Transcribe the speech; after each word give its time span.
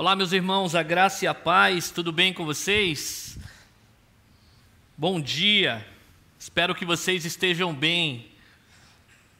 Olá, 0.00 0.16
meus 0.16 0.32
irmãos, 0.32 0.74
a 0.74 0.82
graça 0.82 1.26
e 1.26 1.28
a 1.28 1.34
paz, 1.34 1.90
tudo 1.90 2.10
bem 2.10 2.32
com 2.32 2.42
vocês? 2.42 3.38
Bom 4.96 5.20
dia, 5.20 5.86
espero 6.38 6.74
que 6.74 6.86
vocês 6.86 7.26
estejam 7.26 7.74
bem. 7.74 8.24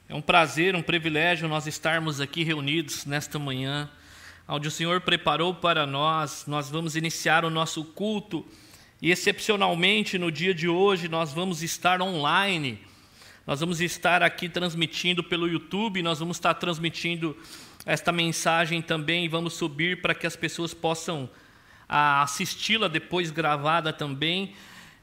É 0.07 0.15
um 0.15 0.21
prazer, 0.21 0.77
um 0.77 0.83
privilégio 0.83 1.49
nós 1.49 1.67
estarmos 1.67 2.21
aqui 2.21 2.45
reunidos 2.45 3.07
nesta 3.07 3.39
manhã, 3.39 3.89
onde 4.47 4.69
o 4.69 4.71
Senhor 4.71 5.01
preparou 5.01 5.55
para 5.55 5.87
nós, 5.87 6.45
nós 6.47 6.69
vamos 6.69 6.95
iniciar 6.95 7.43
o 7.43 7.49
nosso 7.49 7.83
culto 7.83 8.47
e, 9.01 9.11
excepcionalmente, 9.11 10.19
no 10.19 10.31
dia 10.31 10.53
de 10.53 10.69
hoje, 10.69 11.09
nós 11.09 11.33
vamos 11.33 11.63
estar 11.63 12.03
online. 12.03 12.79
Nós 13.47 13.61
vamos 13.61 13.81
estar 13.81 14.23
aqui 14.23 14.47
transmitindo 14.47 15.25
pelo 15.25 15.49
YouTube, 15.49 16.03
nós 16.03 16.19
vamos 16.19 16.37
estar 16.37 16.53
transmitindo 16.53 17.35
esta 17.87 18.13
mensagem 18.13 18.83
também 18.83 19.29
vamos 19.29 19.55
subir 19.55 20.03
para 20.03 20.15
que 20.15 20.27
as 20.27 20.37
pessoas 20.37 20.75
possam 20.75 21.31
ah, 21.89 22.23
assisti-la 22.23 22.89
depois 22.89 23.31
gravada 23.31 23.91
também. 23.93 24.55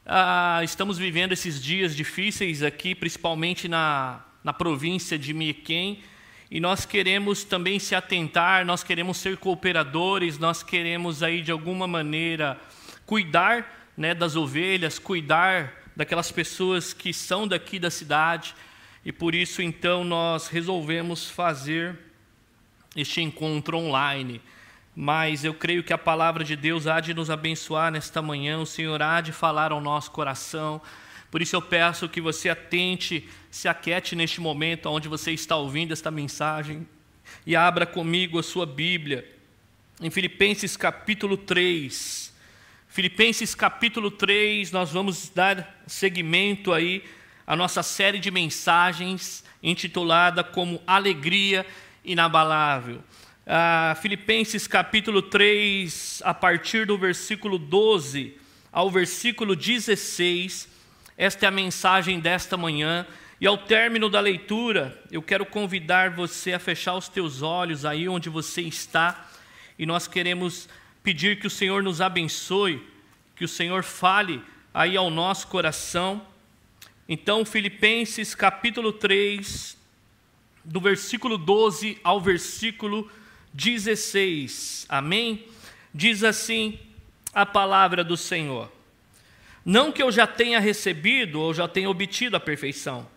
Ah, 0.05 0.61
estamos 0.63 0.97
vivendo 0.97 1.31
esses 1.31 1.61
dias 1.61 1.95
difíceis 1.95 2.61
aqui, 2.61 2.93
principalmente 2.93 3.67
na, 3.67 4.23
na 4.43 4.53
província 4.53 5.17
de 5.17 5.33
Miquém, 5.33 6.03
e 6.51 6.59
nós 6.59 6.85
queremos 6.85 7.43
também 7.43 7.79
se 7.79 7.95
atentar, 7.95 8.63
nós 8.63 8.83
queremos 8.83 9.17
ser 9.17 9.37
cooperadores, 9.37 10.37
nós 10.37 10.61
queremos 10.61 11.23
aí 11.23 11.41
de 11.41 11.51
alguma 11.51 11.87
maneira 11.87 12.59
cuidar 13.05 13.89
né, 13.97 14.13
das 14.13 14.35
ovelhas, 14.35 14.99
cuidar 14.99 15.73
daquelas 15.95 16.31
pessoas 16.31 16.93
que 16.93 17.11
são 17.11 17.47
daqui 17.47 17.79
da 17.79 17.89
cidade, 17.89 18.53
e 19.03 19.11
por 19.11 19.33
isso 19.33 19.63
então 19.63 20.03
nós 20.03 20.47
resolvemos 20.47 21.29
fazer 21.29 22.06
este 22.97 23.21
encontro 23.21 23.77
online. 23.77 24.41
Mas 24.95 25.45
eu 25.45 25.53
creio 25.53 25.83
que 25.83 25.93
a 25.93 25.97
palavra 25.97 26.43
de 26.43 26.55
Deus 26.55 26.87
há 26.87 26.99
de 26.99 27.13
nos 27.13 27.29
abençoar 27.29 27.91
nesta 27.91 28.21
manhã, 28.21 28.57
o 28.57 28.65
Senhor 28.65 28.99
há 29.01 29.21
de 29.21 29.31
falar 29.31 29.71
ao 29.71 29.79
nosso 29.79 30.09
coração. 30.09 30.81
Por 31.29 31.41
isso 31.41 31.55
eu 31.55 31.61
peço 31.61 32.09
que 32.09 32.19
você 32.19 32.49
atente, 32.49 33.29
se 33.51 33.67
aquete 33.67 34.15
neste 34.15 34.41
momento 34.41 34.87
onde 34.87 35.07
você 35.07 35.31
está 35.31 35.55
ouvindo 35.55 35.93
esta 35.93 36.09
mensagem 36.09 36.87
e 37.45 37.55
abra 37.55 37.85
comigo 37.85 38.39
a 38.39 38.43
sua 38.43 38.65
Bíblia 38.65 39.37
em 40.01 40.09
Filipenses 40.09 40.75
capítulo 40.75 41.37
3. 41.37 42.33
Filipenses 42.87 43.53
capítulo 43.53 44.09
3, 44.09 44.71
nós 44.71 44.91
vamos 44.91 45.29
dar 45.29 45.83
seguimento 45.85 46.73
aí 46.73 47.03
à 47.45 47.55
nossa 47.55 47.83
série 47.83 48.17
de 48.17 48.31
mensagens 48.31 49.43
intitulada 49.61 50.43
como 50.43 50.81
Alegria 50.87 51.65
inabalável. 52.07 53.03
Ah, 53.45 53.95
Filipenses 54.01 54.65
capítulo 54.65 55.21
3, 55.21 56.21
a 56.25 56.33
partir 56.33 56.87
do 56.87 56.97
versículo 56.97 57.59
12 57.59 58.35
ao 58.71 58.89
versículo 58.89 59.55
16, 59.55 60.69
esta 61.17 61.45
é 61.45 61.47
a 61.47 61.51
mensagem 61.51 62.19
desta 62.19 62.55
manhã. 62.55 63.05
E 63.39 63.45
ao 63.45 63.57
término 63.57 64.09
da 64.09 64.19
leitura, 64.19 64.99
eu 65.11 65.21
quero 65.21 65.45
convidar 65.45 66.11
você 66.11 66.53
a 66.53 66.59
fechar 66.59 66.95
os 66.95 67.07
teus 67.07 67.41
olhos 67.41 67.85
aí 67.85 68.09
onde 68.09 68.29
você 68.29 68.61
está, 68.61 69.29
e 69.77 69.85
nós 69.85 70.07
queremos 70.07 70.67
pedir 71.03 71.39
que 71.39 71.47
o 71.47 71.49
Senhor 71.49 71.83
nos 71.83 72.01
abençoe, 72.01 72.85
que 73.35 73.45
o 73.45 73.47
Senhor 73.47 73.83
fale 73.83 74.41
aí 74.73 74.97
ao 74.97 75.09
nosso 75.09 75.47
coração. 75.47 76.21
Então, 77.07 77.45
Filipenses 77.45 78.33
capítulo 78.33 78.91
3, 78.91 79.76
do 80.67 80.81
versículo 80.81 81.37
12 81.37 81.97
ao 82.03 82.19
versículo 82.19 83.09
16. 83.53 84.85
Amém? 84.89 85.45
Diz 85.93 86.23
assim 86.23 86.77
a 87.33 87.45
palavra 87.45 88.03
do 88.03 88.17
Senhor: 88.17 88.69
Não 89.63 89.91
que 89.91 90.03
eu 90.03 90.11
já 90.11 90.27
tenha 90.27 90.59
recebido 90.59 91.39
ou 91.39 91.53
já 91.53 91.67
tenha 91.67 91.89
obtido 91.89 92.35
a 92.35 92.39
perfeição, 92.39 93.07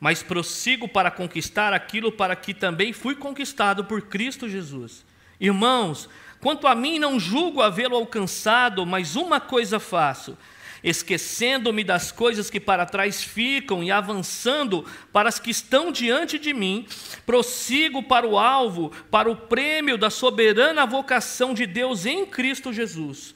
mas 0.00 0.22
prossigo 0.22 0.88
para 0.88 1.10
conquistar 1.10 1.72
aquilo 1.72 2.10
para 2.10 2.34
que 2.34 2.52
também 2.52 2.92
fui 2.92 3.14
conquistado 3.14 3.84
por 3.84 4.02
Cristo 4.02 4.48
Jesus. 4.48 5.06
Irmãos, 5.38 6.08
quanto 6.40 6.66
a 6.66 6.74
mim, 6.74 6.98
não 6.98 7.20
julgo 7.20 7.62
havê-lo 7.62 7.94
alcançado, 7.94 8.84
mas 8.84 9.14
uma 9.14 9.38
coisa 9.38 9.78
faço 9.78 10.36
esquecendo-me 10.82 11.82
das 11.82 12.12
coisas 12.12 12.50
que 12.50 12.60
para 12.60 12.86
trás 12.86 13.22
ficam 13.22 13.82
e 13.82 13.90
avançando 13.90 14.84
para 15.12 15.28
as 15.28 15.38
que 15.38 15.50
estão 15.50 15.90
diante 15.90 16.38
de 16.38 16.52
mim, 16.52 16.86
prossigo 17.24 18.02
para 18.02 18.26
o 18.26 18.38
alvo, 18.38 18.90
para 19.10 19.30
o 19.30 19.36
prêmio 19.36 19.98
da 19.98 20.10
soberana 20.10 20.86
vocação 20.86 21.54
de 21.54 21.66
Deus 21.66 22.06
em 22.06 22.26
Cristo 22.26 22.72
Jesus. 22.72 23.34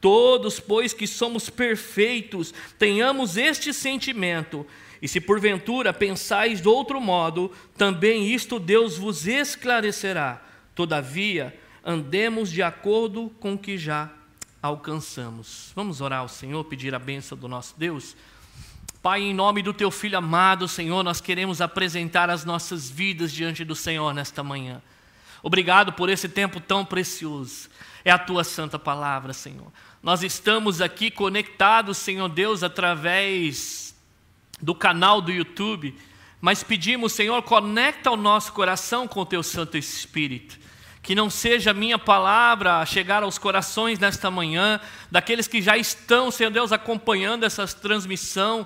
Todos, 0.00 0.58
pois 0.58 0.92
que 0.92 1.06
somos 1.06 1.50
perfeitos, 1.50 2.54
tenhamos 2.78 3.36
este 3.36 3.72
sentimento. 3.74 4.66
E 5.02 5.08
se 5.08 5.20
porventura 5.20 5.92
pensais 5.92 6.60
de 6.60 6.68
outro 6.68 7.00
modo, 7.00 7.50
também 7.76 8.26
isto 8.32 8.58
Deus 8.58 8.96
vos 8.98 9.26
esclarecerá. 9.26 10.42
Todavia, 10.74 11.58
andemos 11.84 12.50
de 12.50 12.62
acordo 12.62 13.30
com 13.40 13.54
o 13.54 13.58
que 13.58 13.76
já 13.76 14.10
alcançamos. 14.62 15.72
Vamos 15.74 16.00
orar 16.00 16.20
ao 16.20 16.28
Senhor, 16.28 16.62
pedir 16.64 16.94
a 16.94 16.98
bênção 16.98 17.36
do 17.36 17.48
nosso 17.48 17.74
Deus. 17.78 18.16
Pai, 19.02 19.22
em 19.22 19.34
nome 19.34 19.62
do 19.62 19.72
teu 19.72 19.90
filho 19.90 20.18
amado, 20.18 20.68
Senhor, 20.68 21.02
nós 21.02 21.20
queremos 21.20 21.60
apresentar 21.60 22.28
as 22.28 22.44
nossas 22.44 22.90
vidas 22.90 23.32
diante 23.32 23.64
do 23.64 23.74
Senhor 23.74 24.12
nesta 24.12 24.42
manhã. 24.42 24.82
Obrigado 25.42 25.92
por 25.92 26.10
esse 26.10 26.28
tempo 26.28 26.60
tão 26.60 26.84
precioso. 26.84 27.70
É 28.04 28.10
a 28.10 28.18
tua 28.18 28.44
santa 28.44 28.78
palavra, 28.78 29.32
Senhor. 29.32 29.72
Nós 30.02 30.22
estamos 30.22 30.82
aqui 30.82 31.10
conectados, 31.10 31.96
Senhor 31.96 32.28
Deus, 32.28 32.62
através 32.62 33.94
do 34.60 34.74
canal 34.74 35.22
do 35.22 35.32
YouTube, 35.32 35.96
mas 36.40 36.62
pedimos, 36.62 37.12
Senhor, 37.12 37.42
conecta 37.42 38.10
o 38.10 38.16
nosso 38.16 38.52
coração 38.52 39.08
com 39.08 39.20
o 39.20 39.26
teu 39.26 39.42
Santo 39.42 39.78
Espírito 39.78 40.58
que 41.10 41.14
não 41.16 41.28
seja 41.28 41.74
minha 41.74 41.98
palavra 41.98 42.78
a 42.78 42.86
chegar 42.86 43.24
aos 43.24 43.36
corações 43.36 43.98
nesta 43.98 44.30
manhã, 44.30 44.78
daqueles 45.10 45.48
que 45.48 45.60
já 45.60 45.76
estão, 45.76 46.30
Senhor 46.30 46.50
Deus, 46.52 46.70
acompanhando 46.70 47.42
essa 47.42 47.66
transmissão, 47.66 48.64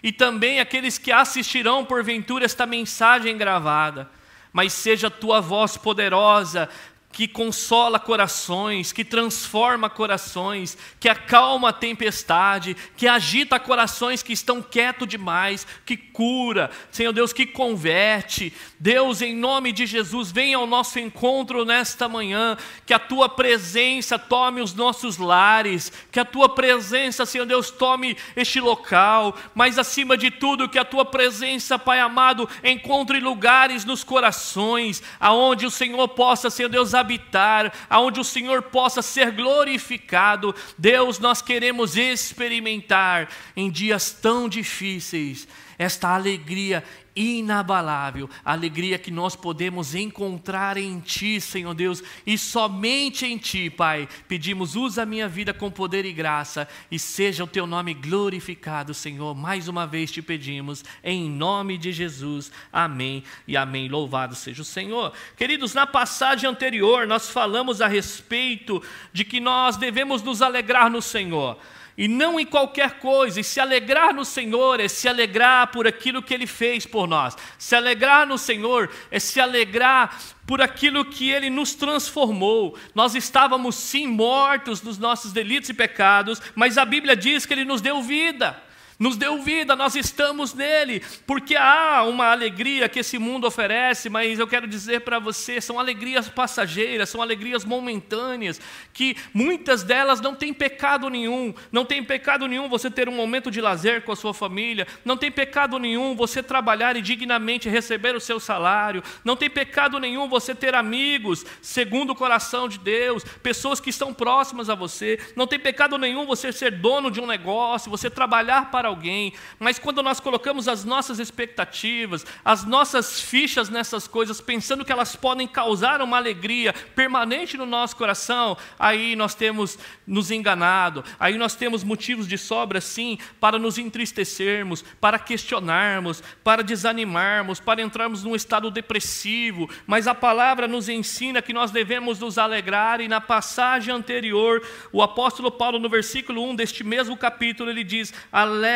e 0.00 0.12
também 0.12 0.60
aqueles 0.60 0.98
que 0.98 1.10
assistirão 1.10 1.84
porventura 1.84 2.44
esta 2.44 2.64
mensagem 2.64 3.36
gravada, 3.36 4.08
mas 4.52 4.72
seja 4.72 5.08
a 5.08 5.10
tua 5.10 5.40
voz 5.40 5.76
poderosa 5.76 6.68
que 7.12 7.26
consola 7.26 7.98
corações, 7.98 8.92
que 8.92 9.04
transforma 9.04 9.90
corações, 9.90 10.78
que 11.00 11.08
acalma 11.08 11.70
a 11.70 11.72
tempestade, 11.72 12.76
que 12.96 13.08
agita 13.08 13.58
corações 13.58 14.22
que 14.22 14.32
estão 14.32 14.62
quietos 14.62 15.08
demais, 15.08 15.66
que 15.84 15.96
cura, 15.96 16.70
Senhor 16.90 17.12
Deus, 17.12 17.32
que 17.32 17.46
converte. 17.46 18.52
Deus, 18.78 19.22
em 19.22 19.34
nome 19.34 19.72
de 19.72 19.86
Jesus, 19.86 20.30
venha 20.30 20.56
ao 20.56 20.68
nosso 20.68 21.00
encontro 21.00 21.64
nesta 21.64 22.08
manhã, 22.08 22.56
que 22.86 22.94
a 22.94 22.98
tua 22.98 23.28
presença 23.28 24.16
tome 24.16 24.60
os 24.60 24.72
nossos 24.72 25.18
lares, 25.18 25.92
que 26.12 26.20
a 26.20 26.24
tua 26.24 26.48
presença, 26.48 27.26
Senhor 27.26 27.44
Deus, 27.44 27.72
tome 27.72 28.16
este 28.36 28.60
local, 28.60 29.36
mas 29.52 29.78
acima 29.78 30.16
de 30.16 30.30
tudo, 30.30 30.68
que 30.68 30.78
a 30.78 30.84
tua 30.84 31.04
presença, 31.04 31.78
Pai 31.78 31.98
amado, 31.98 32.48
encontre 32.62 33.18
lugares 33.18 33.84
nos 33.84 34.04
corações, 34.04 35.02
aonde 35.18 35.66
o 35.66 35.70
Senhor 35.70 36.06
possa, 36.08 36.50
Senhor 36.50 36.68
Deus, 36.68 36.94
habitar, 37.00 37.72
aonde 37.88 38.20
o 38.20 38.24
Senhor 38.24 38.62
possa 38.62 39.02
ser 39.02 39.32
glorificado. 39.32 40.54
Deus, 40.78 41.18
nós 41.18 41.42
queremos 41.42 41.96
experimentar 41.96 43.28
em 43.56 43.70
dias 43.70 44.12
tão 44.12 44.48
difíceis 44.48 45.48
esta 45.80 46.14
alegria 46.14 46.84
inabalável, 47.16 48.28
alegria 48.44 48.98
que 48.98 49.10
nós 49.10 49.34
podemos 49.34 49.94
encontrar 49.94 50.76
em 50.76 51.00
Ti, 51.00 51.40
Senhor 51.40 51.72
Deus, 51.72 52.02
e 52.26 52.36
somente 52.36 53.24
em 53.24 53.38
Ti, 53.38 53.70
Pai. 53.70 54.06
Pedimos, 54.28 54.76
usa 54.76 55.02
a 55.02 55.06
minha 55.06 55.26
vida 55.26 55.54
com 55.54 55.70
poder 55.70 56.04
e 56.04 56.12
graça, 56.12 56.68
e 56.90 56.98
seja 56.98 57.44
o 57.44 57.46
Teu 57.46 57.66
nome 57.66 57.94
glorificado, 57.94 58.92
Senhor. 58.92 59.34
Mais 59.34 59.68
uma 59.68 59.86
vez 59.86 60.12
te 60.12 60.20
pedimos, 60.20 60.84
em 61.02 61.30
nome 61.30 61.78
de 61.78 61.92
Jesus. 61.92 62.52
Amém 62.70 63.24
e 63.48 63.56
amém. 63.56 63.88
Louvado 63.88 64.34
seja 64.34 64.60
o 64.60 64.66
Senhor. 64.66 65.14
Queridos, 65.34 65.72
na 65.72 65.86
passagem 65.86 66.48
anterior, 66.48 67.06
nós 67.06 67.30
falamos 67.30 67.80
a 67.80 67.86
respeito 67.86 68.82
de 69.14 69.24
que 69.24 69.40
nós 69.40 69.78
devemos 69.78 70.22
nos 70.22 70.42
alegrar 70.42 70.90
no 70.90 71.00
Senhor 71.00 71.58
e 71.96 72.08
não 72.08 72.38
em 72.38 72.46
qualquer 72.46 72.98
coisa, 72.98 73.40
e 73.40 73.44
se 73.44 73.60
alegrar 73.60 74.14
no 74.14 74.24
Senhor 74.24 74.80
é 74.80 74.88
se 74.88 75.08
alegrar 75.08 75.68
por 75.68 75.86
aquilo 75.86 76.22
que 76.22 76.32
Ele 76.32 76.46
fez 76.46 76.86
por 76.86 77.06
nós, 77.06 77.36
se 77.58 77.74
alegrar 77.74 78.26
no 78.26 78.38
Senhor 78.38 78.90
é 79.10 79.18
se 79.18 79.40
alegrar 79.40 80.18
por 80.46 80.60
aquilo 80.60 81.04
que 81.04 81.30
Ele 81.30 81.48
nos 81.48 81.74
transformou. 81.74 82.76
Nós 82.94 83.14
estávamos 83.14 83.76
sim 83.76 84.06
mortos 84.06 84.82
nos 84.82 84.98
nossos 84.98 85.32
delitos 85.32 85.70
e 85.70 85.74
pecados, 85.74 86.40
mas 86.54 86.76
a 86.78 86.84
Bíblia 86.84 87.14
diz 87.14 87.46
que 87.46 87.54
Ele 87.54 87.64
nos 87.64 87.80
deu 87.80 88.02
vida. 88.02 88.69
Nos 89.00 89.16
deu 89.16 89.40
vida, 89.40 89.74
nós 89.74 89.94
estamos 89.94 90.52
nele, 90.52 91.02
porque 91.26 91.56
há 91.56 92.02
uma 92.02 92.26
alegria 92.26 92.86
que 92.86 92.98
esse 92.98 93.18
mundo 93.18 93.46
oferece, 93.46 94.10
mas 94.10 94.38
eu 94.38 94.46
quero 94.46 94.66
dizer 94.66 95.00
para 95.00 95.18
você, 95.18 95.58
são 95.58 95.80
alegrias 95.80 96.28
passageiras, 96.28 97.08
são 97.08 97.22
alegrias 97.22 97.64
momentâneas, 97.64 98.60
que 98.92 99.16
muitas 99.32 99.82
delas 99.82 100.20
não 100.20 100.34
têm 100.34 100.52
pecado 100.52 101.08
nenhum, 101.08 101.54
não 101.72 101.82
tem 101.82 102.04
pecado 102.04 102.46
nenhum 102.46 102.68
você 102.68 102.90
ter 102.90 103.08
um 103.08 103.16
momento 103.16 103.50
de 103.50 103.58
lazer 103.58 104.02
com 104.02 104.12
a 104.12 104.16
sua 104.16 104.34
família, 104.34 104.86
não 105.02 105.16
tem 105.16 105.30
pecado 105.30 105.78
nenhum 105.78 106.14
você 106.14 106.42
trabalhar 106.42 106.94
e 106.94 107.00
dignamente 107.00 107.70
receber 107.70 108.14
o 108.14 108.20
seu 108.20 108.38
salário, 108.38 109.02
não 109.24 109.34
tem 109.34 109.48
pecado 109.48 109.98
nenhum 109.98 110.28
você 110.28 110.54
ter 110.54 110.74
amigos 110.74 111.46
segundo 111.62 112.10
o 112.10 112.14
coração 112.14 112.68
de 112.68 112.78
Deus, 112.78 113.24
pessoas 113.42 113.80
que 113.80 113.88
estão 113.88 114.12
próximas 114.12 114.68
a 114.68 114.74
você, 114.74 115.18
não 115.34 115.46
tem 115.46 115.58
pecado 115.58 115.96
nenhum 115.96 116.26
você 116.26 116.52
ser 116.52 116.72
dono 116.72 117.10
de 117.10 117.18
um 117.18 117.26
negócio, 117.26 117.90
você 117.90 118.10
trabalhar 118.10 118.70
para 118.70 118.89
alguém, 118.90 119.32
mas 119.58 119.78
quando 119.78 120.02
nós 120.02 120.20
colocamos 120.20 120.68
as 120.68 120.84
nossas 120.84 121.18
expectativas, 121.18 122.26
as 122.44 122.64
nossas 122.64 123.20
fichas 123.20 123.68
nessas 123.68 124.06
coisas, 124.06 124.40
pensando 124.40 124.84
que 124.84 124.92
elas 124.92 125.16
podem 125.16 125.48
causar 125.48 126.02
uma 126.02 126.16
alegria 126.16 126.72
permanente 126.72 127.56
no 127.56 127.66
nosso 127.66 127.96
coração, 127.96 128.56
aí 128.78 129.16
nós 129.16 129.34
temos 129.34 129.78
nos 130.06 130.30
enganado, 130.30 131.04
aí 131.18 131.38
nós 131.38 131.54
temos 131.54 131.82
motivos 131.82 132.28
de 132.28 132.36
sobra, 132.36 132.80
sim, 132.80 133.18
para 133.40 133.58
nos 133.58 133.78
entristecermos, 133.78 134.84
para 135.00 135.18
questionarmos, 135.18 136.22
para 136.44 136.62
desanimarmos, 136.62 137.60
para 137.60 137.82
entrarmos 137.82 138.24
num 138.24 138.34
estado 138.34 138.70
depressivo, 138.70 139.68
mas 139.86 140.06
a 140.06 140.14
palavra 140.14 140.68
nos 140.68 140.88
ensina 140.88 141.40
que 141.40 141.52
nós 141.52 141.70
devemos 141.70 142.18
nos 142.18 142.36
alegrar, 142.38 143.00
e 143.00 143.08
na 143.08 143.20
passagem 143.20 143.94
anterior, 143.94 144.62
o 144.92 145.02
apóstolo 145.02 145.50
Paulo, 145.50 145.78
no 145.78 145.88
versículo 145.88 146.42
1 146.50 146.56
deste 146.56 146.82
mesmo 146.82 147.16
capítulo, 147.16 147.70
ele 147.70 147.84
diz: 147.84 148.12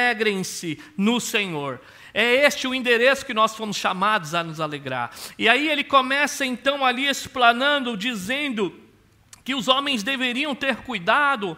alegrem-se 0.05 0.79
no 0.97 1.21
Senhor. 1.21 1.81
É 2.13 2.47
este 2.47 2.69
o 2.69 2.75
endereço 2.75 3.27
que 3.27 3.35
nós 3.35 3.57
fomos 3.57 3.77
chamados 3.77 4.35
a 4.35 4.45
nos 4.45 4.61
alegrar. 4.61 5.11
E 5.39 5.49
aí 5.49 5.69
ele 5.69 5.83
começa 5.83 6.45
então 6.45 6.85
ali 6.85 7.09
explanando, 7.09 7.97
dizendo 7.97 8.81
que 9.43 9.55
os 9.55 9.67
homens 9.67 10.03
deveriam 10.03 10.55
ter 10.55 10.77
cuidado 10.77 11.57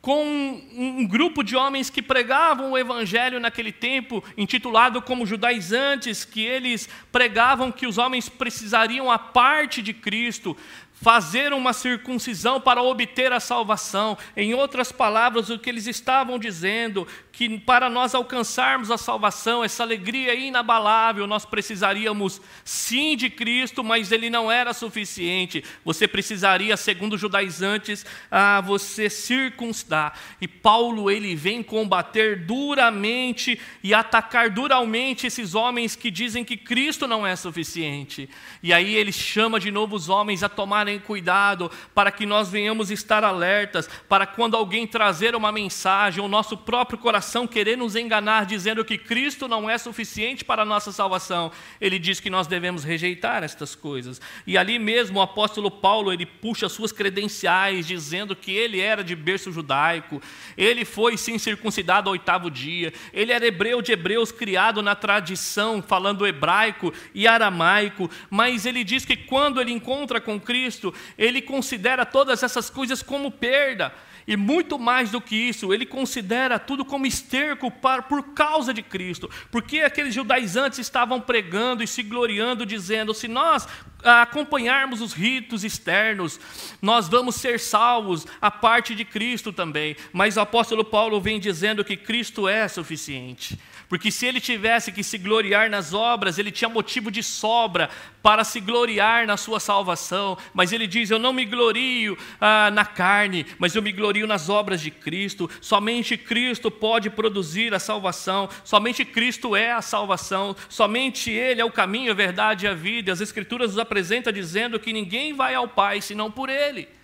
com 0.00 0.24
um, 0.24 1.00
um, 1.00 1.06
grupo 1.06 1.42
de 1.42 1.56
homens 1.56 1.90
que 1.90 2.00
pregavam 2.00 2.70
o 2.70 2.78
evangelho 2.78 3.40
naquele 3.40 3.72
tempo, 3.72 4.22
intitulado 4.36 5.02
como 5.02 5.26
judaizantes, 5.26 6.24
que 6.24 6.42
eles 6.42 6.88
pregavam 7.10 7.72
que 7.72 7.88
os 7.88 7.98
homens 7.98 8.28
precisariam 8.28 9.10
a 9.10 9.18
parte 9.18 9.82
de 9.82 9.92
Cristo, 9.92 10.56
fazer 11.00 11.52
uma 11.52 11.72
circuncisão 11.72 12.60
para 12.60 12.82
obter 12.82 13.32
a 13.32 13.40
salvação. 13.40 14.16
Em 14.36 14.54
outras 14.54 14.90
palavras, 14.90 15.50
o 15.50 15.58
que 15.58 15.68
eles 15.68 15.86
estavam 15.86 16.38
dizendo, 16.38 17.06
que 17.36 17.58
para 17.58 17.90
nós 17.90 18.14
alcançarmos 18.14 18.90
a 18.90 18.96
salvação, 18.96 19.62
essa 19.62 19.82
alegria 19.82 20.34
inabalável, 20.34 21.26
nós 21.26 21.44
precisaríamos 21.44 22.40
sim 22.64 23.14
de 23.14 23.28
Cristo, 23.28 23.84
mas 23.84 24.10
ele 24.10 24.30
não 24.30 24.50
era 24.50 24.72
suficiente. 24.72 25.62
Você 25.84 26.08
precisaria, 26.08 26.74
segundo 26.78 27.12
os 27.12 27.20
judaizantes, 27.20 28.06
a 28.30 28.62
você 28.62 29.10
circuncidar. 29.10 30.18
E 30.40 30.48
Paulo 30.48 31.10
ele 31.10 31.34
vem 31.34 31.62
combater 31.62 32.46
duramente 32.46 33.60
e 33.82 33.92
atacar 33.92 34.48
duramente 34.48 35.26
esses 35.26 35.54
homens 35.54 35.94
que 35.94 36.10
dizem 36.10 36.42
que 36.42 36.56
Cristo 36.56 37.06
não 37.06 37.26
é 37.26 37.36
suficiente. 37.36 38.30
E 38.62 38.72
aí 38.72 38.94
ele 38.94 39.12
chama 39.12 39.60
de 39.60 39.70
novo 39.70 39.94
os 39.94 40.08
homens 40.08 40.42
a 40.42 40.48
tomarem 40.48 40.98
cuidado 40.98 41.70
para 41.94 42.10
que 42.10 42.24
nós 42.24 42.48
venhamos 42.48 42.90
estar 42.90 43.22
alertas, 43.22 43.86
para 44.08 44.26
quando 44.26 44.56
alguém 44.56 44.86
trazer 44.86 45.36
uma 45.36 45.52
mensagem, 45.52 46.24
o 46.24 46.28
nosso 46.28 46.56
próprio 46.56 46.98
coração 46.98 47.25
coração 47.26 47.44
querer 47.44 47.76
nos 47.76 47.96
enganar 47.96 48.46
dizendo 48.46 48.84
que 48.84 48.96
Cristo 48.96 49.48
não 49.48 49.68
é 49.68 49.76
suficiente 49.76 50.44
para 50.44 50.62
a 50.62 50.64
nossa 50.64 50.92
salvação, 50.92 51.50
ele 51.80 51.98
diz 51.98 52.20
que 52.20 52.30
nós 52.30 52.46
devemos 52.46 52.84
rejeitar 52.84 53.42
estas 53.42 53.74
coisas. 53.74 54.20
E 54.46 54.56
ali 54.56 54.78
mesmo 54.78 55.18
o 55.18 55.22
apóstolo 55.22 55.68
Paulo, 55.68 56.12
ele 56.12 56.24
puxa 56.24 56.68
suas 56.68 56.92
credenciais 56.92 57.84
dizendo 57.84 58.36
que 58.36 58.52
ele 58.52 58.78
era 58.80 59.02
de 59.02 59.16
berço 59.16 59.50
judaico, 59.50 60.22
ele 60.56 60.84
foi 60.84 61.16
sim 61.16 61.36
circuncidado 61.36 62.08
ao 62.08 62.12
oitavo 62.12 62.48
dia, 62.48 62.92
ele 63.12 63.32
era 63.32 63.44
hebreu 63.44 63.82
de 63.82 63.90
hebreus 63.90 64.30
criado 64.30 64.80
na 64.80 64.94
tradição 64.94 65.82
falando 65.82 66.26
hebraico 66.28 66.94
e 67.12 67.26
aramaico, 67.26 68.08
mas 68.30 68.64
ele 68.64 68.84
diz 68.84 69.04
que 69.04 69.16
quando 69.16 69.60
ele 69.60 69.72
encontra 69.72 70.20
com 70.20 70.38
Cristo, 70.38 70.94
ele 71.18 71.42
considera 71.42 72.06
todas 72.06 72.44
essas 72.44 72.70
coisas 72.70 73.02
como 73.02 73.32
perda. 73.32 73.92
E 74.26 74.36
muito 74.36 74.78
mais 74.78 75.10
do 75.10 75.20
que 75.20 75.36
isso, 75.36 75.72
ele 75.72 75.86
considera 75.86 76.58
tudo 76.58 76.84
como 76.84 77.06
esterco 77.06 77.70
para, 77.70 78.02
por 78.02 78.34
causa 78.34 78.74
de 78.74 78.82
Cristo. 78.82 79.30
Porque 79.52 79.80
aqueles 79.80 80.12
judaizantes 80.12 80.80
estavam 80.80 81.20
pregando 81.20 81.82
e 81.82 81.86
se 81.86 82.02
gloriando, 82.02 82.66
dizendo: 82.66 83.14
se 83.14 83.28
nós 83.28 83.68
acompanharmos 84.02 85.00
os 85.00 85.12
ritos 85.12 85.64
externos, 85.64 86.40
nós 86.82 87.08
vamos 87.08 87.36
ser 87.36 87.60
salvos 87.60 88.26
a 88.40 88.50
parte 88.50 88.94
de 88.94 89.04
Cristo 89.04 89.52
também. 89.52 89.96
Mas 90.12 90.36
o 90.36 90.40
apóstolo 90.40 90.84
Paulo 90.84 91.20
vem 91.20 91.38
dizendo 91.38 91.84
que 91.84 91.96
Cristo 91.96 92.48
é 92.48 92.66
suficiente. 92.66 93.58
Porque 93.88 94.10
se 94.10 94.26
ele 94.26 94.40
tivesse 94.40 94.90
que 94.90 95.04
se 95.04 95.16
gloriar 95.16 95.70
nas 95.70 95.94
obras, 95.94 96.38
ele 96.38 96.50
tinha 96.50 96.68
motivo 96.68 97.10
de 97.10 97.22
sobra 97.22 97.88
para 98.22 98.42
se 98.42 98.60
gloriar 98.60 99.26
na 99.26 99.36
sua 99.36 99.60
salvação. 99.60 100.36
Mas 100.52 100.72
ele 100.72 100.86
diz: 100.86 101.10
Eu 101.10 101.18
não 101.18 101.32
me 101.32 101.44
glorio 101.44 102.18
ah, 102.40 102.70
na 102.72 102.84
carne, 102.84 103.46
mas 103.58 103.74
eu 103.74 103.82
me 103.82 103.92
glorio 103.92 104.26
nas 104.26 104.48
obras 104.48 104.80
de 104.80 104.90
Cristo. 104.90 105.48
Somente 105.60 106.16
Cristo 106.16 106.70
pode 106.70 107.10
produzir 107.10 107.72
a 107.74 107.78
salvação, 107.78 108.48
somente 108.64 109.04
Cristo 109.04 109.54
é 109.54 109.72
a 109.72 109.82
salvação, 109.82 110.56
somente 110.68 111.30
Ele 111.30 111.60
é 111.60 111.64
o 111.64 111.70
caminho, 111.70 112.10
a 112.10 112.14
verdade 112.14 112.66
e 112.66 112.68
a 112.68 112.74
vida. 112.74 113.12
As 113.12 113.20
Escrituras 113.20 113.70
nos 113.70 113.78
apresentam 113.78 114.32
dizendo 114.32 114.80
que 114.80 114.92
ninguém 114.92 115.32
vai 115.32 115.54
ao 115.54 115.68
Pai 115.68 116.00
senão 116.00 116.30
por 116.30 116.48
Ele. 116.48 116.95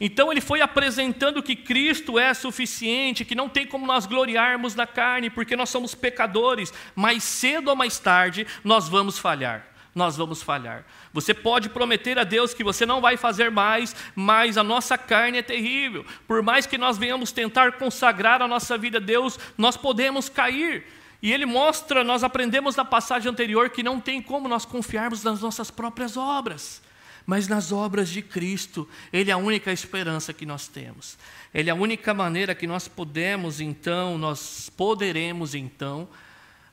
Então 0.00 0.30
ele 0.30 0.40
foi 0.40 0.60
apresentando 0.60 1.42
que 1.42 1.56
Cristo 1.56 2.18
é 2.18 2.32
suficiente, 2.34 3.24
que 3.24 3.34
não 3.34 3.48
tem 3.48 3.66
como 3.66 3.86
nós 3.86 4.06
gloriarmos 4.06 4.74
na 4.74 4.86
carne, 4.86 5.30
porque 5.30 5.56
nós 5.56 5.70
somos 5.70 5.94
pecadores, 5.94 6.72
mas 6.94 7.22
cedo 7.22 7.68
ou 7.68 7.76
mais 7.76 7.98
tarde 7.98 8.46
nós 8.62 8.88
vamos 8.88 9.18
falhar. 9.18 9.66
Nós 9.94 10.16
vamos 10.16 10.42
falhar. 10.42 10.84
Você 11.12 11.32
pode 11.32 11.68
prometer 11.68 12.18
a 12.18 12.24
Deus 12.24 12.52
que 12.52 12.64
você 12.64 12.84
não 12.84 13.00
vai 13.00 13.16
fazer 13.16 13.48
mais, 13.48 13.94
mas 14.16 14.58
a 14.58 14.64
nossa 14.64 14.98
carne 14.98 15.38
é 15.38 15.42
terrível. 15.42 16.04
Por 16.26 16.42
mais 16.42 16.66
que 16.66 16.76
nós 16.76 16.98
venhamos 16.98 17.30
tentar 17.30 17.72
consagrar 17.72 18.42
a 18.42 18.48
nossa 18.48 18.76
vida 18.76 18.98
a 18.98 19.00
Deus, 19.00 19.38
nós 19.56 19.76
podemos 19.76 20.28
cair. 20.28 20.84
E 21.22 21.32
ele 21.32 21.46
mostra, 21.46 22.02
nós 22.02 22.24
aprendemos 22.24 22.74
na 22.74 22.84
passagem 22.84 23.30
anterior 23.30 23.70
que 23.70 23.84
não 23.84 24.00
tem 24.00 24.20
como 24.20 24.48
nós 24.48 24.64
confiarmos 24.64 25.22
nas 25.22 25.40
nossas 25.40 25.70
próprias 25.70 26.16
obras 26.16 26.82
mas 27.26 27.48
nas 27.48 27.72
obras 27.72 28.08
de 28.08 28.22
Cristo. 28.22 28.88
Ele 29.12 29.30
é 29.30 29.34
a 29.34 29.38
única 29.38 29.72
esperança 29.72 30.32
que 30.32 30.46
nós 30.46 30.68
temos. 30.68 31.16
Ele 31.52 31.70
é 31.70 31.72
a 31.72 31.76
única 31.76 32.12
maneira 32.12 32.54
que 32.54 32.66
nós 32.66 32.88
podemos, 32.88 33.60
então, 33.60 34.18
nós 34.18 34.70
poderemos, 34.76 35.54
então, 35.54 36.08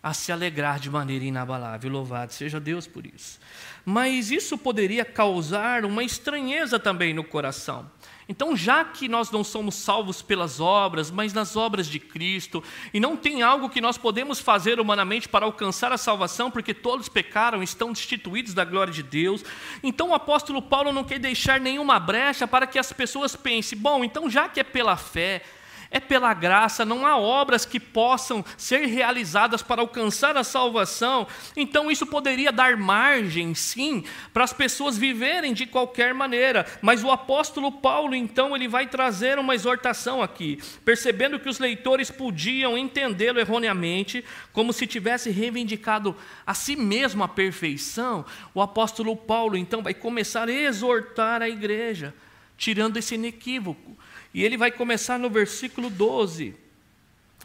a 0.04 0.14
se 0.14 0.32
alegrar 0.32 0.80
de 0.80 0.90
maneira 0.90 1.24
inabalável. 1.24 1.92
Louvado 1.92 2.34
seja 2.34 2.60
Deus 2.60 2.88
por 2.88 3.06
isso. 3.06 3.40
Mas 3.86 4.32
isso 4.32 4.58
poderia 4.58 5.06
causar 5.06 5.86
uma 5.86 6.04
estranheza 6.04 6.80
também 6.80 7.14
no 7.14 7.24
coração. 7.24 7.90
Então, 8.32 8.56
já 8.56 8.86
que 8.86 9.10
nós 9.10 9.30
não 9.30 9.44
somos 9.44 9.76
salvos 9.76 10.22
pelas 10.22 10.62
obras, 10.62 11.12
mas 11.12 11.34
nas 11.34 11.58
obras 11.58 11.86
de 11.86 12.00
Cristo, 12.00 12.64
e 12.94 12.98
não 12.98 13.18
tem 13.18 13.42
algo 13.42 13.70
que 13.70 13.82
nós 13.82 13.98
podemos 13.98 14.40
fazer 14.40 14.80
humanamente 14.80 15.28
para 15.28 15.44
alcançar 15.44 15.92
a 15.92 15.98
salvação, 15.98 16.50
porque 16.50 16.74
todos 16.74 17.10
pecaram, 17.10 17.62
estão 17.62 17.92
destituídos 17.92 18.54
da 18.54 18.64
glória 18.64 18.94
de 18.94 19.04
Deus, 19.04 19.44
então 19.84 20.12
o 20.12 20.14
apóstolo 20.14 20.62
Paulo 20.62 20.94
não 20.94 21.04
quer 21.04 21.20
deixar 21.20 21.60
nenhuma 21.60 22.00
brecha 22.00 22.48
para 22.48 22.66
que 22.66 22.80
as 22.80 22.94
pessoas 22.94 23.36
pensem: 23.36 23.78
bom, 23.78 24.02
então 24.02 24.30
já 24.30 24.48
que 24.48 24.62
é 24.62 24.64
pela 24.64 24.96
fé, 24.96 25.44
é 25.92 26.00
pela 26.00 26.34
graça, 26.34 26.86
não 26.86 27.06
há 27.06 27.18
obras 27.18 27.66
que 27.66 27.80
possam 27.80 28.44
ser 28.58 28.86
realizadas 28.86 29.62
para 29.62 29.82
alcançar 29.82 30.38
a 30.38 30.44
salvação. 30.44 31.28
Então 31.56 31.92
isso 31.92 32.08
poderia 32.08 32.50
dar 32.50 32.78
margem, 32.78 33.54
sim, 33.54 34.06
para 34.34 34.46
as 34.46 34.54
pessoas 34.54 34.98
viverem 34.98 35.54
de 35.54 35.66
qualquer 35.66 36.14
maneira. 36.14 36.66
Mas 36.82 37.04
o 37.04 37.12
apóstolo 37.12 37.72
Paulo, 37.74 38.16
então, 38.16 38.56
ele 38.56 38.70
vai 38.70 38.88
trazer 38.88 39.38
uma 39.38 39.54
exortação 39.54 40.22
aqui, 40.22 40.60
percebendo 40.86 41.40
que 41.40 41.50
os 41.50 41.60
leitores 41.60 42.10
podiam 42.10 42.78
entendê-lo 42.78 43.40
erroneamente, 43.40 44.24
como 44.54 44.72
se 44.72 44.88
tivesse 44.88 45.30
reivindicado 45.30 46.16
a 46.46 46.54
si 46.54 46.78
mesmo 46.78 47.22
a 47.24 47.28
perfeição. 47.28 48.26
O 48.54 48.62
apóstolo 48.62 49.16
Paulo, 49.16 49.58
então, 49.58 49.84
vai 49.84 49.94
começar 49.94 50.48
a 50.48 50.54
exortar 50.54 51.42
a 51.42 51.50
igreja, 51.50 52.14
tirando 52.58 52.96
esse 52.96 53.16
inequívoco. 53.16 53.98
E 54.34 54.44
ele 54.44 54.58
vai 54.58 54.72
começar 54.72 55.20
no 55.20 55.30
versículo 55.30 55.90
12, 55.90 56.56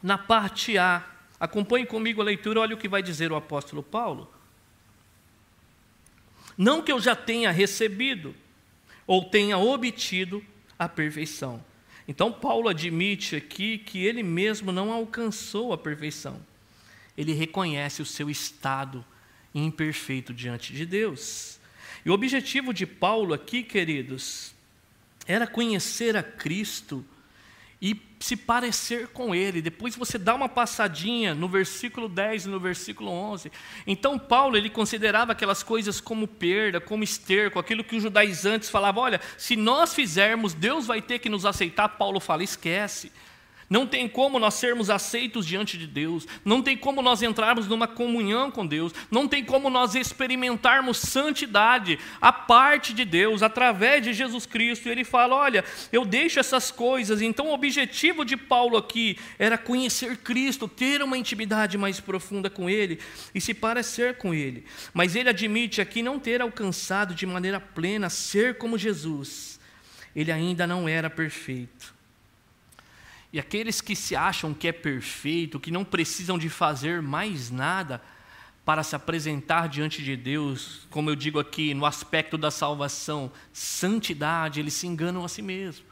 na 0.02 0.16
parte 0.16 0.78
A. 0.78 1.04
Acompanhe 1.38 1.84
comigo 1.84 2.20
a 2.20 2.24
leitura, 2.24 2.60
olha 2.60 2.74
o 2.74 2.78
que 2.78 2.88
vai 2.88 3.02
dizer 3.02 3.30
o 3.30 3.36
apóstolo 3.36 3.82
Paulo. 3.82 4.32
Não 6.56 6.80
que 6.80 6.90
eu 6.90 7.00
já 7.00 7.14
tenha 7.14 7.50
recebido 7.50 8.34
ou 9.06 9.24
tenha 9.24 9.58
obtido 9.58 10.42
a 10.78 10.88
perfeição. 10.88 11.62
Então, 12.08 12.32
Paulo 12.32 12.68
admite 12.68 13.34
aqui 13.36 13.78
que 13.78 14.04
ele 14.04 14.22
mesmo 14.22 14.70
não 14.70 14.92
alcançou 14.92 15.72
a 15.72 15.78
perfeição. 15.78 16.40
Ele 17.16 17.32
reconhece 17.32 18.00
o 18.00 18.06
seu 18.06 18.30
estado 18.30 19.04
imperfeito 19.54 20.32
diante 20.32 20.72
de 20.72 20.86
Deus. 20.86 21.58
E 22.04 22.10
o 22.10 22.12
objetivo 22.12 22.72
de 22.72 22.86
Paulo 22.86 23.34
aqui, 23.34 23.62
queridos, 23.62 24.54
era 25.26 25.46
conhecer 25.46 26.16
a 26.16 26.22
Cristo 26.22 27.04
e 27.80 28.00
se 28.18 28.36
parecer 28.36 29.08
com 29.08 29.34
ele. 29.34 29.60
Depois 29.60 29.94
você 29.94 30.18
dá 30.18 30.34
uma 30.34 30.48
passadinha 30.48 31.34
no 31.34 31.48
versículo 31.48 32.08
10 32.08 32.46
e 32.46 32.48
no 32.48 32.58
versículo 32.58 33.10
11. 33.10 33.52
Então 33.86 34.18
Paulo, 34.18 34.56
ele 34.56 34.70
considerava 34.70 35.32
aquelas 35.32 35.62
coisas 35.62 36.00
como 36.00 36.26
perda, 36.26 36.80
como 36.80 37.04
esterco, 37.04 37.58
aquilo 37.58 37.84
que 37.84 37.96
os 37.96 38.02
judaizantes 38.02 38.70
falavam, 38.70 39.02
olha, 39.02 39.20
se 39.36 39.56
nós 39.56 39.94
fizermos, 39.94 40.54
Deus 40.54 40.86
vai 40.86 41.02
ter 41.02 41.18
que 41.18 41.28
nos 41.28 41.44
aceitar. 41.44 41.88
Paulo 41.90 42.20
fala, 42.20 42.42
esquece. 42.42 43.12
Não 43.68 43.86
tem 43.86 44.08
como 44.08 44.38
nós 44.38 44.54
sermos 44.54 44.90
aceitos 44.90 45.44
diante 45.44 45.76
de 45.76 45.86
Deus, 45.86 46.26
não 46.44 46.62
tem 46.62 46.76
como 46.76 47.02
nós 47.02 47.22
entrarmos 47.22 47.66
numa 47.66 47.88
comunhão 47.88 48.50
com 48.50 48.64
Deus, 48.64 48.92
não 49.10 49.26
tem 49.26 49.44
como 49.44 49.68
nós 49.68 49.94
experimentarmos 49.94 50.98
santidade 50.98 51.98
a 52.20 52.32
parte 52.32 52.92
de 52.92 53.04
Deus, 53.04 53.42
através 53.42 54.02
de 54.04 54.12
Jesus 54.12 54.46
Cristo. 54.46 54.88
E 54.88 54.92
ele 54.92 55.04
fala: 55.04 55.34
Olha, 55.34 55.64
eu 55.92 56.04
deixo 56.04 56.38
essas 56.38 56.70
coisas. 56.70 57.20
Então, 57.20 57.48
o 57.48 57.54
objetivo 57.54 58.24
de 58.24 58.36
Paulo 58.36 58.76
aqui 58.76 59.18
era 59.38 59.58
conhecer 59.58 60.16
Cristo, 60.18 60.68
ter 60.68 61.02
uma 61.02 61.18
intimidade 61.18 61.76
mais 61.76 61.98
profunda 61.98 62.48
com 62.48 62.70
Ele 62.70 63.00
e 63.34 63.40
se 63.40 63.52
parecer 63.52 64.16
com 64.16 64.32
Ele. 64.32 64.64
Mas 64.94 65.16
ele 65.16 65.28
admite 65.28 65.80
aqui 65.80 66.02
não 66.02 66.18
ter 66.18 66.40
alcançado 66.40 67.14
de 67.14 67.26
maneira 67.26 67.60
plena 67.60 68.08
ser 68.08 68.58
como 68.58 68.78
Jesus, 68.78 69.58
ele 70.14 70.30
ainda 70.30 70.66
não 70.66 70.88
era 70.88 71.10
perfeito. 71.10 71.95
E 73.36 73.38
aqueles 73.38 73.82
que 73.82 73.94
se 73.94 74.16
acham 74.16 74.54
que 74.54 74.66
é 74.66 74.72
perfeito, 74.72 75.60
que 75.60 75.70
não 75.70 75.84
precisam 75.84 76.38
de 76.38 76.48
fazer 76.48 77.02
mais 77.02 77.50
nada 77.50 78.00
para 78.64 78.82
se 78.82 78.96
apresentar 78.96 79.68
diante 79.68 80.02
de 80.02 80.16
Deus, 80.16 80.86
como 80.88 81.10
eu 81.10 81.14
digo 81.14 81.38
aqui, 81.38 81.74
no 81.74 81.84
aspecto 81.84 82.38
da 82.38 82.50
salvação, 82.50 83.30
santidade, 83.52 84.58
eles 84.58 84.72
se 84.72 84.86
enganam 84.86 85.22
a 85.22 85.28
si 85.28 85.42
mesmos. 85.42 85.84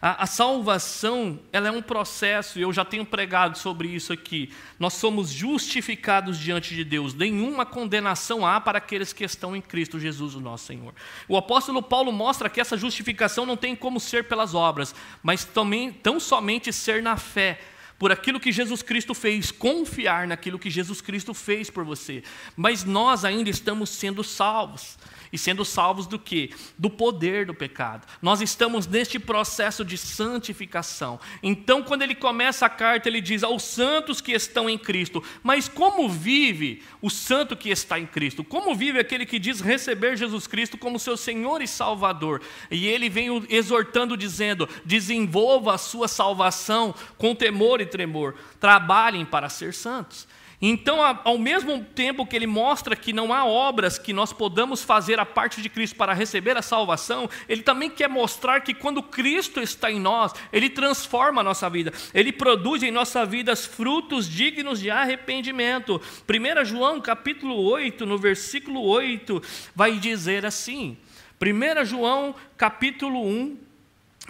A, 0.00 0.22
a, 0.22 0.26
salvação, 0.26 1.40
ela 1.52 1.68
é 1.68 1.70
um 1.70 1.82
processo, 1.82 2.58
e 2.58 2.62
eu 2.62 2.72
já 2.72 2.84
tenho 2.84 3.04
pregado 3.04 3.58
sobre 3.58 3.88
isso 3.88 4.12
aqui. 4.12 4.52
Nós 4.78 4.94
somos 4.94 5.28
justificados 5.28 6.38
diante 6.38 6.74
de 6.74 6.84
Deus. 6.84 7.14
Nenhuma 7.14 7.66
condenação 7.66 8.46
há 8.46 8.60
para 8.60 8.78
aqueles 8.78 9.12
que 9.12 9.24
estão 9.24 9.56
em 9.56 9.60
Cristo 9.60 9.98
Jesus, 9.98 10.34
o 10.34 10.40
nosso 10.40 10.66
Senhor. 10.66 10.94
O 11.28 11.36
apóstolo 11.36 11.82
Paulo 11.82 12.12
mostra 12.12 12.48
que 12.48 12.60
essa 12.60 12.76
justificação 12.76 13.44
não 13.44 13.56
tem 13.56 13.74
como 13.74 13.98
ser 13.98 14.24
pelas 14.28 14.54
obras, 14.54 14.94
mas 15.22 15.44
também 15.44 15.92
tão 15.92 16.20
somente 16.20 16.72
ser 16.72 17.02
na 17.02 17.16
fé 17.16 17.58
por 17.98 18.12
aquilo 18.12 18.38
que 18.38 18.52
Jesus 18.52 18.82
Cristo 18.82 19.12
fez, 19.12 19.50
confiar 19.50 20.26
naquilo 20.26 20.58
que 20.58 20.70
Jesus 20.70 21.00
Cristo 21.00 21.34
fez 21.34 21.68
por 21.68 21.84
você. 21.84 22.22
Mas 22.56 22.84
nós 22.84 23.24
ainda 23.24 23.50
estamos 23.50 23.90
sendo 23.90 24.22
salvos. 24.22 24.96
E 25.32 25.38
sendo 25.38 25.64
salvos 25.64 26.06
do 26.06 26.18
que? 26.18 26.50
Do 26.78 26.88
poder 26.88 27.46
do 27.46 27.54
pecado. 27.54 28.06
Nós 28.22 28.40
estamos 28.40 28.86
neste 28.86 29.18
processo 29.18 29.84
de 29.84 29.98
santificação. 29.98 31.20
Então, 31.42 31.82
quando 31.82 32.02
ele 32.02 32.14
começa 32.14 32.66
a 32.66 32.70
carta, 32.70 33.08
ele 33.08 33.20
diz 33.20 33.42
aos 33.42 33.62
santos 33.62 34.20
que 34.20 34.32
estão 34.32 34.68
em 34.68 34.78
Cristo. 34.78 35.22
Mas 35.42 35.68
como 35.68 36.08
vive 36.08 36.82
o 37.02 37.10
santo 37.10 37.56
que 37.56 37.68
está 37.68 37.98
em 37.98 38.06
Cristo? 38.06 38.42
Como 38.42 38.74
vive 38.74 38.98
aquele 38.98 39.26
que 39.26 39.38
diz 39.38 39.60
receber 39.60 40.16
Jesus 40.16 40.46
Cristo 40.46 40.78
como 40.78 40.98
seu 40.98 41.16
Senhor 41.16 41.60
e 41.60 41.68
Salvador? 41.68 42.40
E 42.70 42.86
ele 42.86 43.10
vem 43.10 43.46
exortando, 43.50 44.16
dizendo: 44.16 44.68
desenvolva 44.84 45.74
a 45.74 45.78
sua 45.78 46.08
salvação 46.08 46.94
com 47.18 47.34
temor 47.34 47.80
e 47.80 47.86
tremor. 47.88 48.34
Trabalhem 48.60 49.24
para 49.24 49.48
ser 49.48 49.74
santos. 49.74 50.28
Então, 50.60 50.98
ao 51.24 51.38
mesmo 51.38 51.84
tempo 51.84 52.26
que 52.26 52.34
ele 52.34 52.46
mostra 52.46 52.96
que 52.96 53.12
não 53.12 53.32
há 53.32 53.44
obras 53.44 53.96
que 53.96 54.12
nós 54.12 54.32
podamos 54.32 54.82
fazer 54.82 55.20
a 55.20 55.24
parte 55.24 55.62
de 55.62 55.68
Cristo 55.68 55.94
para 55.94 56.12
receber 56.12 56.56
a 56.56 56.62
salvação, 56.62 57.30
ele 57.48 57.62
também 57.62 57.88
quer 57.88 58.08
mostrar 58.08 58.62
que 58.62 58.74
quando 58.74 59.00
Cristo 59.00 59.60
está 59.60 59.88
em 59.90 60.00
nós, 60.00 60.32
ele 60.52 60.68
transforma 60.68 61.42
a 61.42 61.44
nossa 61.44 61.70
vida, 61.70 61.92
ele 62.12 62.32
produz 62.32 62.82
em 62.82 62.90
nossa 62.90 63.24
vida 63.24 63.54
frutos 63.54 64.28
dignos 64.28 64.80
de 64.80 64.90
arrependimento. 64.90 66.02
1 66.28 66.64
João 66.64 67.00
capítulo 67.00 67.54
8, 67.62 68.04
no 68.04 68.18
versículo 68.18 68.82
8, 68.82 69.40
vai 69.76 69.92
dizer 69.92 70.44
assim: 70.44 70.98
1 71.40 71.84
João 71.84 72.34
capítulo 72.56 73.24
1, 73.24 73.67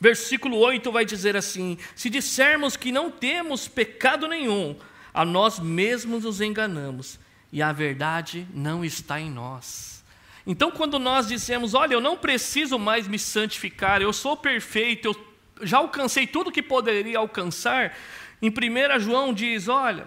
versículo 0.01 0.57
8 0.59 0.91
vai 0.91 1.05
dizer 1.05 1.37
assim: 1.37 1.79
Se 1.95 2.09
dissermos 2.09 2.77
que 2.77 2.93
não 2.93 3.11
temos 3.11 3.69
pecado 3.69 4.27
nenhum, 4.29 4.77
a 5.13 5.25
nós 5.25 5.59
mesmos 5.59 6.25
nos 6.25 6.41
enganamos 6.41 7.19
e 7.53 7.63
a 7.63 7.73
verdade 7.73 8.47
não 8.53 8.85
está 8.85 9.21
em 9.21 9.31
nós. 9.31 10.05
Então, 10.47 10.71
quando 10.71 10.99
nós 10.99 11.29
dizemos, 11.29 11.75
olha, 11.75 11.93
eu 11.93 12.01
não 12.01 12.17
preciso 12.17 12.79
mais 12.79 13.07
me 13.07 13.19
santificar, 13.19 14.01
eu 14.01 14.13
sou 14.13 14.37
perfeito, 14.37 15.09
eu 15.09 15.67
já 15.67 15.79
alcancei 15.79 16.27
tudo 16.27 16.53
que 16.53 16.63
poderia 16.63 17.19
alcançar, 17.19 17.95
em 18.41 18.49
1 18.49 19.01
João 19.01 19.33
diz: 19.35 19.69
olha, 19.69 20.07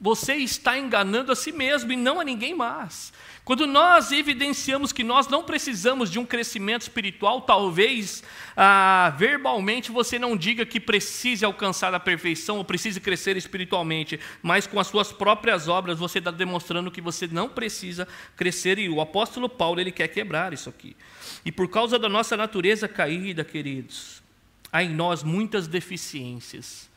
você 0.00 0.34
está 0.34 0.78
enganando 0.78 1.30
a 1.30 1.36
si 1.36 1.52
mesmo 1.52 1.92
e 1.92 1.96
não 1.96 2.20
a 2.20 2.24
ninguém 2.24 2.54
mais. 2.54 3.12
Quando 3.44 3.66
nós 3.66 4.12
evidenciamos 4.12 4.92
que 4.92 5.02
nós 5.02 5.26
não 5.26 5.42
precisamos 5.42 6.08
de 6.08 6.18
um 6.18 6.24
crescimento 6.24 6.82
espiritual, 6.82 7.40
talvez 7.40 8.22
ah, 8.56 9.12
verbalmente 9.18 9.90
você 9.90 10.16
não 10.16 10.36
diga 10.36 10.64
que 10.64 10.78
precise 10.78 11.44
alcançar 11.44 11.92
a 11.92 11.98
perfeição 11.98 12.58
ou 12.58 12.64
precise 12.64 13.00
crescer 13.00 13.36
espiritualmente, 13.36 14.20
mas 14.40 14.64
com 14.68 14.78
as 14.78 14.86
suas 14.86 15.12
próprias 15.12 15.66
obras 15.66 15.98
você 15.98 16.18
está 16.20 16.30
demonstrando 16.30 16.90
que 16.90 17.00
você 17.00 17.26
não 17.26 17.48
precisa 17.48 18.06
crescer 18.36 18.78
e 18.78 18.88
o 18.88 19.00
apóstolo 19.00 19.48
Paulo 19.48 19.80
ele 19.80 19.90
quer 19.90 20.06
quebrar 20.06 20.52
isso 20.52 20.68
aqui. 20.68 20.96
E 21.44 21.50
por 21.50 21.68
causa 21.68 21.98
da 21.98 22.08
nossa 22.08 22.36
natureza 22.36 22.86
caída, 22.86 23.42
queridos, 23.42 24.22
há 24.72 24.84
em 24.84 24.90
nós 24.90 25.24
muitas 25.24 25.66
deficiências 25.66 26.91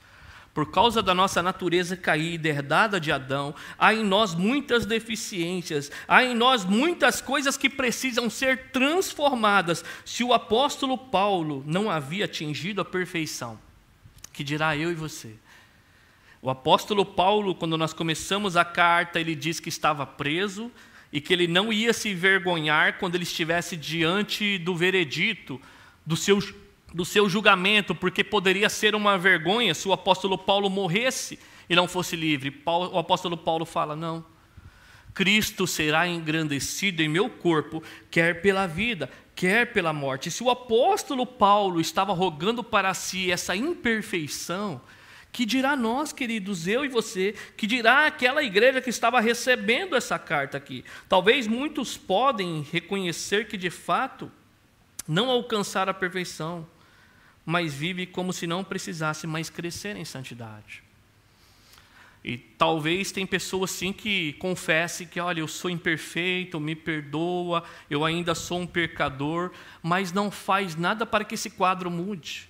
por 0.55 0.71
causa 0.71 1.03
da 1.03 1.13
nossa 1.13 1.43
natureza 1.43 1.97
caída, 1.97 2.47
herdada 2.47 2.97
de 2.97 3.11
Adão, 3.11 3.53
há 3.77 3.93
em 3.93 4.05
nós 4.05 4.33
muitas 4.33 4.85
deficiências, 4.85 5.91
há 6.07 6.23
em 6.23 6.33
nós 6.33 6.63
muitas 6.63 7.19
coisas 7.19 7.57
que 7.57 7.69
precisam 7.69 8.29
ser 8.29 8.71
transformadas. 8.71 9.83
Se 10.05 10.23
o 10.23 10.31
apóstolo 10.31 10.97
Paulo 10.97 11.61
não 11.67 11.91
havia 11.91 12.23
atingido 12.23 12.79
a 12.79 12.85
perfeição, 12.85 13.59
que 14.31 14.45
dirá 14.45 14.77
eu 14.77 14.89
e 14.89 14.95
você? 14.95 15.35
O 16.41 16.49
apóstolo 16.49 17.05
Paulo, 17.05 17.53
quando 17.53 17.77
nós 17.77 17.91
começamos 17.91 18.55
a 18.55 18.63
carta, 18.63 19.19
ele 19.19 19.35
diz 19.35 19.59
que 19.59 19.67
estava 19.67 20.05
preso 20.05 20.71
e 21.11 21.19
que 21.19 21.33
ele 21.33 21.47
não 21.47 21.73
ia 21.73 21.91
se 21.91 22.07
envergonhar 22.07 22.97
quando 22.97 23.15
ele 23.15 23.23
estivesse 23.25 23.75
diante 23.75 24.57
do 24.59 24.73
veredito, 24.73 25.59
do 26.05 26.15
seu 26.15 26.39
do 26.93 27.03
seu 27.03 27.27
julgamento, 27.27 27.93
porque 27.93 28.23
poderia 28.23 28.69
ser 28.69 28.95
uma 28.95 29.17
vergonha 29.17 29.73
se 29.73 29.87
o 29.87 29.93
apóstolo 29.93 30.37
Paulo 30.37 30.69
morresse 30.69 31.39
e 31.69 31.75
não 31.75 31.87
fosse 31.87 32.15
livre. 32.15 32.61
O 32.65 32.97
apóstolo 32.97 33.37
Paulo 33.37 33.65
fala: 33.65 33.95
não. 33.95 34.25
Cristo 35.13 35.65
será 35.65 36.07
engrandecido 36.07 37.01
em 37.01 37.07
meu 37.07 37.29
corpo, 37.29 37.81
quer 38.11 38.41
pela 38.41 38.67
vida, 38.67 39.09
quer 39.33 39.71
pela 39.71 39.93
morte. 39.93 40.29
Se 40.29 40.43
o 40.43 40.49
apóstolo 40.49 41.25
Paulo 41.25 41.79
estava 41.79 42.13
rogando 42.13 42.61
para 42.61 42.93
si 42.93 43.31
essa 43.31 43.55
imperfeição, 43.55 44.81
que 45.31 45.45
dirá 45.45 45.75
nós, 45.75 46.11
queridos, 46.11 46.67
eu 46.67 46.83
e 46.83 46.89
você, 46.89 47.33
que 47.55 47.65
dirá 47.65 48.05
aquela 48.05 48.43
igreja 48.43 48.81
que 48.81 48.89
estava 48.89 49.19
recebendo 49.19 49.95
essa 49.95 50.19
carta 50.19 50.57
aqui? 50.57 50.83
Talvez 51.07 51.47
muitos 51.47 51.97
podem 51.97 52.65
reconhecer 52.71 53.47
que 53.47 53.57
de 53.57 53.69
fato 53.69 54.29
não 55.07 55.29
alcançaram 55.29 55.91
a 55.91 55.93
perfeição, 55.93 56.67
mas 57.45 57.73
vive 57.73 58.05
como 58.05 58.33
se 58.33 58.47
não 58.47 58.63
precisasse 58.63 59.27
mais 59.27 59.49
crescer 59.49 59.95
em 59.95 60.05
santidade. 60.05 60.83
E 62.27 62.39
talvez 62.39 63.11
tem 63.11 63.23
pessoas 63.23 63.69
sim 63.69 63.93
que 63.93 64.33
confessem 64.33 65.05
que, 65.05 65.19
olha, 65.19 65.41
eu 65.41 65.47
sou 65.47 65.69
imperfeito, 65.69 66.59
me 66.59 66.75
perdoa, 66.75 67.63
eu 67.87 68.03
ainda 68.03 68.33
sou 68.33 68.61
um 68.61 68.65
pecador, 68.65 69.51
mas 69.83 70.11
não 70.11 70.31
faz 70.31 70.75
nada 70.75 71.05
para 71.05 71.23
que 71.23 71.35
esse 71.35 71.51
quadro 71.51 71.91
mude. 71.91 72.49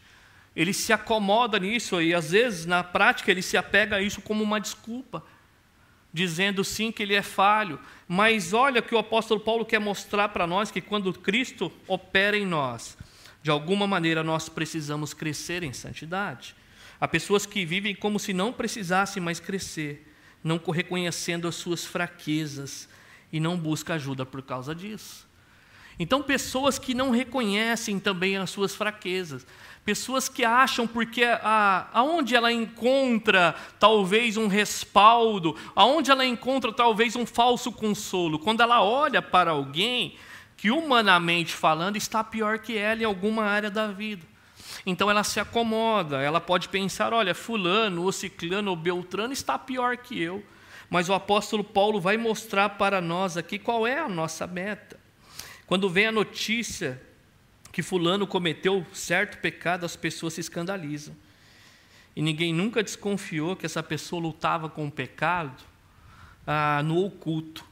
Ele 0.56 0.72
se 0.72 0.94
acomoda 0.94 1.60
nisso 1.60 2.02
e 2.02 2.14
às 2.14 2.32
vezes 2.32 2.66
na 2.66 2.86
prática 2.86 3.30
ele 3.30 3.42
se 3.42 3.58
apega 3.58 3.98
a 3.98 4.02
isso 4.02 4.22
como 4.22 4.42
uma 4.42 4.62
desculpa, 4.62 5.22
dizendo 6.14 6.64
sim 6.64 6.90
que 6.90 7.04
ele 7.04 7.14
é 7.14 7.22
falho. 7.22 7.78
Mas 8.08 8.54
olha 8.54 8.82
que 8.82 8.96
o 8.96 8.98
apóstolo 8.98 9.42
Paulo 9.42 9.66
quer 9.66 9.80
mostrar 9.80 10.30
para 10.30 10.48
nós 10.48 10.72
que 10.72 10.80
quando 10.80 11.12
Cristo 11.12 11.70
opera 11.86 12.38
em 12.38 12.46
nós, 12.46 12.98
de 13.46 13.52
alguma 13.52 13.86
maneira 13.86 14.24
nós 14.24 14.50
precisamos 14.50 15.14
crescer 15.14 15.62
em 15.62 15.72
santidade. 15.72 16.56
Há 17.00 17.08
pessoas 17.08 17.46
que 17.46 17.64
vivem 17.64 17.94
como 17.94 18.18
se 18.18 18.34
não 18.34 18.52
precisassem 18.52 19.22
mais 19.22 19.40
crescer, 19.40 20.12
não 20.44 20.58
reconhecendo 20.58 21.48
as 21.48 21.54
suas 21.54 21.86
fraquezas 21.86 22.90
e 23.32 23.40
não 23.40 23.56
buscam 23.56 23.94
ajuda 23.94 24.26
por 24.26 24.42
causa 24.42 24.74
disso. 24.74 25.28
Então, 26.00 26.24
pessoas 26.24 26.80
que 26.80 26.96
não 26.96 27.12
reconhecem 27.12 28.00
também 28.00 28.36
as 28.36 28.50
suas 28.50 28.74
fraquezas, 28.74 29.46
pessoas 29.86 30.28
que 30.28 30.44
acham 30.44 30.88
porque 30.88 31.24
a, 31.24 31.88
aonde 31.94 32.36
ela 32.36 32.52
encontra 32.52 33.54
talvez 33.80 34.38
um 34.38 34.48
respaldo, 34.48 35.56
aonde 35.76 36.10
ela 36.10 36.26
encontra 36.26 36.74
talvez 36.74 37.16
um 37.16 37.28
falso 37.28 37.72
consolo, 37.72 38.40
quando 38.40 38.62
ela 38.62 38.82
olha 38.82 39.22
para 39.22 39.52
alguém 39.52 40.18
que 40.58 40.72
humanamente 40.72 41.54
falando 41.54 41.98
está 41.98 42.24
pior 42.24 42.60
que 42.60 42.78
ela 42.78 43.02
em 43.02 43.06
alguma 43.06 43.44
área 43.44 43.70
da 43.70 43.88
vida. 43.88 44.26
Então 44.86 45.10
ela 45.10 45.24
se 45.24 45.40
acomoda, 45.40 46.22
ela 46.22 46.40
pode 46.40 46.70
pensar: 46.70 47.14
olha, 47.14 47.36
Fulano, 47.36 48.04
ou 48.04 48.12
Ciclano, 48.12 48.72
ou 48.72 48.76
Beltrano 48.76 49.34
está 49.34 49.58
pior 49.58 49.98
que 49.98 50.22
eu. 50.22 50.44
Mas 50.90 51.10
o 51.10 51.14
apóstolo 51.14 51.64
Paulo 51.64 52.00
vai 52.00 52.16
mostrar 52.16 52.70
para 52.70 53.02
nós 53.02 53.38
aqui 53.38 53.58
qual 53.58 53.88
é 53.88 54.00
a 54.00 54.08
nossa 54.08 54.46
meta. 54.46 55.00
Quando 55.66 55.90
vem 55.90 56.08
a 56.08 56.12
notícia 56.12 57.02
que 57.72 57.82
Fulano 57.82 58.28
cometeu 58.28 58.86
certo 58.94 59.40
pecado, 59.40 59.86
as 59.86 59.96
pessoas 59.96 60.34
se 60.34 60.42
escandalizam. 60.42 61.16
E 62.16 62.22
ninguém 62.22 62.54
nunca 62.54 62.82
desconfiou 62.82 63.56
que 63.56 63.66
essa 63.66 63.84
pessoa 63.84 64.22
lutava 64.22 64.70
com 64.70 64.88
o 64.88 64.92
pecado 64.92 65.62
ah, 66.48 66.82
no 66.84 67.04
oculto. 67.04 67.66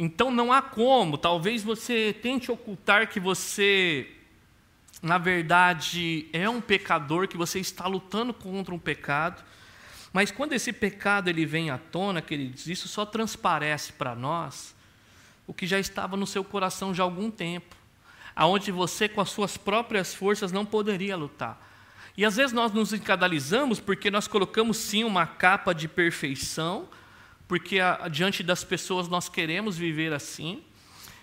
Então 0.00 0.30
não 0.30 0.52
há 0.52 0.62
como, 0.62 1.18
talvez 1.18 1.64
você 1.64 2.16
tente 2.22 2.52
ocultar 2.52 3.08
que 3.08 3.18
você 3.18 4.08
na 5.00 5.16
verdade, 5.16 6.28
é 6.32 6.48
um 6.48 6.60
pecador, 6.60 7.28
que 7.28 7.36
você 7.36 7.60
está 7.60 7.86
lutando 7.86 8.34
contra 8.34 8.74
um 8.74 8.78
pecado, 8.78 9.44
mas 10.12 10.30
quando 10.30 10.54
esse 10.54 10.72
pecado 10.72 11.28
ele 11.28 11.46
vem 11.46 11.70
à 11.70 11.78
tona, 11.78 12.20
queridos, 12.20 12.66
isso 12.66 12.88
só 12.88 13.06
transparece 13.06 13.92
para 13.92 14.16
nós 14.16 14.74
o 15.46 15.54
que 15.54 15.66
já 15.66 15.78
estava 15.78 16.16
no 16.16 16.26
seu 16.26 16.42
coração 16.42 16.92
já 16.92 17.02
há 17.02 17.06
algum 17.06 17.30
tempo, 17.30 17.76
aonde 18.34 18.72
você 18.72 19.08
com 19.08 19.20
as 19.20 19.30
suas 19.30 19.56
próprias 19.56 20.14
forças 20.14 20.50
não 20.50 20.66
poderia 20.66 21.16
lutar. 21.16 21.64
E 22.16 22.24
às 22.24 22.36
vezes 22.36 22.52
nós 22.52 22.72
nos 22.72 22.92
encadalizamos 22.92 23.78
porque 23.78 24.10
nós 24.10 24.26
colocamos 24.26 24.76
sim 24.78 25.04
uma 25.04 25.26
capa 25.26 25.72
de 25.72 25.86
perfeição, 25.86 26.88
porque 27.48 27.80
a, 27.80 28.06
diante 28.08 28.42
das 28.42 28.62
pessoas 28.62 29.08
nós 29.08 29.28
queremos 29.28 29.76
viver 29.76 30.12
assim, 30.12 30.62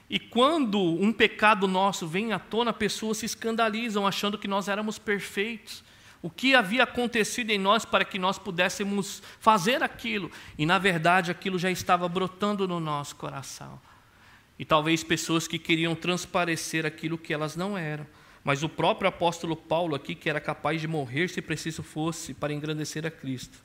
e 0.10 0.20
quando 0.20 0.80
um 0.80 1.14
pecado 1.14 1.68
nosso 1.68 2.08
vem 2.08 2.34
à 2.34 2.40
tona, 2.40 2.74
pessoas 2.74 3.20
se 3.20 3.26
escandalizam 3.26 4.06
achando 4.06 4.38
que 4.38 4.48
nós 4.48 4.68
éramos 4.68 5.00
perfeitos. 5.00 5.84
O 6.22 6.30
que 6.30 6.56
havia 6.56 6.84
acontecido 6.84 7.52
em 7.52 7.58
nós 7.58 7.86
para 7.86 8.06
que 8.06 8.20
nós 8.20 8.38
pudéssemos 8.38 9.22
fazer 9.40 9.84
aquilo? 9.84 10.32
E 10.58 10.66
na 10.66 10.78
verdade 10.78 11.32
aquilo 11.32 11.58
já 11.58 11.72
estava 11.72 12.08
brotando 12.08 12.68
no 12.68 12.80
nosso 12.80 13.16
coração. 13.16 13.80
E 14.58 14.66
talvez 14.66 15.04
pessoas 15.04 15.48
que 15.48 15.60
queriam 15.60 15.96
transparecer 15.96 16.86
aquilo 16.86 17.18
que 17.18 17.34
elas 17.34 17.56
não 17.56 17.78
eram. 17.78 18.06
Mas 18.44 18.64
o 18.64 18.70
próprio 18.70 19.10
apóstolo 19.10 19.56
Paulo 19.56 19.96
aqui, 19.96 20.14
que 20.14 20.30
era 20.30 20.40
capaz 20.40 20.80
de 20.80 20.88
morrer 20.88 21.30
se 21.30 21.42
preciso 21.42 21.82
fosse 21.82 22.34
para 22.34 22.54
engrandecer 22.54 23.06
a 23.06 23.12
Cristo, 23.12 23.58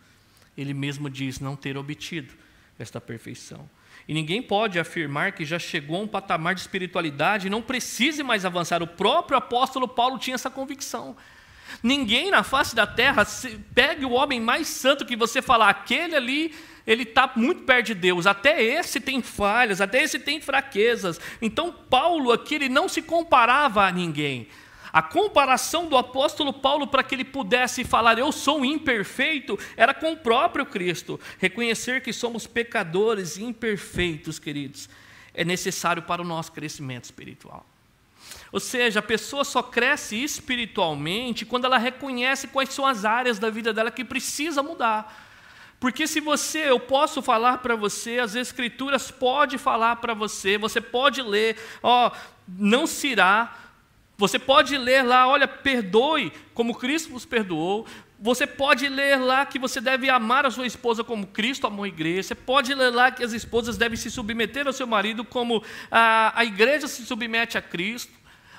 ele 0.56 0.72
mesmo 0.72 1.08
diz 1.08 1.38
não 1.38 1.54
ter 1.54 1.76
obtido 1.76 2.34
esta 2.82 3.00
perfeição. 3.00 3.68
E 4.08 4.14
ninguém 4.14 4.42
pode 4.42 4.78
afirmar 4.78 5.32
que 5.32 5.44
já 5.44 5.58
chegou 5.58 5.96
a 5.96 6.00
um 6.00 6.08
patamar 6.08 6.54
de 6.54 6.60
espiritualidade 6.62 7.46
e 7.46 7.50
não 7.50 7.62
precise 7.62 8.22
mais 8.22 8.44
avançar. 8.44 8.82
O 8.82 8.86
próprio 8.86 9.38
apóstolo 9.38 9.86
Paulo 9.86 10.18
tinha 10.18 10.34
essa 10.34 10.50
convicção. 10.50 11.16
Ninguém 11.82 12.30
na 12.30 12.42
face 12.42 12.74
da 12.74 12.86
terra 12.86 13.24
pegue 13.74 14.04
o 14.04 14.10
homem 14.10 14.40
mais 14.40 14.68
santo 14.68 15.06
que 15.06 15.14
você 15.14 15.40
falar, 15.40 15.68
aquele 15.68 16.16
ali, 16.16 16.54
ele 16.86 17.04
está 17.04 17.30
muito 17.36 17.62
perto 17.62 17.86
de 17.86 17.94
Deus. 17.94 18.26
Até 18.26 18.62
esse 18.62 19.00
tem 19.00 19.22
falhas, 19.22 19.80
até 19.80 20.02
esse 20.02 20.18
tem 20.18 20.40
fraquezas. 20.40 21.20
Então, 21.40 21.72
Paulo 21.72 22.32
aqui, 22.32 22.56
ele 22.56 22.68
não 22.68 22.88
se 22.88 23.02
comparava 23.02 23.86
a 23.86 23.92
ninguém. 23.92 24.48
A 24.92 25.02
comparação 25.02 25.86
do 25.86 25.96
apóstolo 25.96 26.52
Paulo 26.52 26.86
para 26.86 27.02
que 27.02 27.14
ele 27.14 27.24
pudesse 27.24 27.84
falar 27.84 28.18
eu 28.18 28.32
sou 28.32 28.64
imperfeito 28.64 29.58
era 29.76 29.94
com 29.94 30.12
o 30.12 30.16
próprio 30.16 30.66
Cristo. 30.66 31.18
Reconhecer 31.38 32.02
que 32.02 32.12
somos 32.12 32.46
pecadores 32.46 33.38
imperfeitos, 33.38 34.38
queridos, 34.38 34.88
é 35.32 35.44
necessário 35.44 36.02
para 36.02 36.22
o 36.22 36.24
nosso 36.24 36.52
crescimento 36.52 37.04
espiritual. 37.04 37.64
Ou 38.52 38.58
seja, 38.58 38.98
a 38.98 39.02
pessoa 39.02 39.44
só 39.44 39.62
cresce 39.62 40.16
espiritualmente 40.16 41.46
quando 41.46 41.66
ela 41.66 41.78
reconhece 41.78 42.48
quais 42.48 42.70
são 42.70 42.84
as 42.86 43.04
áreas 43.04 43.38
da 43.38 43.48
vida 43.48 43.72
dela 43.72 43.90
que 43.90 44.04
precisa 44.04 44.62
mudar. 44.62 45.28
Porque 45.78 46.06
se 46.06 46.20
você, 46.20 46.68
eu 46.68 46.78
posso 46.78 47.22
falar 47.22 47.58
para 47.58 47.74
você, 47.74 48.18
as 48.18 48.34
escrituras 48.34 49.10
pode 49.10 49.56
falar 49.56 49.96
para 49.96 50.12
você, 50.12 50.58
você 50.58 50.80
pode 50.80 51.22
ler, 51.22 51.56
ó, 51.82 52.10
não 52.46 52.86
se 52.86 53.08
irá, 53.08 53.56
você 54.20 54.38
pode 54.38 54.76
ler 54.76 55.02
lá, 55.02 55.26
olha, 55.26 55.48
perdoe 55.48 56.30
como 56.52 56.74
Cristo 56.74 57.10
vos 57.10 57.24
perdoou. 57.24 57.86
Você 58.18 58.46
pode 58.46 58.86
ler 58.86 59.16
lá 59.16 59.46
que 59.46 59.58
você 59.58 59.80
deve 59.80 60.10
amar 60.10 60.44
a 60.44 60.50
sua 60.50 60.66
esposa 60.66 61.02
como 61.02 61.26
Cristo 61.26 61.66
amou 61.66 61.86
a 61.86 61.88
igreja. 61.88 62.24
Você 62.24 62.34
pode 62.34 62.74
ler 62.74 62.90
lá 62.90 63.10
que 63.10 63.24
as 63.24 63.32
esposas 63.32 63.78
devem 63.78 63.96
se 63.96 64.10
submeter 64.10 64.66
ao 64.66 64.74
seu 64.74 64.86
marido 64.86 65.24
como 65.24 65.64
a, 65.90 66.38
a 66.38 66.44
igreja 66.44 66.86
se 66.86 67.06
submete 67.06 67.56
a 67.56 67.62
Cristo. 67.62 68.12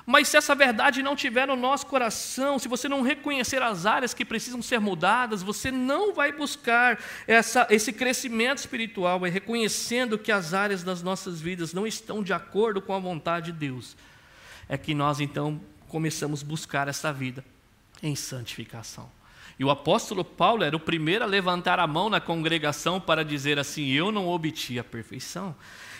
Mas 0.04 0.26
se 0.26 0.36
essa 0.36 0.52
verdade 0.52 1.00
não 1.00 1.14
tiver 1.14 1.46
no 1.46 1.54
nosso 1.54 1.86
coração, 1.86 2.58
se 2.58 2.66
você 2.66 2.88
não 2.88 3.02
reconhecer 3.02 3.62
as 3.62 3.86
áreas 3.86 4.12
que 4.12 4.24
precisam 4.24 4.60
ser 4.60 4.80
mudadas, 4.80 5.44
você 5.44 5.70
não 5.70 6.12
vai 6.12 6.32
buscar 6.32 6.98
essa, 7.24 7.68
esse 7.70 7.92
crescimento 7.92 8.58
espiritual, 8.58 9.24
é 9.24 9.30
reconhecendo 9.30 10.18
que 10.18 10.32
as 10.32 10.54
áreas 10.54 10.82
das 10.82 11.04
nossas 11.04 11.40
vidas 11.40 11.72
não 11.72 11.86
estão 11.86 12.20
de 12.20 12.32
acordo 12.32 12.82
com 12.82 12.92
a 12.92 12.98
vontade 12.98 13.52
de 13.52 13.58
Deus 13.60 13.96
é 14.72 14.78
que 14.78 14.94
nós 14.94 15.20
então 15.20 15.60
começamos 15.86 16.42
a 16.42 16.46
buscar 16.46 16.88
essa 16.88 17.12
vida 17.12 17.44
em 18.02 18.16
santificação. 18.16 19.06
E 19.58 19.64
o 19.66 19.68
apóstolo 19.68 20.24
Paulo 20.24 20.64
era 20.64 20.74
o 20.74 20.80
primeiro 20.80 21.22
a 21.22 21.26
levantar 21.26 21.78
a 21.78 21.86
mão 21.86 22.08
na 22.08 22.22
congregação 22.22 22.98
para 22.98 23.22
dizer 23.22 23.58
assim: 23.58 23.90
Eu 23.90 24.10
não 24.10 24.26
obti 24.26 24.78
a 24.78 24.82
perfeição. 24.82 25.54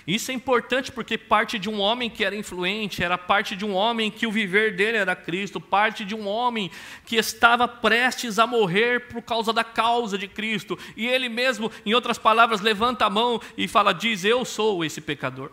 Isso 0.07 0.31
é 0.31 0.35
importante 0.35 0.91
porque 0.91 1.19
parte 1.19 1.59
de 1.59 1.69
um 1.69 1.81
homem 1.81 2.09
que 2.09 2.25
era 2.25 2.35
influente, 2.35 3.05
era 3.05 3.19
parte 3.19 3.55
de 3.55 3.63
um 3.63 3.75
homem 3.75 4.11
que 4.11 4.27
o 4.27 4.33
viver 4.33 4.75
dele 4.75 4.97
era 4.97 5.15
Cristo, 5.15 5.61
parte 5.61 6.03
de 6.03 6.15
um 6.15 6.27
homem 6.27 6.71
que 7.05 7.17
estava 7.17 7.69
prestes 7.69 8.39
a 8.39 8.47
morrer 8.47 9.07
por 9.09 9.21
causa 9.21 9.53
da 9.53 9.63
causa 9.63 10.17
de 10.17 10.27
Cristo. 10.27 10.79
E 10.97 11.07
ele 11.07 11.29
mesmo, 11.29 11.71
em 11.85 11.93
outras 11.93 12.17
palavras, 12.17 12.63
levanta 12.63 13.05
a 13.05 13.11
mão 13.11 13.39
e 13.55 13.69
fala: 13.69 13.93
Diz, 13.93 14.25
Eu 14.25 14.47
sou 14.47 14.83
esse 14.83 15.03
pecador. 15.03 15.53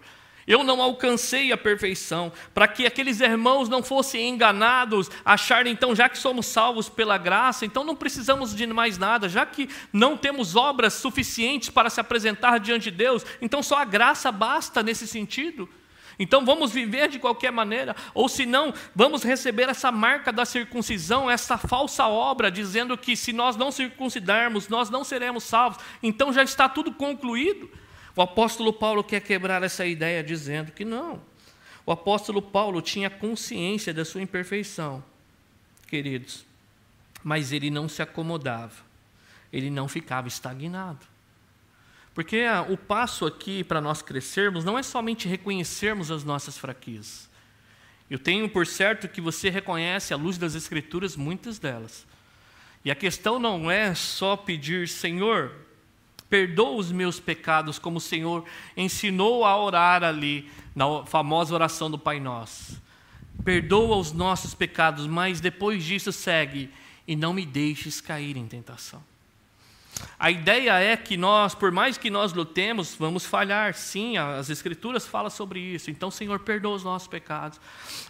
Eu 0.50 0.64
não 0.64 0.82
alcancei 0.82 1.52
a 1.52 1.58
perfeição, 1.58 2.34
para 2.56 2.68
que 2.68 2.88
aqueles 2.88 3.20
irmãos 3.20 3.70
não 3.70 3.84
fossem 3.84 4.30
enganados, 4.30 5.08
acharem 5.24 5.72
então, 5.72 5.96
já 5.96 6.10
que 6.10 6.18
somos 6.18 6.48
salvos 6.48 6.90
pela 6.90 7.20
graça, 7.20 7.68
então 7.68 7.84
não 7.84 7.96
precisamos 7.96 8.56
de 8.56 8.66
mais 8.66 8.98
nada, 8.98 9.30
já 9.30 9.46
que 9.46 9.70
não 9.94 10.18
temos 10.18 10.56
obras 10.56 10.96
suficientes 10.96 11.70
para 11.70 11.88
se 11.88 12.02
apresentar 12.02 12.60
diante 12.60 12.90
de 12.90 12.98
Deus, 12.98 13.24
então 13.40 13.62
só 13.62 13.78
a 13.78 13.86
graça 13.86 14.32
basta 14.32 14.82
nesse 14.82 15.08
sentido. 15.08 15.70
Então 16.18 16.44
vamos 16.44 16.72
viver 16.72 17.10
de 17.10 17.20
qualquer 17.20 17.52
maneira, 17.52 17.96
ou 18.16 18.28
se 18.28 18.44
não, 18.44 18.74
vamos 18.96 19.22
receber 19.22 19.70
essa 19.70 19.92
marca 19.92 20.34
da 20.34 20.46
circuncisão, 20.46 21.30
essa 21.30 21.60
falsa 21.60 22.08
obra, 22.08 22.50
dizendo 22.50 22.98
que 22.98 23.16
se 23.16 23.32
nós 23.32 23.56
não 23.56 23.72
circuncidarmos, 23.72 24.68
nós 24.68 24.90
não 24.90 25.04
seremos 25.04 25.44
salvos, 25.44 25.80
então 26.02 26.34
já 26.34 26.42
está 26.42 26.68
tudo 26.68 26.92
concluído. 26.92 27.70
O 28.20 28.22
apóstolo 28.22 28.74
Paulo 28.74 29.02
quer 29.02 29.22
quebrar 29.22 29.64
essa 29.64 29.86
ideia 29.86 30.22
dizendo 30.22 30.74
que 30.74 30.84
não. 30.84 31.22
O 31.86 31.92
apóstolo 31.94 32.42
Paulo 32.42 32.82
tinha 32.82 33.10
consciência 33.10 33.94
da 33.94 34.04
sua 34.04 34.22
imperfeição, 34.22 35.02
queridos, 35.88 36.46
mas 37.24 37.54
ele 37.54 37.70
não 37.70 37.88
se 37.88 38.02
acomodava, 38.02 38.76
ele 39.54 39.70
não 39.70 39.88
ficava 39.88 40.28
estagnado. 40.28 41.00
Porque 42.14 42.44
o 42.68 42.76
passo 42.76 43.26
aqui 43.26 43.64
para 43.64 43.80
nós 43.80 44.02
crescermos 44.02 44.66
não 44.66 44.78
é 44.78 44.84
somente 44.84 45.26
reconhecermos 45.26 46.12
as 46.12 46.26
nossas 46.26 46.58
fraquezas. 46.58 47.30
Eu 48.10 48.20
tenho 48.20 48.50
por 48.50 48.68
certo 48.68 49.08
que 49.08 49.22
você 49.22 49.50
reconhece, 49.50 50.14
à 50.14 50.18
luz 50.18 50.38
das 50.38 50.56
Escrituras, 50.56 51.16
muitas 51.16 51.58
delas. 51.58 52.06
E 52.84 52.92
a 52.92 52.96
questão 52.96 53.40
não 53.40 53.72
é 53.72 53.96
só 53.96 54.36
pedir, 54.36 54.90
Senhor, 54.90 55.69
perdoa 56.30 56.76
os 56.76 56.92
meus 56.92 57.20
pecados, 57.20 57.80
como 57.80 57.98
o 57.98 58.02
Senhor 58.02 58.46
ensinou 58.78 59.44
a 59.44 59.58
orar 59.58 60.04
ali, 60.04 60.50
na 60.76 61.06
famosa 61.06 61.54
oração 61.54 61.90
do 61.90 61.98
Pai 61.98 62.20
Nosso. 62.20 62.82
Perdoa 63.44 63.98
os 63.98 64.12
nossos 64.12 64.54
pecados, 64.54 65.08
mas 65.08 65.42
depois 65.42 65.84
disso 65.84 66.12
segue, 66.12 66.70
e 67.08 67.16
não 67.16 67.34
me 67.34 67.46
deixes 67.46 68.00
cair 68.00 68.38
em 68.38 68.48
tentação. 68.48 69.04
A 70.18 70.30
ideia 70.32 70.80
é 70.80 70.96
que 70.96 71.18
nós, 71.18 71.56
por 71.56 71.72
mais 71.72 71.98
que 71.98 72.10
nós 72.10 72.32
lutemos, 72.34 72.96
vamos 72.98 73.26
falhar, 73.26 73.74
sim, 73.74 74.18
as 74.18 74.50
Escrituras 74.50 75.06
falam 75.06 75.30
sobre 75.30 75.60
isso. 75.60 75.90
Então, 75.90 76.12
Senhor, 76.12 76.40
perdoa 76.40 76.76
os 76.76 76.84
nossos 76.84 77.08
pecados. 77.08 77.60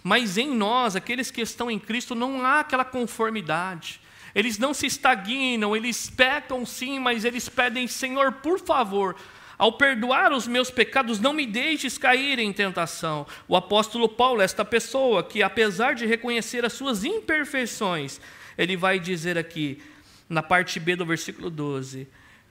Mas 0.02 0.36
em 0.36 0.54
nós, 0.54 0.94
aqueles 0.94 1.30
que 1.30 1.40
estão 1.40 1.70
em 1.70 1.78
Cristo, 1.78 2.14
não 2.14 2.44
há 2.44 2.60
aquela 2.60 2.84
conformidade. 2.84 4.00
Eles 4.34 4.58
não 4.58 4.72
se 4.72 4.86
estagnam, 4.86 5.76
eles 5.76 6.08
pecam 6.08 6.64
sim, 6.64 6.98
mas 6.98 7.24
eles 7.24 7.48
pedem, 7.48 7.86
Senhor, 7.86 8.32
por 8.32 8.58
favor, 8.58 9.16
Ao 9.60 9.72
perdoar 9.72 10.32
os 10.32 10.46
meus 10.46 10.70
pecados, 10.70 11.20
não 11.20 11.34
me 11.34 11.46
deixes 11.46 11.98
cair 11.98 12.38
em 12.38 12.50
tentação. 12.50 13.26
O 13.46 13.54
apóstolo 13.54 14.08
Paulo, 14.08 14.40
esta 14.40 14.64
pessoa 14.64 15.22
que, 15.22 15.42
apesar 15.42 15.94
de 15.94 16.06
reconhecer 16.06 16.64
as 16.64 16.72
suas 16.72 17.04
imperfeições, 17.04 18.22
ele 18.56 18.74
vai 18.74 18.98
dizer 18.98 19.36
aqui, 19.36 19.82
na 20.30 20.42
parte 20.42 20.80
B 20.80 20.96
do 20.96 21.04
versículo 21.04 21.50
12: 21.50 22.08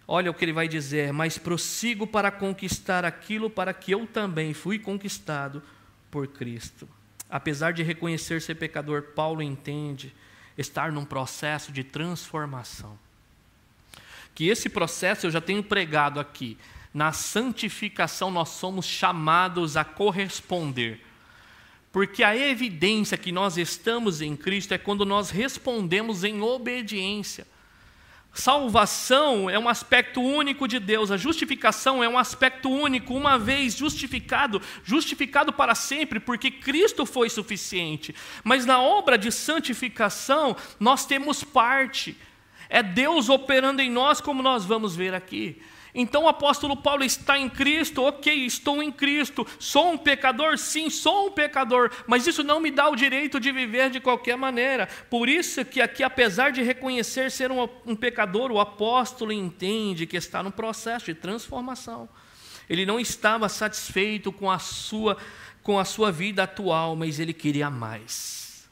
Olha 0.08 0.30
o 0.30 0.36
que 0.36 0.46
ele 0.46 0.54
vai 0.54 0.68
dizer, 0.68 1.12
mas 1.12 1.40
prossigo 1.40 2.06
para 2.06 2.30
conquistar 2.30 3.04
aquilo 3.04 3.50
para 3.50 3.74
que 3.74 3.92
eu 3.92 4.06
também 4.06 4.54
fui 4.54 4.78
conquistado 4.78 5.64
por 6.12 6.28
Cristo. 6.28 6.88
Apesar 7.28 7.74
de 7.74 7.82
reconhecer 7.82 8.40
ser 8.40 8.54
pecador, 8.54 9.02
Paulo 9.16 9.42
entende 9.42 10.14
estar 10.60 10.92
num 10.92 11.06
processo 11.06 11.72
de 11.72 11.84
transformação. 11.84 13.00
Que 14.36 14.50
esse 14.50 14.70
processo 14.70 15.26
eu 15.26 15.32
já 15.32 15.42
tenho 15.42 15.64
pregado 15.64 16.20
aqui. 16.20 16.58
Na 16.94 17.12
santificação 17.12 18.30
nós 18.30 18.50
somos 18.50 18.86
chamados 18.86 19.78
a 19.78 19.84
corresponder. 19.84 21.06
Porque 21.92 22.24
a 22.24 22.36
evidência 22.36 23.18
que 23.18 23.32
nós 23.32 23.58
estamos 23.58 24.22
em 24.22 24.36
Cristo 24.36 24.74
é 24.74 24.78
quando 24.78 25.06
nós 25.06 25.30
respondemos 25.30 26.24
em 26.24 26.42
obediência. 26.42 27.48
Salvação 28.34 29.50
é 29.50 29.58
um 29.58 29.68
aspecto 29.68 30.22
único 30.22 30.68
de 30.68 30.80
Deus, 30.80 31.12
a 31.12 31.18
justificação 31.18 32.04
é 32.04 32.08
um 32.08 32.18
aspecto 32.18 32.70
único, 32.70 33.14
uma 33.14 33.38
vez 33.38 33.76
justificado, 33.76 34.62
justificado 34.84 35.52
para 35.52 35.74
sempre, 35.74 36.20
porque 36.20 36.52
Cristo 36.52 37.06
foi 37.06 37.30
suficiente. 37.30 38.16
Mas 38.44 38.66
na 38.66 38.80
obra 38.80 39.18
de 39.18 39.32
santificação, 39.32 40.56
nós 40.80 41.06
temos 41.06 41.44
parte, 41.44 42.16
é 42.70 42.84
Deus 42.84 43.30
operando 43.30 43.82
em 43.82 43.90
nós, 43.90 44.22
como 44.22 44.44
nós 44.44 44.64
vamos 44.64 44.96
ver 44.96 45.14
aqui. 45.14 45.60
Então 45.94 46.24
o 46.24 46.28
apóstolo 46.28 46.78
Paulo 46.78 47.04
está 47.04 47.38
em 47.38 47.50
Cristo, 47.50 48.04
ok, 48.04 48.46
estou 48.46 48.82
em 48.82 48.92
Cristo, 48.92 49.46
sou 49.58 49.92
um 49.92 49.98
pecador? 49.98 50.58
Sim, 50.58 50.90
sou 50.90 51.28
um 51.28 51.32
pecador, 51.32 51.92
mas 52.06 52.28
isso 52.28 52.44
não 52.44 52.60
me 52.60 52.70
dá 52.70 52.88
o 52.88 52.96
direito 52.96 53.40
de 53.40 53.52
viver 53.52 53.90
de 53.90 54.00
qualquer 54.00 54.38
maneira. 54.38 54.88
Por 55.10 55.28
isso 55.28 55.66
que 55.66 55.82
aqui, 55.82 56.04
apesar 56.04 56.52
de 56.52 56.62
reconhecer 56.62 57.32
ser 57.32 57.52
um, 57.52 57.68
um 57.86 57.96
pecador, 57.96 58.52
o 58.52 58.60
apóstolo 58.60 59.32
entende 59.32 60.06
que 60.06 60.18
está 60.18 60.44
no 60.44 60.52
processo 60.52 61.08
de 61.08 61.16
transformação. 61.16 62.08
Ele 62.70 62.86
não 62.86 63.00
estava 63.00 63.50
satisfeito 63.50 64.32
com 64.32 64.52
a 64.52 64.60
sua, 64.60 65.18
com 65.64 65.80
a 65.80 65.86
sua 65.86 66.12
vida 66.12 66.44
atual, 66.44 66.96
mas 66.96 67.20
ele 67.20 67.34
queria 67.34 67.70
mais. 67.70 68.70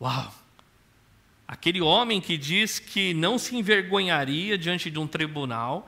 Uau! 0.00 0.32
Aquele 1.46 1.80
homem 1.80 2.20
que 2.20 2.36
diz 2.36 2.78
que 2.78 3.14
não 3.14 3.38
se 3.38 3.56
envergonharia 3.56 4.58
diante 4.58 4.90
de 4.90 4.98
um 4.98 5.06
tribunal, 5.06 5.86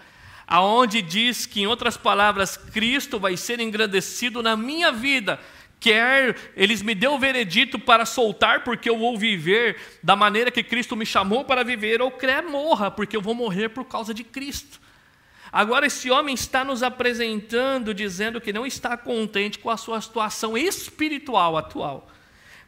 aonde 0.51 1.01
diz 1.01 1.47
que, 1.47 1.61
em 1.61 1.67
outras 1.69 1.97
palavras, 1.97 2.57
Cristo 2.57 3.21
vai 3.21 3.37
ser 3.37 3.61
engrandecido 3.61 4.43
na 4.43 4.57
minha 4.57 4.91
vida. 4.91 5.39
Quer 5.79 6.37
eles 6.57 6.83
me 6.83 6.93
dêem 6.93 7.13
o 7.13 7.19
veredito 7.19 7.79
para 7.79 8.05
soltar, 8.05 8.65
porque 8.65 8.91
eu 8.91 8.99
vou 8.99 9.17
viver 9.17 9.81
da 10.03 10.17
maneira 10.17 10.51
que 10.51 10.65
Cristo 10.65 10.97
me 10.97 11.07
chamou 11.07 11.45
para 11.45 11.63
viver, 11.63 12.03
ou 12.03 12.11
quer 12.11 12.43
morra, 12.43 12.91
porque 12.91 13.17
eu 13.17 13.23
vou 13.23 13.33
morrer 13.33 13.69
por 13.69 13.85
causa 13.85 14.13
de 14.13 14.25
Cristo. 14.25 14.81
Agora, 15.53 15.87
esse 15.87 16.11
homem 16.11 16.35
está 16.35 16.65
nos 16.65 16.83
apresentando, 16.83 17.95
dizendo 17.95 18.41
que 18.41 18.53
não 18.53 18.67
está 18.67 18.97
contente 18.97 19.59
com 19.59 19.71
a 19.71 19.77
sua 19.77 20.01
situação 20.01 20.59
espiritual 20.59 21.57
atual, 21.57 22.11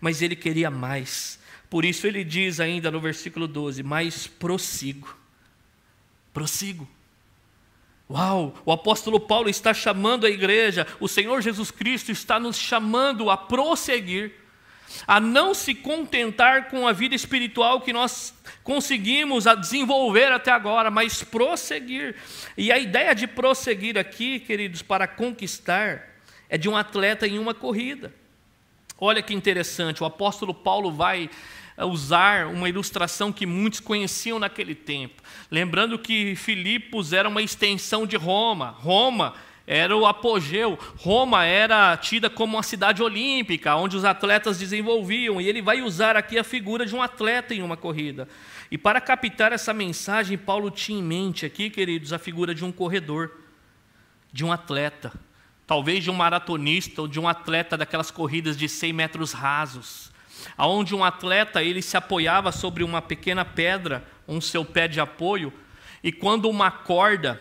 mas 0.01 0.23
ele 0.23 0.37
queria 0.37 0.71
mais. 0.71 1.39
Por 1.69 1.85
isso, 1.85 2.07
ele 2.07 2.23
diz 2.23 2.61
ainda 2.61 2.93
no 2.93 3.01
versículo 3.01 3.49
12: 3.49 3.83
Mas 3.83 4.29
prossigo, 4.29 5.17
prossigo. 6.33 6.89
Uau, 8.13 8.55
o 8.67 8.71
apóstolo 8.71 9.19
Paulo 9.19 9.49
está 9.49 9.73
chamando 9.73 10.27
a 10.27 10.31
igreja, 10.31 10.87
o 11.01 11.09
Senhor 11.09 11.41
Jesus 11.41 11.71
Cristo 11.71 12.13
está 12.13 12.39
nos 12.39 12.59
chamando 12.59 13.31
a 13.31 13.39
prosseguir, 13.39 14.35
a 15.07 15.19
não 15.19 15.55
se 15.55 15.75
contentar 15.75 16.69
com 16.69 16.87
a 16.87 16.93
vida 16.93 17.15
espiritual 17.15 17.81
que 17.81 17.91
nós 17.91 18.35
conseguimos 18.63 19.47
a 19.47 19.55
desenvolver 19.55 20.31
até 20.31 20.51
agora, 20.51 20.91
mas 20.91 21.23
prosseguir. 21.23 22.15
E 22.55 22.71
a 22.71 22.79
ideia 22.79 23.15
de 23.15 23.27
prosseguir 23.27 23.97
aqui, 23.97 24.39
queridos, 24.41 24.83
para 24.83 25.07
conquistar, 25.07 26.07
é 26.51 26.59
de 26.59 26.69
um 26.69 26.77
atleta 26.77 27.27
em 27.27 27.39
uma 27.39 27.55
corrida. 27.55 28.13
Olha 29.01 29.23
que 29.23 29.33
interessante, 29.33 30.03
o 30.03 30.07
apóstolo 30.07 30.53
Paulo 30.53 30.93
vai 30.93 31.31
usar 31.79 32.47
uma 32.47 32.69
ilustração 32.69 33.33
que 33.33 33.47
muitos 33.47 33.81
conheciam 33.81 34.39
naquele 34.39 34.75
tempo. 34.75 35.23
Lembrando 35.51 35.99
que 35.99 36.37
Filipos 36.37 37.13
era 37.13 37.29
uma 37.29 37.43
extensão 37.43 38.07
de 38.07 38.17
Roma. 38.17 38.71
Roma 38.71 39.35
era 39.67 39.97
o 39.97 40.07
apogeu. 40.07 40.79
Roma 40.99 41.45
era 41.45 41.97
tida 41.97 42.29
como 42.29 42.57
uma 42.57 42.63
cidade 42.63 43.03
olímpica, 43.03 43.77
onde 43.77 43.97
os 43.97 44.05
atletas 44.05 44.59
desenvolviam, 44.59 45.41
e 45.41 45.49
ele 45.49 45.63
vai 45.63 45.81
usar 45.81 46.17
aqui 46.17 46.39
a 46.39 46.45
figura 46.45 46.85
de 46.85 46.95
um 46.95 47.03
atleta 47.03 47.55
em 47.55 47.63
uma 47.63 47.77
corrida. 47.77 48.29
E 48.71 48.77
para 48.77 49.01
captar 49.01 49.53
essa 49.53 49.73
mensagem, 49.73 50.37
Paulo 50.37 50.71
tinha 50.71 50.99
em 50.99 51.03
mente 51.03 51.47
aqui, 51.47 51.71
queridos, 51.71 52.13
a 52.13 52.19
figura 52.19 52.55
de 52.55 52.65
um 52.65 52.73
corredor, 52.73 53.31
de 54.33 54.45
um 54.45 54.53
atleta, 54.53 55.13
talvez 55.67 56.03
de 56.03 56.11
um 56.11 56.15
maratonista 56.15 57.03
ou 57.03 57.09
de 57.09 57.21
um 57.21 57.29
atleta 57.29 57.77
daquelas 57.77 58.11
corridas 58.11 58.57
de 58.57 58.69
100 58.69 58.93
metros 58.93 59.33
rasos 59.33 60.12
aonde 60.57 60.95
um 60.95 61.05
atleta 61.05 61.63
ele 61.63 61.83
se 61.83 61.97
apoiava 61.97 62.53
sobre 62.53 62.83
uma 62.83 63.03
pequena 63.03 63.45
pedra, 63.45 64.05
um 64.27 64.41
seu 64.41 64.65
pé 64.65 64.89
de 64.89 65.01
apoio, 65.01 65.53
e 66.03 66.11
quando 66.11 66.49
uma 66.49 66.71
corda 66.71 67.41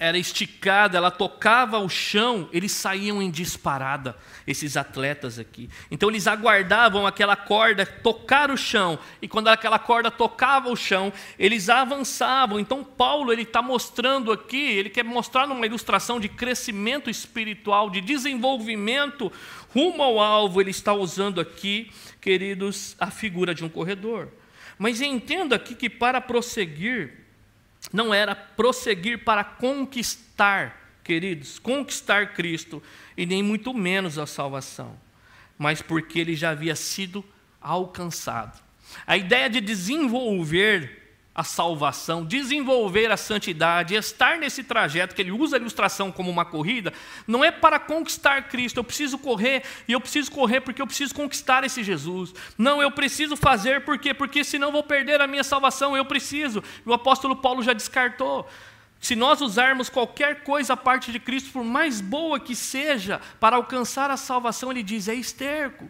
era 0.00 0.16
esticada, 0.16 0.96
ela 0.96 1.10
tocava 1.10 1.78
o 1.78 1.86
chão, 1.86 2.48
eles 2.54 2.72
saíam 2.72 3.20
em 3.20 3.30
disparada, 3.30 4.16
esses 4.46 4.74
atletas 4.74 5.38
aqui. 5.38 5.68
Então 5.90 6.08
eles 6.08 6.26
aguardavam 6.26 7.06
aquela 7.06 7.36
corda 7.36 7.84
tocar 7.84 8.50
o 8.50 8.56
chão, 8.56 8.98
e 9.20 9.28
quando 9.28 9.48
aquela 9.48 9.78
corda 9.78 10.10
tocava 10.10 10.70
o 10.70 10.74
chão, 10.74 11.12
eles 11.38 11.68
avançavam. 11.68 12.58
Então 12.58 12.82
Paulo 12.82 13.30
ele 13.30 13.42
está 13.42 13.60
mostrando 13.60 14.32
aqui, 14.32 14.56
ele 14.56 14.88
quer 14.88 15.04
mostrar 15.04 15.46
numa 15.46 15.66
ilustração 15.66 16.18
de 16.18 16.30
crescimento 16.30 17.10
espiritual, 17.10 17.90
de 17.90 18.00
desenvolvimento 18.00 19.30
rumo 19.68 20.02
ao 20.02 20.18
alvo, 20.18 20.62
ele 20.62 20.70
está 20.70 20.94
usando 20.94 21.42
aqui, 21.42 21.92
queridos, 22.22 22.96
a 22.98 23.10
figura 23.10 23.54
de 23.54 23.62
um 23.62 23.68
corredor. 23.68 24.28
Mas 24.78 25.02
entenda 25.02 25.56
aqui 25.56 25.74
que 25.74 25.90
para 25.90 26.22
prosseguir, 26.22 27.19
não 27.92 28.12
era 28.12 28.34
prosseguir 28.34 29.24
para 29.24 29.42
conquistar, 29.42 30.98
queridos, 31.02 31.58
conquistar 31.58 32.34
Cristo, 32.34 32.82
e 33.16 33.26
nem 33.26 33.42
muito 33.42 33.74
menos 33.74 34.18
a 34.18 34.26
salvação, 34.26 34.98
mas 35.58 35.82
porque 35.82 36.18
ele 36.20 36.34
já 36.34 36.50
havia 36.50 36.76
sido 36.76 37.24
alcançado. 37.60 38.60
A 39.06 39.16
ideia 39.16 39.48
de 39.48 39.60
desenvolver 39.60 40.99
a 41.34 41.44
salvação, 41.44 42.24
desenvolver 42.24 43.10
a 43.10 43.16
santidade, 43.16 43.94
estar 43.94 44.36
nesse 44.38 44.64
trajeto 44.64 45.14
que 45.14 45.22
ele 45.22 45.30
usa 45.30 45.56
a 45.56 45.60
ilustração 45.60 46.10
como 46.10 46.30
uma 46.30 46.44
corrida, 46.44 46.92
não 47.26 47.44
é 47.44 47.52
para 47.52 47.78
conquistar 47.78 48.48
Cristo, 48.48 48.78
eu 48.78 48.84
preciso 48.84 49.16
correr 49.16 49.62
e 49.86 49.92
eu 49.92 50.00
preciso 50.00 50.30
correr 50.30 50.60
porque 50.60 50.82
eu 50.82 50.86
preciso 50.86 51.14
conquistar 51.14 51.62
esse 51.62 51.84
Jesus. 51.84 52.34
Não, 52.58 52.82
eu 52.82 52.90
preciso 52.90 53.36
fazer 53.36 53.84
porque 53.84 54.12
porque 54.12 54.42
senão 54.42 54.72
vou 54.72 54.82
perder 54.82 55.20
a 55.20 55.26
minha 55.26 55.44
salvação, 55.44 55.96
eu 55.96 56.04
preciso. 56.04 56.62
O 56.84 56.92
apóstolo 56.92 57.36
Paulo 57.36 57.62
já 57.62 57.72
descartou. 57.72 58.48
Se 59.00 59.16
nós 59.16 59.40
usarmos 59.40 59.88
qualquer 59.88 60.42
coisa 60.42 60.74
a 60.74 60.76
parte 60.76 61.10
de 61.10 61.18
Cristo, 61.18 61.52
por 61.52 61.64
mais 61.64 62.00
boa 62.00 62.38
que 62.38 62.54
seja, 62.54 63.20
para 63.38 63.56
alcançar 63.56 64.10
a 64.10 64.16
salvação, 64.16 64.70
ele 64.70 64.82
diz 64.82 65.08
é 65.08 65.14
esterco. 65.14 65.88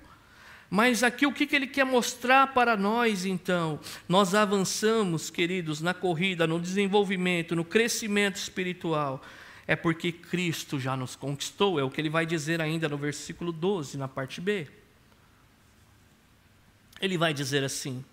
Mas 0.70 1.02
aqui 1.02 1.26
o 1.26 1.32
que, 1.32 1.48
ele 1.54 1.66
quer 1.66 1.84
mostrar 1.84 2.54
para 2.54 2.76
nós 2.76 3.24
então? 3.24 3.80
Nós 4.08 4.36
avançamos, 4.36 5.28
queridos, 5.28 5.80
na 5.80 5.92
corrida, 5.92 6.46
no 6.46 6.60
desenvolvimento, 6.60 7.56
no 7.56 7.64
crescimento 7.64 8.36
espiritual, 8.36 9.20
é 9.66 9.74
porque 9.74 10.12
Cristo 10.12 10.78
já 10.78 10.96
nos 10.96 11.16
conquistou, 11.16 11.80
é 11.80 11.82
o 11.82 11.90
que 11.90 12.00
ele 12.00 12.08
vai 12.08 12.24
dizer 12.24 12.60
ainda 12.60 12.88
no 12.88 12.96
versículo 12.96 13.50
12, 13.50 13.98
na 13.98 14.06
parte 14.06 14.40
B. 14.40 14.68
Ele 17.00 17.18
vai 17.18 17.34
dizer 17.34 17.64
assim: 17.64 18.04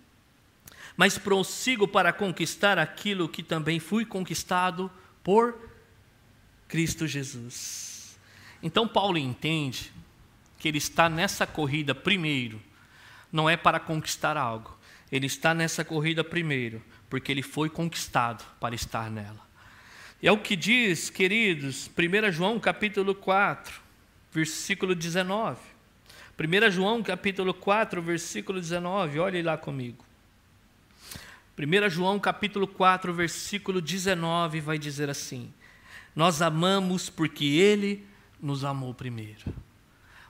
Mas 0.96 1.16
prossigo 1.16 1.86
para 1.86 2.12
conquistar 2.12 2.76
aquilo 2.76 3.28
que 3.28 3.42
também 3.42 3.78
fui 3.78 4.04
conquistado 4.04 4.90
por 5.22 5.56
Cristo 6.66 7.06
Jesus. 7.06 8.18
Então 8.60 8.88
Paulo 8.88 9.16
entende 9.16 9.92
que 10.58 10.68
ele 10.68 10.78
está 10.78 11.08
nessa 11.08 11.46
corrida 11.46 11.94
primeiro, 11.94 12.60
não 13.32 13.48
é 13.48 13.56
para 13.56 13.78
conquistar 13.78 14.36
algo. 14.36 14.76
Ele 15.10 15.26
está 15.26 15.54
nessa 15.54 15.84
corrida 15.84 16.22
primeiro, 16.22 16.82
porque 17.08 17.32
ele 17.32 17.42
foi 17.42 17.70
conquistado 17.70 18.44
para 18.60 18.74
estar 18.74 19.10
nela. 19.10 19.46
E 20.20 20.26
é 20.26 20.32
o 20.32 20.38
que 20.38 20.56
diz, 20.56 21.08
queridos, 21.10 21.88
1 21.88 22.32
João 22.32 22.58
capítulo 22.58 23.14
4, 23.14 23.80
versículo 24.32 24.94
19. 24.94 25.60
1 26.38 26.70
João 26.70 27.02
capítulo 27.02 27.54
4, 27.54 28.02
versículo 28.02 28.60
19, 28.60 29.18
olhe 29.18 29.42
lá 29.42 29.56
comigo. 29.56 30.04
1 31.58 31.88
João 31.88 32.18
capítulo 32.18 32.66
4, 32.66 33.12
versículo 33.12 33.80
19 33.80 34.60
vai 34.60 34.78
dizer 34.78 35.08
assim: 35.08 35.52
Nós 36.14 36.42
amamos 36.42 37.08
porque 37.08 37.44
Ele 37.44 38.04
nos 38.40 38.64
amou 38.64 38.94
primeiro. 38.94 39.52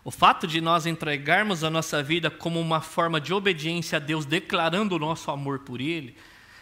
O 0.05 0.11
fato 0.11 0.47
de 0.47 0.61
nós 0.61 0.87
entregarmos 0.87 1.65
a 1.65 1.71
nossa 1.71 2.03
vida 2.03 2.31
como 2.31 2.61
uma 2.61 2.81
forma 2.81 3.21
de 3.21 3.35
obediência 3.35 3.97
a 3.97 3.99
Deus, 4.01 4.25
declarando 4.25 4.97
o 4.97 4.99
nosso 4.99 5.31
amor 5.31 5.61
por 5.61 5.81
Ele, 5.81 6.17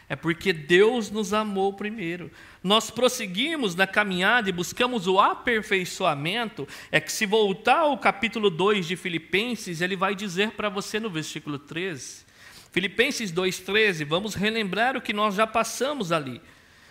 é 0.09 0.15
porque 0.15 0.53
Deus 0.53 1.11
nos 1.11 1.33
amou 1.33 1.73
primeiro. 1.73 2.31
Nós 2.63 2.91
prosseguimos 2.91 3.75
na 3.75 3.87
caminhada 3.87 4.49
e 4.49 4.53
buscamos 4.53 5.09
o 5.09 5.19
aperfeiçoamento. 5.19 6.67
É 6.93 7.01
que, 7.01 7.11
se 7.11 7.27
voltar 7.27 7.81
ao 7.81 7.99
capítulo 7.99 8.49
2 8.49 8.87
de 8.87 8.97
Filipenses, 8.97 9.81
ele 9.81 9.97
vai 9.97 10.15
dizer 10.15 10.53
para 10.53 10.69
você 10.69 11.01
no 11.01 11.11
versículo 11.11 11.59
13. 11.59 12.25
Filipenses 12.71 13.33
2,13, 13.33 14.05
vamos 14.05 14.35
relembrar 14.35 14.97
o 14.97 15.01
que 15.01 15.13
nós 15.13 15.35
já 15.35 15.47
passamos 15.47 16.13
ali. 16.13 16.41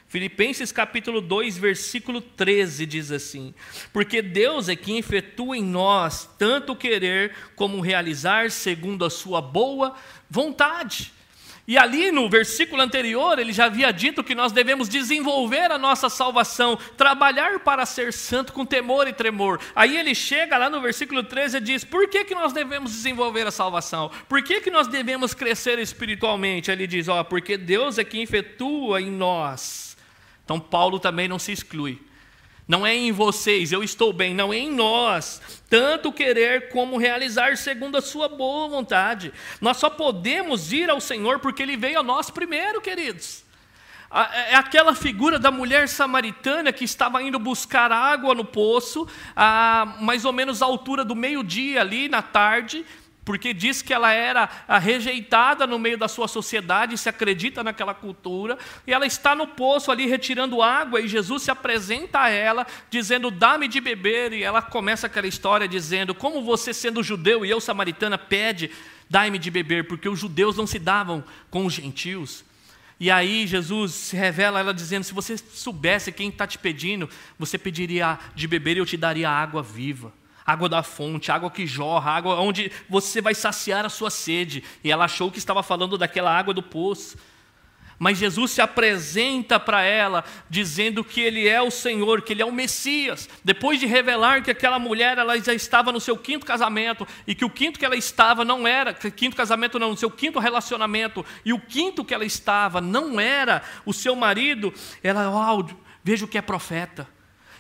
Filipenses 0.08 0.72
capítulo 0.72 1.20
2, 1.20 1.58
versículo 1.58 2.22
13 2.22 2.86
diz 2.86 3.12
assim: 3.12 3.54
Porque 3.92 4.22
Deus 4.22 4.70
é 4.70 4.76
quem 4.76 4.98
efetua 4.98 5.58
em 5.58 5.64
nós 5.64 6.30
tanto 6.38 6.76
querer 6.76 7.36
como 7.56 7.82
realizar 7.82 8.52
segundo 8.52 9.04
a 9.04 9.10
sua 9.10 9.42
boa 9.42 9.96
vontade. 10.30 11.12
E 11.68 11.80
ali 11.80 12.12
no 12.12 12.30
versículo 12.30 12.80
anterior, 12.80 13.40
ele 13.40 13.52
já 13.52 13.66
havia 13.66 13.92
dito 13.92 14.24
que 14.24 14.36
nós 14.36 14.52
devemos 14.52 14.88
desenvolver 14.88 15.72
a 15.72 15.80
nossa 15.80 16.10
salvação, 16.10 16.78
trabalhar 16.96 17.60
para 17.62 17.88
ser 17.88 18.14
santo 18.14 18.54
com 18.54 18.64
temor 18.64 19.08
e 19.08 19.14
tremor. 19.14 19.60
Aí 19.76 19.98
ele 19.98 20.14
chega 20.14 20.60
lá 20.60 20.70
no 20.70 20.80
versículo 20.80 21.24
13 21.24 21.58
e 21.58 21.62
diz: 21.62 21.84
por 21.84 22.08
que, 22.08 22.24
que 22.24 22.36
nós 22.36 22.54
devemos 22.54 22.92
desenvolver 22.92 23.48
a 23.48 23.52
salvação? 23.52 24.12
Por 24.30 24.44
que, 24.44 24.62
que 24.62 24.70
nós 24.70 24.88
devemos 24.88 25.34
crescer 25.34 25.80
espiritualmente? 25.80 26.70
Ele 26.70 26.86
diz: 26.86 27.08
ó, 27.08 27.24
porque 27.24 27.58
Deus 27.58 27.98
é 27.98 28.04
quem 28.04 28.22
efetua 28.22 29.02
em 29.02 29.10
nós. 29.10 29.85
Então 30.46 30.60
Paulo 30.60 31.00
também 31.00 31.28
não 31.28 31.40
se 31.40 31.52
exclui. 31.52 32.00
Não 32.68 32.86
é 32.86 32.96
em 32.96 33.12
vocês, 33.12 33.72
eu 33.72 33.84
estou 33.84 34.12
bem, 34.12 34.34
não 34.34 34.52
é 34.52 34.58
em 34.58 34.72
nós. 34.72 35.42
Tanto 35.70 36.12
querer 36.12 36.70
como 36.70 36.98
realizar 36.98 37.58
segundo 37.58 37.98
a 37.98 38.02
sua 38.02 38.28
boa 38.28 38.70
vontade. 38.70 39.34
Nós 39.62 39.78
só 39.78 39.90
podemos 39.90 40.72
ir 40.72 40.90
ao 40.90 41.00
Senhor 41.00 41.40
porque 41.40 41.62
Ele 41.62 41.78
veio 41.78 42.00
a 42.00 42.04
nós 42.04 42.32
primeiro, 42.32 42.82
queridos. 42.82 43.44
É 44.50 44.56
aquela 44.56 44.96
figura 44.96 45.38
da 45.38 45.52
mulher 45.52 45.90
samaritana 45.90 46.72
que 46.72 46.86
estava 46.86 47.22
indo 47.22 47.38
buscar 47.38 47.92
água 47.92 48.34
no 48.34 48.46
poço, 48.46 49.08
a 49.36 49.98
mais 50.00 50.24
ou 50.26 50.32
menos 50.32 50.62
a 50.62 50.66
altura 50.66 51.04
do 51.04 51.16
meio-dia 51.16 51.82
ali 51.82 52.08
na 52.08 52.22
tarde, 52.22 52.86
porque 53.26 53.56
diz 53.56 53.82
que 53.82 53.92
ela 53.92 54.14
era 54.14 54.48
rejeitada 54.80 55.66
no 55.66 55.80
meio 55.80 55.98
da 55.98 56.08
sua 56.08 56.28
sociedade, 56.28 56.96
se 56.96 57.10
acredita 57.10 57.64
naquela 57.64 57.96
cultura, 57.96 58.56
e 58.86 58.94
ela 58.94 59.08
está 59.08 59.36
no 59.36 59.48
poço 59.48 59.92
ali 59.92 60.06
retirando 60.06 60.62
água, 60.62 61.02
e 61.02 61.08
Jesus 61.08 61.42
se 61.42 61.50
apresenta 61.50 62.22
a 62.22 62.30
ela, 62.30 62.68
dizendo: 62.90 63.32
Dá-me 63.32 63.68
de 63.68 63.82
beber, 63.82 64.32
e 64.32 64.44
ela 64.44 64.62
começa 64.62 65.08
aquela 65.08 65.26
história 65.26 65.68
dizendo: 65.68 66.14
Como 66.14 66.44
você, 66.44 66.72
sendo 66.72 67.02
judeu 67.02 67.44
e 67.44 67.50
eu 67.50 67.60
samaritana, 67.60 68.18
pede, 68.18 68.70
dai-me 69.10 69.40
de 69.40 69.50
beber, 69.50 69.88
porque 69.88 70.08
os 70.08 70.20
judeus 70.20 70.56
não 70.56 70.68
se 70.68 70.78
davam 70.78 71.24
com 71.50 71.66
os 71.66 71.74
gentios. 71.74 72.46
E 73.00 73.10
aí 73.10 73.46
Jesus 73.48 73.92
se 73.92 74.16
revela 74.16 74.60
a 74.60 74.62
ela 74.62 74.74
dizendo: 74.74 75.04
Se 75.04 75.16
você 75.16 75.36
soubesse 75.36 76.12
quem 76.12 76.30
está 76.30 76.46
te 76.46 76.60
pedindo, 76.60 77.10
você 77.40 77.58
pediria 77.58 78.20
de 78.36 78.48
beber 78.48 78.78
e 78.78 78.80
eu 78.80 78.86
te 78.86 78.96
daria 78.96 79.32
água 79.32 79.64
viva 79.64 80.14
água 80.46 80.70
da 80.70 80.84
fonte, 80.84 81.32
água 81.32 81.50
que 81.50 81.66
jorra, 81.66 82.12
água 82.12 82.40
onde 82.40 82.72
você 82.88 83.20
vai 83.22 83.34
saciar 83.34 83.86
a 83.86 83.90
sua 83.90 84.10
sede. 84.10 84.64
E 84.84 84.92
ela 84.92 85.06
achou 85.06 85.32
que 85.32 85.40
estava 85.40 85.64
falando 85.64 85.98
daquela 85.98 86.38
água 86.38 86.54
do 86.54 86.62
poço. 86.62 87.18
Mas 87.98 88.18
Jesus 88.18 88.52
se 88.52 88.62
apresenta 88.62 89.60
para 89.60 89.82
ela, 89.82 90.24
dizendo 90.50 91.04
que 91.04 91.22
Ele 91.22 91.48
é 91.48 91.62
o 91.62 91.72
Senhor, 91.72 92.22
que 92.22 92.34
Ele 92.34 92.42
é 92.42 92.46
o 92.46 92.52
Messias. 92.52 93.30
Depois 93.44 93.80
de 93.80 93.86
revelar 93.86 94.44
que 94.44 94.52
aquela 94.52 94.78
mulher 94.78 95.18
ela 95.18 95.40
já 95.40 95.54
estava 95.54 95.94
no 95.94 96.00
seu 96.02 96.18
quinto 96.18 96.46
casamento, 96.46 97.08
e 97.26 97.34
que 97.34 97.46
o 97.46 97.50
quinto 97.50 97.80
que 97.80 97.86
ela 97.86 97.96
estava 97.96 98.44
não 98.44 98.68
era, 98.68 98.94
quinto 98.94 99.36
casamento 99.36 99.80
não, 99.80 99.92
no 99.92 99.98
seu 99.98 100.12
quinto 100.12 100.40
relacionamento, 100.40 101.26
e 101.46 101.54
o 101.54 101.60
quinto 101.60 102.04
que 102.04 102.14
ela 102.14 102.26
estava 102.26 102.82
não 102.82 103.18
era 103.18 103.62
o 103.86 103.94
seu 103.94 104.14
marido, 104.14 104.74
ela, 105.02 105.30
oh, 105.30 105.66
veja 106.04 106.26
o 106.26 106.28
que 106.28 106.38
é 106.38 106.42
profeta. 106.42 107.15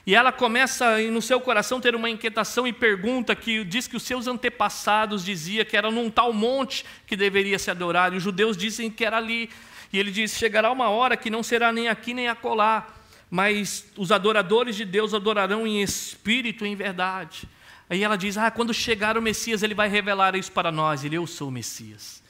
E 0.05 0.13
ela 0.13 0.31
começa 0.31 0.99
no 1.09 1.21
seu 1.21 1.41
coração 1.41 1.81
ter 1.81 1.95
uma 1.95 2.09
inquietação 2.09 2.67
e 2.67 2.71
pergunta 2.71 3.35
que 3.35 3.63
diz 3.63 3.87
que 3.87 3.97
os 3.97 4.03
seus 4.03 4.27
antepassados 4.27 5.25
diziam 5.25 5.65
que 5.65 5.75
era 5.75 5.89
num 5.89 6.11
tal 6.11 6.31
monte 6.31 6.85
que 7.07 7.15
deveria 7.15 7.57
se 7.57 7.71
adorar, 7.71 8.13
e 8.13 8.17
os 8.17 8.23
judeus 8.23 8.55
dizem 8.55 8.91
que 8.91 9.03
era 9.03 9.17
ali. 9.17 9.49
E 9.91 9.97
ele 9.97 10.11
diz: 10.11 10.37
chegará 10.37 10.71
uma 10.71 10.89
hora 10.89 11.17
que 11.17 11.29
não 11.29 11.41
será 11.41 11.71
nem 11.71 11.87
aqui 11.87 12.13
nem 12.13 12.27
acolá, 12.27 12.87
mas 13.31 13.85
os 13.97 14.11
adoradores 14.11 14.75
de 14.75 14.85
Deus 14.85 15.13
adorarão 15.13 15.65
em 15.65 15.81
espírito 15.81 16.65
e 16.65 16.69
em 16.69 16.75
verdade. 16.75 17.49
Aí 17.89 18.03
ela 18.03 18.15
diz: 18.15 18.37
Ah, 18.37 18.51
quando 18.51 18.73
chegar 18.73 19.17
o 19.17 19.21
Messias, 19.21 19.63
ele 19.63 19.73
vai 19.73 19.89
revelar 19.89 20.35
isso 20.35 20.51
para 20.51 20.71
nós. 20.71 21.03
Ele, 21.03 21.17
eu 21.17 21.25
sou 21.25 21.47
o 21.47 21.51
Messias. 21.51 22.23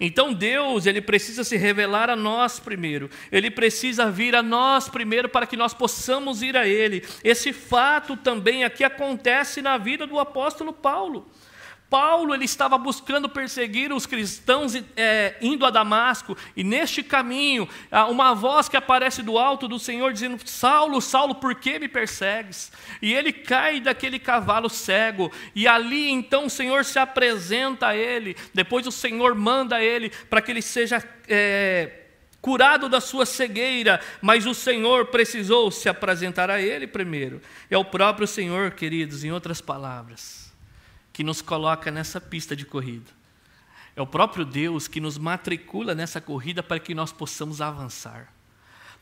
Então 0.00 0.32
Deus, 0.32 0.86
ele 0.86 1.00
precisa 1.00 1.42
se 1.42 1.56
revelar 1.56 2.08
a 2.08 2.16
nós 2.16 2.60
primeiro. 2.60 3.10
Ele 3.32 3.50
precisa 3.50 4.10
vir 4.10 4.34
a 4.34 4.42
nós 4.42 4.88
primeiro 4.88 5.28
para 5.28 5.46
que 5.46 5.56
nós 5.56 5.74
possamos 5.74 6.42
ir 6.42 6.56
a 6.56 6.66
ele. 6.66 7.04
Esse 7.24 7.52
fato 7.52 8.16
também 8.16 8.64
aqui 8.64 8.84
acontece 8.84 9.60
na 9.60 9.76
vida 9.76 10.06
do 10.06 10.18
apóstolo 10.18 10.72
Paulo. 10.72 11.26
Paulo 11.90 12.34
ele 12.34 12.44
estava 12.44 12.76
buscando 12.76 13.28
perseguir 13.28 13.92
os 13.92 14.04
cristãos 14.04 14.74
é, 14.94 15.36
indo 15.40 15.64
a 15.64 15.70
Damasco, 15.70 16.36
e 16.54 16.62
neste 16.62 17.02
caminho, 17.02 17.66
uma 18.10 18.34
voz 18.34 18.68
que 18.68 18.76
aparece 18.76 19.22
do 19.22 19.38
alto 19.38 19.66
do 19.66 19.78
Senhor 19.78 20.12
dizendo: 20.12 20.38
Saulo, 20.44 21.00
Saulo, 21.00 21.34
por 21.34 21.54
que 21.54 21.78
me 21.78 21.88
persegues? 21.88 22.70
E 23.00 23.14
ele 23.14 23.32
cai 23.32 23.80
daquele 23.80 24.18
cavalo 24.18 24.68
cego, 24.68 25.32
e 25.54 25.66
ali 25.66 26.10
então 26.10 26.46
o 26.46 26.50
Senhor 26.50 26.84
se 26.84 26.98
apresenta 26.98 27.88
a 27.88 27.96
ele, 27.96 28.36
depois 28.52 28.86
o 28.86 28.92
Senhor 28.92 29.34
manda 29.34 29.82
ele 29.82 30.10
para 30.28 30.42
que 30.42 30.50
ele 30.50 30.62
seja. 30.62 31.02
É, 31.26 32.04
curado 32.40 32.88
da 32.88 33.00
sua 33.00 33.26
cegueira, 33.26 34.00
mas 34.22 34.46
o 34.46 34.54
Senhor 34.54 35.06
precisou 35.06 35.72
se 35.72 35.88
apresentar 35.88 36.48
a 36.48 36.60
ele 36.62 36.86
primeiro. 36.86 37.42
É 37.68 37.76
o 37.76 37.84
próprio 37.84 38.28
Senhor, 38.28 38.70
queridos, 38.70 39.24
em 39.24 39.32
outras 39.32 39.60
palavras 39.60 40.47
que 41.18 41.24
nos 41.24 41.42
coloca 41.42 41.90
nessa 41.90 42.20
pista 42.20 42.54
de 42.54 42.64
corrida. 42.64 43.10
É 43.96 44.00
o 44.00 44.06
próprio 44.06 44.44
Deus 44.44 44.86
que 44.86 45.00
nos 45.00 45.18
matricula 45.18 45.92
nessa 45.92 46.20
corrida 46.20 46.62
para 46.62 46.78
que 46.78 46.94
nós 46.94 47.10
possamos 47.10 47.60
avançar. 47.60 48.32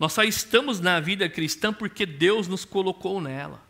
Nós 0.00 0.14
só 0.14 0.24
estamos 0.24 0.80
na 0.80 0.98
vida 0.98 1.28
cristã 1.28 1.74
porque 1.74 2.06
Deus 2.06 2.48
nos 2.48 2.64
colocou 2.64 3.20
nela. 3.20 3.60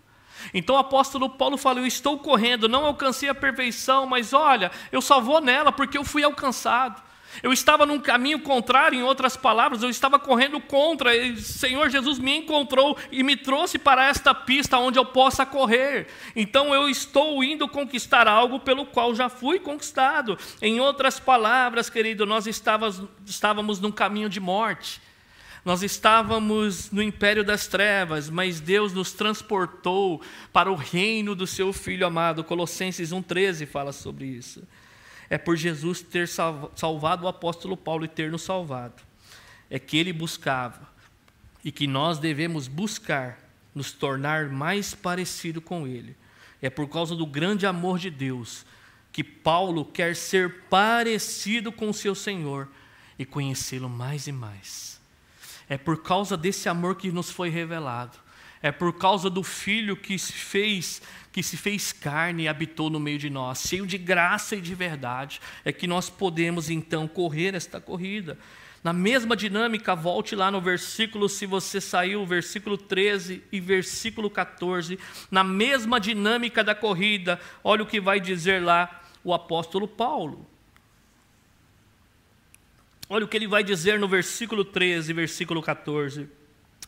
Então 0.55 0.77
o 0.77 0.79
apóstolo 0.79 1.29
Paulo 1.29 1.57
fala: 1.57 1.81
Eu 1.81 1.87
estou 1.87 2.21
correndo, 2.21 2.69
não 2.69 2.87
alcancei 2.87 3.29
a 3.29 3.35
perfeição, 3.35 4.07
mas 4.07 4.33
olha, 4.33 4.71
eu 4.93 5.03
só 5.03 5.21
vou 5.21 5.41
nela 5.41 5.73
porque 5.73 5.99
eu 5.99 6.05
fui 6.05 6.23
alcançado. 6.23 7.03
Eu 7.43 7.53
estava 7.53 7.85
num 7.85 7.99
caminho 7.99 8.41
contrário, 8.41 8.99
em 8.99 9.03
outras 9.03 9.37
palavras, 9.37 9.83
eu 9.83 9.91
estava 9.91 10.19
correndo 10.19 10.61
contra. 10.61 11.15
E 11.17 11.37
Senhor 11.37 11.91
Jesus 11.91 12.19
me 12.19 12.37
encontrou 12.37 12.97
e 13.11 13.23
me 13.23 13.37
trouxe 13.37 13.79
para 13.79 14.07
esta 14.07 14.35
pista 14.35 14.79
onde 14.79 14.99
eu 14.99 15.05
possa 15.05 15.45
correr. 15.45 16.07
Então 16.35 16.75
eu 16.75 16.89
estou 16.89 17.43
indo 17.43 17.69
conquistar 17.69 18.27
algo 18.27 18.61
pelo 18.61 18.87
qual 18.87 19.15
já 19.15 19.29
fui 19.29 19.59
conquistado. 19.59 20.39
Em 20.61 20.81
outras 20.81 21.21
palavras, 21.21 21.91
querido, 21.91 22.27
nós 22.27 22.47
estávamos, 22.47 23.03
estávamos 23.25 23.81
num 23.81 23.93
caminho 23.93 24.29
de 24.29 24.41
morte. 24.41 25.01
Nós 25.65 25.83
estávamos 25.83 26.93
no 26.93 27.03
império 27.03 27.43
das 27.43 27.67
trevas, 27.67 28.31
mas 28.31 28.61
Deus 28.61 28.93
nos 28.93 29.13
transportou 29.13 30.23
para 30.53 30.71
o 30.71 30.77
reino 30.77 31.35
do 31.35 31.45
seu 31.45 31.73
Filho 31.73 32.07
amado. 32.07 32.45
Colossenses 32.45 33.11
1,13 33.11 33.67
fala 33.67 33.91
sobre 33.91 34.27
isso 34.27 34.63
é 35.29 35.37
por 35.37 35.57
Jesus 35.57 36.03
ter 36.03 36.29
salvado 36.29 37.25
o 37.25 37.29
apóstolo 37.29 37.77
Paulo 37.77 38.05
e 38.05 38.09
ter 38.09 38.31
nos 38.31 38.43
salvado. 38.43 39.03
É 39.69 39.79
que 39.79 39.97
ele 39.97 40.13
buscava 40.13 40.89
e 41.65 41.73
que 41.73 41.87
nós 41.87 42.19
devemos 42.19 42.69
buscar 42.69 43.39
nos 43.75 43.93
tornar 43.93 44.49
mais 44.49 44.95
parecido 44.95 45.61
com 45.61 45.87
ele. 45.87 46.17
É 46.63 46.71
por 46.71 46.89
causa 46.89 47.15
do 47.15 47.27
grande 47.27 47.67
amor 47.67 47.99
de 47.99 48.11
Deus 48.11 48.65
que 49.13 49.25
Paulo 49.25 49.85
quer 49.85 50.15
ser 50.15 50.65
parecido 50.69 51.73
com 51.73 51.89
o 51.89 51.95
seu 51.95 52.15
Senhor 52.15 52.69
e 53.19 53.25
conhecê-lo 53.25 53.89
mais 53.89 54.27
e 54.27 54.33
mais. 54.33 55.01
É 55.69 55.77
por 55.77 56.03
causa 56.03 56.37
desse 56.37 56.69
amor 56.69 56.97
que 56.97 57.11
nos 57.11 57.31
foi 57.31 57.49
revelado. 57.49 58.19
É 58.67 58.73
por 58.73 58.93
causa 58.93 59.31
do 59.31 59.45
filho 59.45 59.97
que 59.97 60.19
se 60.19 60.33
fez 60.33 61.01
que 61.31 61.41
se 61.41 61.57
fez 61.57 61.93
carne 61.93 62.45
e 62.45 62.49
habitou 62.49 62.91
no 62.91 62.99
meio 62.99 63.19
de 63.19 63.31
nós, 63.31 63.61
cheio 63.61 63.87
de 63.87 63.97
graça 63.97 64.57
e 64.57 64.61
de 64.61 64.75
verdade, 64.75 65.39
é 65.67 65.71
que 65.71 65.87
nós 65.87 66.09
podemos 66.09 66.71
então 66.71 67.07
correr 67.07 67.55
esta 67.55 67.79
corrida. 67.79 68.39
Na 68.83 68.93
mesma 68.93 69.37
dinâmica, 69.37 69.95
volte 69.95 70.35
lá 70.35 70.51
no 70.51 70.61
versículo, 70.63 71.29
se 71.29 71.45
você 71.45 71.79
saiu, 71.79 72.25
versículo 72.25 72.79
13 72.79 73.43
e 73.53 73.61
versículo 73.61 74.31
14, 74.31 74.99
na 75.31 75.45
mesma 75.45 76.01
dinâmica 76.01 76.65
da 76.65 76.75
corrida, 76.75 77.39
olha 77.63 77.83
o 77.83 77.87
que 77.87 78.01
vai 78.01 78.19
dizer 78.19 78.63
lá 78.63 79.03
o 79.23 79.33
apóstolo 79.33 79.87
Paulo. 79.87 80.45
Olha 83.11 83.27
o 83.27 83.29
que 83.29 83.37
ele 83.37 83.47
vai 83.47 83.63
dizer 83.63 84.01
no 84.01 84.09
versículo 84.09 84.65
13 84.65 85.11
e 85.11 85.15
versículo 85.15 85.63
14. 85.63 86.29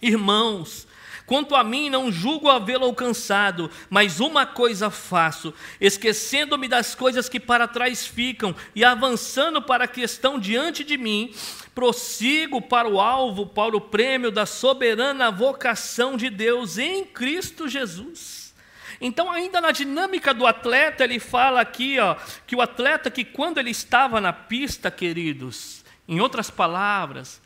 Irmãos, 0.01 0.89
Quanto 1.29 1.55
a 1.55 1.63
mim, 1.63 1.91
não 1.91 2.11
julgo 2.11 2.49
havê-lo 2.49 2.87
alcançado, 2.87 3.71
mas 3.91 4.19
uma 4.19 4.47
coisa 4.47 4.89
faço, 4.89 5.53
esquecendo-me 5.79 6.67
das 6.67 6.95
coisas 6.95 7.29
que 7.29 7.39
para 7.39 7.69
trás 7.69 8.07
ficam 8.07 8.57
e 8.75 8.83
avançando 8.83 9.61
para 9.61 9.85
a 9.85 9.89
questão 9.89 10.39
diante 10.39 10.83
de 10.83 10.97
mim, 10.97 11.35
prossigo 11.75 12.63
para 12.63 12.89
o 12.89 12.99
alvo, 12.99 13.45
para 13.45 13.77
o 13.77 13.81
prêmio 13.81 14.31
da 14.31 14.47
soberana 14.47 15.31
vocação 15.31 16.17
de 16.17 16.31
Deus 16.31 16.79
em 16.79 17.05
Cristo 17.05 17.69
Jesus. 17.69 18.55
Então, 18.99 19.31
ainda 19.31 19.61
na 19.61 19.71
dinâmica 19.71 20.33
do 20.33 20.47
atleta, 20.47 21.05
ele 21.05 21.21
fala 21.21 21.61
aqui, 21.61 22.01
ó, 22.01 22.17
que 22.47 22.57
o 22.57 22.63
atleta 22.63 23.11
que 23.11 23.23
quando 23.23 23.59
ele 23.59 23.71
estava 23.71 24.19
na 24.19 24.33
pista, 24.33 24.91
queridos, 24.91 25.85
em 26.09 26.21
outras 26.21 26.49
palavras, 26.49 27.39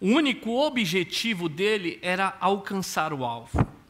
o 0.00 0.08
único 0.08 0.50
objetivo 0.50 1.48
dele 1.48 1.98
era 2.00 2.36
alcançar 2.40 3.12
o 3.12 3.24
alvo. 3.24 3.80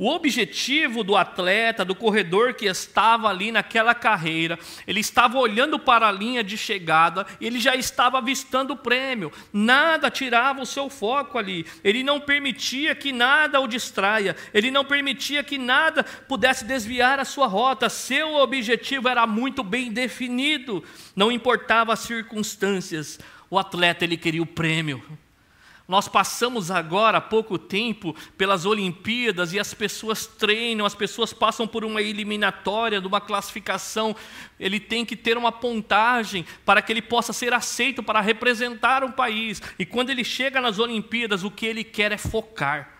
O 0.00 0.08
objetivo 0.08 1.02
do 1.02 1.16
atleta, 1.16 1.84
do 1.84 1.92
corredor 1.92 2.54
que 2.54 2.66
estava 2.66 3.28
ali 3.28 3.50
naquela 3.50 3.96
carreira, 3.96 4.56
ele 4.86 5.00
estava 5.00 5.36
olhando 5.36 5.76
para 5.76 6.06
a 6.06 6.12
linha 6.12 6.44
de 6.44 6.56
chegada, 6.56 7.26
ele 7.40 7.58
já 7.58 7.74
estava 7.74 8.18
avistando 8.18 8.74
o 8.74 8.76
prêmio. 8.76 9.32
Nada 9.52 10.08
tirava 10.08 10.62
o 10.62 10.66
seu 10.66 10.88
foco 10.88 11.36
ali. 11.36 11.66
Ele 11.82 12.04
não 12.04 12.20
permitia 12.20 12.94
que 12.94 13.10
nada 13.10 13.58
o 13.58 13.66
distraia, 13.66 14.36
ele 14.54 14.70
não 14.70 14.84
permitia 14.84 15.42
que 15.42 15.58
nada 15.58 16.04
pudesse 16.04 16.64
desviar 16.64 17.18
a 17.18 17.24
sua 17.24 17.48
rota. 17.48 17.88
Seu 17.88 18.36
objetivo 18.36 19.08
era 19.08 19.26
muito 19.26 19.64
bem 19.64 19.90
definido, 19.90 20.84
não 21.16 21.32
importava 21.32 21.92
as 21.92 21.98
circunstâncias. 21.98 23.18
O 23.50 23.58
atleta 23.58 24.04
ele 24.04 24.16
queria 24.16 24.42
o 24.42 24.46
prêmio. 24.46 25.02
Nós 25.88 26.06
passamos 26.06 26.70
agora 26.70 27.16
há 27.16 27.20
pouco 27.20 27.58
tempo 27.58 28.14
pelas 28.36 28.66
Olimpíadas 28.66 29.54
e 29.54 29.58
as 29.58 29.72
pessoas 29.72 30.26
treinam, 30.26 30.84
as 30.84 30.94
pessoas 30.94 31.32
passam 31.32 31.66
por 31.66 31.82
uma 31.82 32.02
eliminatória, 32.02 33.00
de 33.00 33.06
uma 33.06 33.22
classificação. 33.22 34.14
Ele 34.60 34.78
tem 34.78 35.02
que 35.02 35.16
ter 35.16 35.38
uma 35.38 35.50
pontagem 35.50 36.44
para 36.62 36.82
que 36.82 36.92
ele 36.92 37.00
possa 37.00 37.32
ser 37.32 37.54
aceito 37.54 38.02
para 38.02 38.20
representar 38.20 39.02
um 39.02 39.10
país. 39.10 39.62
E 39.78 39.86
quando 39.86 40.10
ele 40.10 40.24
chega 40.24 40.60
nas 40.60 40.78
Olimpíadas, 40.78 41.42
o 41.42 41.50
que 41.50 41.64
ele 41.64 41.82
quer 41.82 42.12
é 42.12 42.18
focar. 42.18 42.97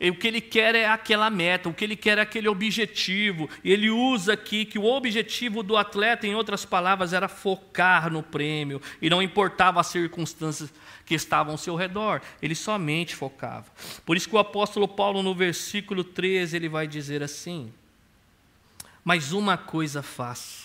E 0.00 0.10
o 0.10 0.14
que 0.14 0.26
ele 0.26 0.40
quer 0.40 0.74
é 0.74 0.88
aquela 0.88 1.30
meta, 1.30 1.68
o 1.68 1.74
que 1.74 1.84
ele 1.84 1.96
quer 1.96 2.18
é 2.18 2.20
aquele 2.20 2.48
objetivo. 2.48 3.48
E 3.62 3.72
ele 3.72 3.90
usa 3.90 4.32
aqui 4.32 4.64
que 4.64 4.78
o 4.78 4.84
objetivo 4.84 5.62
do 5.62 5.76
atleta, 5.76 6.26
em 6.26 6.34
outras 6.34 6.64
palavras, 6.64 7.12
era 7.12 7.28
focar 7.28 8.10
no 8.10 8.22
prêmio 8.22 8.82
e 9.00 9.08
não 9.08 9.22
importava 9.22 9.80
as 9.80 9.86
circunstâncias 9.86 10.72
que 11.06 11.14
estavam 11.14 11.52
ao 11.52 11.58
seu 11.58 11.76
redor, 11.76 12.20
ele 12.42 12.54
somente 12.54 13.14
focava. 13.14 13.66
Por 14.04 14.16
isso 14.16 14.28
que 14.28 14.34
o 14.34 14.38
apóstolo 14.38 14.88
Paulo, 14.88 15.22
no 15.22 15.34
versículo 15.34 16.02
13, 16.02 16.56
ele 16.56 16.68
vai 16.68 16.86
dizer 16.86 17.22
assim: 17.22 17.72
Mas 19.04 19.32
uma 19.32 19.56
coisa 19.56 20.02
faço. 20.02 20.63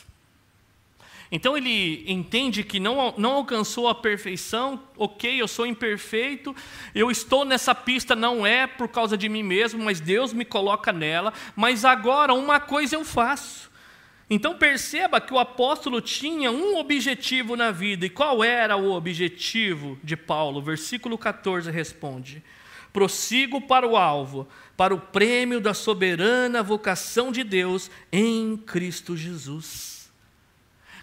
Então 1.31 1.55
ele 1.55 2.03
entende 2.11 2.63
que 2.63 2.79
não, 2.79 3.13
não 3.17 3.33
alcançou 3.33 3.87
a 3.87 3.93
perfeição, 3.93 4.81
ok, 4.97 5.39
eu 5.39 5.47
sou 5.47 5.65
imperfeito, 5.65 6.55
eu 6.95 7.11
estou 7.11 7.45
nessa 7.45 7.75
pista, 7.75 8.15
não 8.15 8.45
é 8.45 8.65
por 8.65 8.87
causa 8.87 9.15
de 9.15 9.29
mim 9.29 9.43
mesmo, 9.43 9.83
mas 9.83 9.99
Deus 9.99 10.33
me 10.33 10.43
coloca 10.43 10.91
nela, 10.91 11.31
mas 11.55 11.85
agora 11.85 12.33
uma 12.33 12.59
coisa 12.59 12.95
eu 12.95 13.05
faço. 13.05 13.69
Então 14.27 14.55
perceba 14.55 15.21
que 15.21 15.33
o 15.33 15.39
apóstolo 15.39 16.01
tinha 16.01 16.51
um 16.51 16.77
objetivo 16.77 17.55
na 17.55 17.71
vida. 17.71 18.05
E 18.05 18.09
qual 18.09 18.43
era 18.43 18.75
o 18.77 18.91
objetivo 18.91 19.99
de 20.03 20.15
Paulo? 20.15 20.61
Versículo 20.61 21.17
14 21.17 21.71
responde: 21.71 22.43
Prossigo 22.93 23.59
para 23.59 23.87
o 23.87 23.97
alvo, 23.97 24.47
para 24.77 24.93
o 24.93 24.99
prêmio 24.99 25.59
da 25.59 25.73
soberana 25.73 26.61
vocação 26.61 27.31
de 27.31 27.43
Deus 27.43 27.89
em 28.11 28.55
Cristo 28.55 29.17
Jesus. 29.17 29.98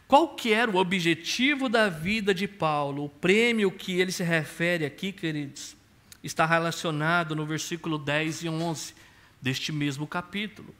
Qual 0.08 0.28
que 0.28 0.52
era 0.52 0.70
o 0.70 0.76
objetivo 0.76 1.68
da 1.68 1.88
vida 1.88 2.32
de 2.32 2.46
Paulo? 2.46 3.04
O 3.04 3.08
prêmio 3.08 3.72
que 3.72 4.00
ele 4.00 4.12
se 4.12 4.22
refere 4.22 4.84
aqui, 4.84 5.10
queridos, 5.10 5.76
está 6.22 6.46
relacionado 6.46 7.34
no 7.34 7.44
versículo 7.44 7.98
10 7.98 8.44
e 8.44 8.48
11 8.48 8.94
deste 9.42 9.72
mesmo 9.72 10.06
capítulo, 10.06 10.72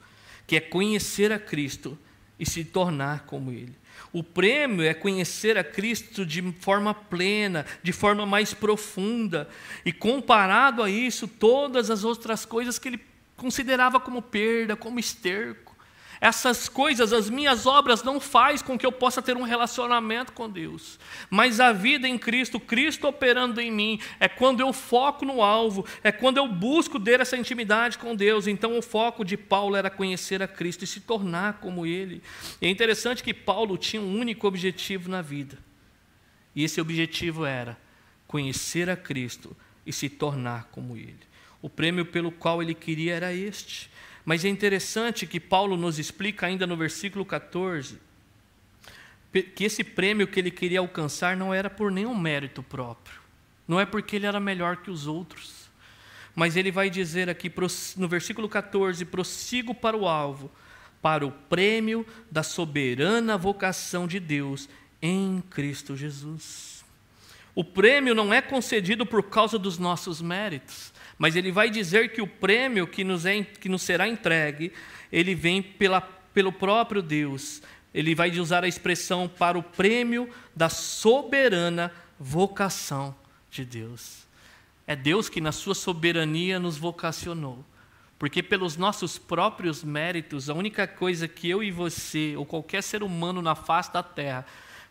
que 0.45 0.55
é 0.55 0.61
conhecer 0.61 1.31
a 1.33 1.39
Cristo 1.39 1.97
e 2.39 2.45
se 2.45 2.63
tornar 2.63 3.25
como 3.25 3.51
Ele. 3.51 3.75
O 4.13 4.23
prêmio 4.23 4.85
é 4.85 4.93
conhecer 4.93 5.57
a 5.57 5.63
Cristo 5.63 6.25
de 6.25 6.41
forma 6.59 6.93
plena, 6.93 7.65
de 7.83 7.91
forma 7.91 8.25
mais 8.25 8.53
profunda, 8.53 9.49
e 9.83 9.91
comparado 9.91 10.81
a 10.81 10.89
isso, 10.89 11.27
todas 11.27 11.89
as 11.89 12.03
outras 12.03 12.45
coisas 12.45 12.79
que 12.79 12.87
ele 12.87 13.01
considerava 13.35 13.99
como 13.99 14.21
perda, 14.21 14.75
como 14.75 14.99
esterco. 14.99 15.66
Essas 16.19 16.67
coisas, 16.67 17.13
as 17.13 17.29
minhas 17.29 17.65
obras, 17.65 18.03
não 18.03 18.19
faz 18.19 18.61
com 18.61 18.77
que 18.77 18.85
eu 18.85 18.91
possa 18.91 19.21
ter 19.21 19.37
um 19.37 19.43
relacionamento 19.43 20.33
com 20.33 20.49
Deus. 20.49 20.99
Mas 21.29 21.59
a 21.59 21.71
vida 21.71 22.07
em 22.07 22.17
Cristo, 22.17 22.59
Cristo 22.59 23.07
operando 23.07 23.61
em 23.61 23.71
mim, 23.71 23.99
é 24.19 24.27
quando 24.27 24.61
eu 24.61 24.73
foco 24.73 25.25
no 25.25 25.43
alvo, 25.43 25.85
é 26.03 26.11
quando 26.11 26.37
eu 26.37 26.47
busco 26.47 26.99
ter 26.99 27.19
essa 27.19 27.37
intimidade 27.37 27.97
com 27.97 28.15
Deus. 28.15 28.47
Então 28.47 28.77
o 28.77 28.81
foco 28.81 29.23
de 29.23 29.37
Paulo 29.37 29.75
era 29.75 29.89
conhecer 29.89 30.41
a 30.41 30.47
Cristo 30.47 30.83
e 30.83 30.87
se 30.87 31.01
tornar 31.01 31.59
como 31.59 31.85
Ele. 31.85 32.23
E 32.61 32.65
é 32.65 32.69
interessante 32.69 33.23
que 33.23 33.33
Paulo 33.33 33.77
tinha 33.77 34.01
um 34.01 34.17
único 34.17 34.47
objetivo 34.47 35.09
na 35.09 35.21
vida. 35.21 35.57
E 36.55 36.63
esse 36.63 36.81
objetivo 36.81 37.45
era 37.45 37.77
conhecer 38.25 38.89
a 38.89 38.95
Cristo 38.95 39.55
e 39.85 39.93
se 39.93 40.09
tornar 40.09 40.69
como 40.71 40.97
Ele. 40.97 41.27
O 41.61 41.69
prêmio 41.69 42.05
pelo 42.05 42.31
qual 42.31 42.61
ele 42.61 42.73
queria 42.73 43.15
era 43.15 43.33
este 43.33 43.89
mas 44.27 44.43
é 44.43 44.49
interessante 44.49 45.25
que 45.25 45.39
Paulo 45.39 45.77
nos 45.77 45.97
explica 45.97 46.47
ainda 46.47 46.67
no 46.67 46.75
versículo 46.75 47.23
14 47.23 47.97
que 49.55 49.63
esse 49.63 49.85
prêmio 49.85 50.27
que 50.27 50.37
ele 50.37 50.51
queria 50.51 50.79
alcançar 50.79 51.37
não 51.37 51.53
era 51.53 51.69
por 51.69 51.89
nenhum 51.89 52.13
mérito 52.13 52.61
próprio, 52.61 53.21
não 53.65 53.79
é 53.79 53.85
porque 53.85 54.17
ele 54.17 54.25
era 54.25 54.37
melhor 54.37 54.77
que 54.77 54.91
os 54.91 55.07
outros, 55.07 55.69
mas 56.35 56.57
ele 56.57 56.73
vai 56.73 56.89
dizer 56.89 57.29
aqui 57.29 57.49
no 57.95 58.07
versículo 58.09 58.49
14: 58.49 59.05
prossigo 59.05 59.73
para 59.73 59.95
o 59.95 60.05
alvo, 60.05 60.51
para 61.01 61.25
o 61.25 61.31
prêmio 61.31 62.05
da 62.29 62.43
soberana 62.43 63.37
vocação 63.37 64.05
de 64.05 64.19
Deus 64.19 64.67
em 65.01 65.41
Cristo 65.49 65.95
Jesus. 65.95 66.83
O 67.55 67.63
prêmio 67.63 68.13
não 68.13 68.33
é 68.33 68.41
concedido 68.41 69.05
por 69.05 69.23
causa 69.23 69.57
dos 69.57 69.77
nossos 69.77 70.21
méritos, 70.21 70.91
mas 71.17 71.35
ele 71.35 71.51
vai 71.51 71.69
dizer 71.69 72.11
que 72.11 72.21
o 72.21 72.27
prêmio 72.27 72.87
que 72.87 73.03
nos, 73.03 73.25
é, 73.25 73.43
que 73.43 73.67
nos 73.67 73.81
será 73.81 74.07
entregue, 74.07 74.71
ele 75.11 75.33
vem 75.33 75.61
pela, 75.61 76.01
pelo 76.01 76.51
próprio 76.51 77.01
Deus. 77.01 77.61
Ele 77.93 78.13
vai 78.13 78.29
usar 78.39 78.63
a 78.63 78.67
expressão 78.67 79.27
para 79.27 79.57
o 79.57 79.63
prêmio 79.63 80.29
da 80.55 80.69
soberana 80.69 81.91
vocação 82.19 83.15
de 83.49 83.65
Deus. 83.65 84.27
É 84.85 84.95
Deus 84.95 85.27
que, 85.27 85.41
na 85.41 85.51
sua 85.51 85.73
soberania, 85.73 86.59
nos 86.59 86.77
vocacionou. 86.77 87.65
Porque, 88.19 88.43
pelos 88.43 88.77
nossos 88.77 89.17
próprios 89.17 89.83
méritos, 89.83 90.49
a 90.49 90.53
única 90.53 90.87
coisa 90.87 91.27
que 91.27 91.49
eu 91.49 91.63
e 91.63 91.71
você, 91.71 92.35
ou 92.35 92.45
qualquer 92.45 92.83
ser 92.83 93.03
humano 93.03 93.41
na 93.41 93.55
face 93.55 93.91
da 93.91 94.03
terra, 94.03 94.45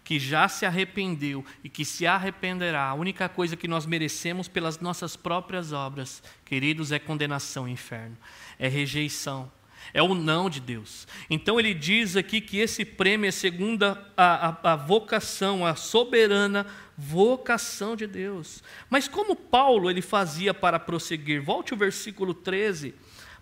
que 0.07 0.21
já 0.21 0.49
se 0.49 0.65
arrependeu 0.65 1.45
e 1.65 1.69
que 1.69 1.85
se 1.85 2.07
arrependerá, 2.07 2.85
a 2.85 2.95
única 2.95 3.29
coisa 3.29 3.57
que 3.57 3.67
nós 3.67 3.85
merecemos 3.85 4.47
pelas 4.47 4.79
nossas 4.79 5.17
próprias 5.17 5.73
obras, 5.73 6.23
queridos, 6.45 6.93
é 6.93 6.99
condenação 7.01 7.65
ao 7.65 7.69
inferno, 7.69 8.17
é 8.57 8.69
rejeição, 8.69 9.51
é 9.93 10.01
o 10.01 10.15
não 10.15 10.49
de 10.49 10.61
Deus. 10.61 11.09
Então 11.29 11.59
ele 11.59 11.75
diz 11.75 12.15
aqui 12.15 12.41
que 12.41 12.59
esse 12.59 12.85
prêmio 12.85 13.27
é 13.27 13.33
segundo 13.33 13.83
a, 13.83 13.99
a, 14.17 14.73
a 14.73 14.77
vocação, 14.77 15.67
a 15.67 15.75
soberana 15.75 16.69
vocação 16.97 17.97
de 17.97 18.07
Deus. 18.07 18.63
Mas 18.89 19.09
como 19.09 19.35
Paulo 19.35 19.91
ele 19.91 20.03
fazia 20.03 20.55
para 20.55 20.79
prosseguir? 20.79 21.43
Volte 21.43 21.75
o 21.75 21.77
versículo 21.77 22.33
13. 22.33 22.95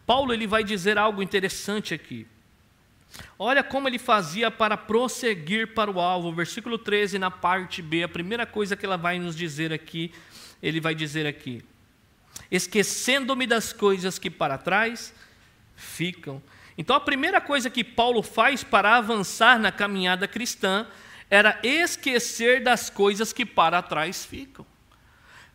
Paulo 0.06 0.32
ele 0.32 0.46
vai 0.46 0.64
dizer 0.64 0.96
algo 0.96 1.22
interessante 1.22 1.92
aqui. 1.92 2.26
Olha 3.38 3.62
como 3.62 3.88
ele 3.88 3.98
fazia 3.98 4.50
para 4.50 4.76
prosseguir 4.76 5.74
para 5.74 5.90
o 5.90 6.00
alvo. 6.00 6.32
Versículo 6.32 6.78
13, 6.78 7.18
na 7.18 7.30
parte 7.30 7.82
B, 7.82 8.02
a 8.02 8.08
primeira 8.08 8.46
coisa 8.46 8.76
que 8.76 8.86
ela 8.86 8.96
vai 8.96 9.18
nos 9.18 9.36
dizer 9.36 9.72
aqui, 9.72 10.12
ele 10.62 10.80
vai 10.80 10.94
dizer 10.94 11.26
aqui: 11.26 11.62
esquecendo-me 12.50 13.46
das 13.46 13.72
coisas 13.72 14.18
que 14.18 14.30
para 14.30 14.58
trás 14.58 15.14
ficam. 15.76 16.42
Então, 16.76 16.96
a 16.96 17.00
primeira 17.00 17.40
coisa 17.40 17.70
que 17.70 17.84
Paulo 17.84 18.22
faz 18.22 18.64
para 18.64 18.96
avançar 18.96 19.58
na 19.58 19.70
caminhada 19.70 20.26
cristã 20.26 20.86
era 21.30 21.58
esquecer 21.62 22.62
das 22.62 22.90
coisas 22.90 23.32
que 23.32 23.46
para 23.46 23.80
trás 23.80 24.24
ficam. 24.24 24.66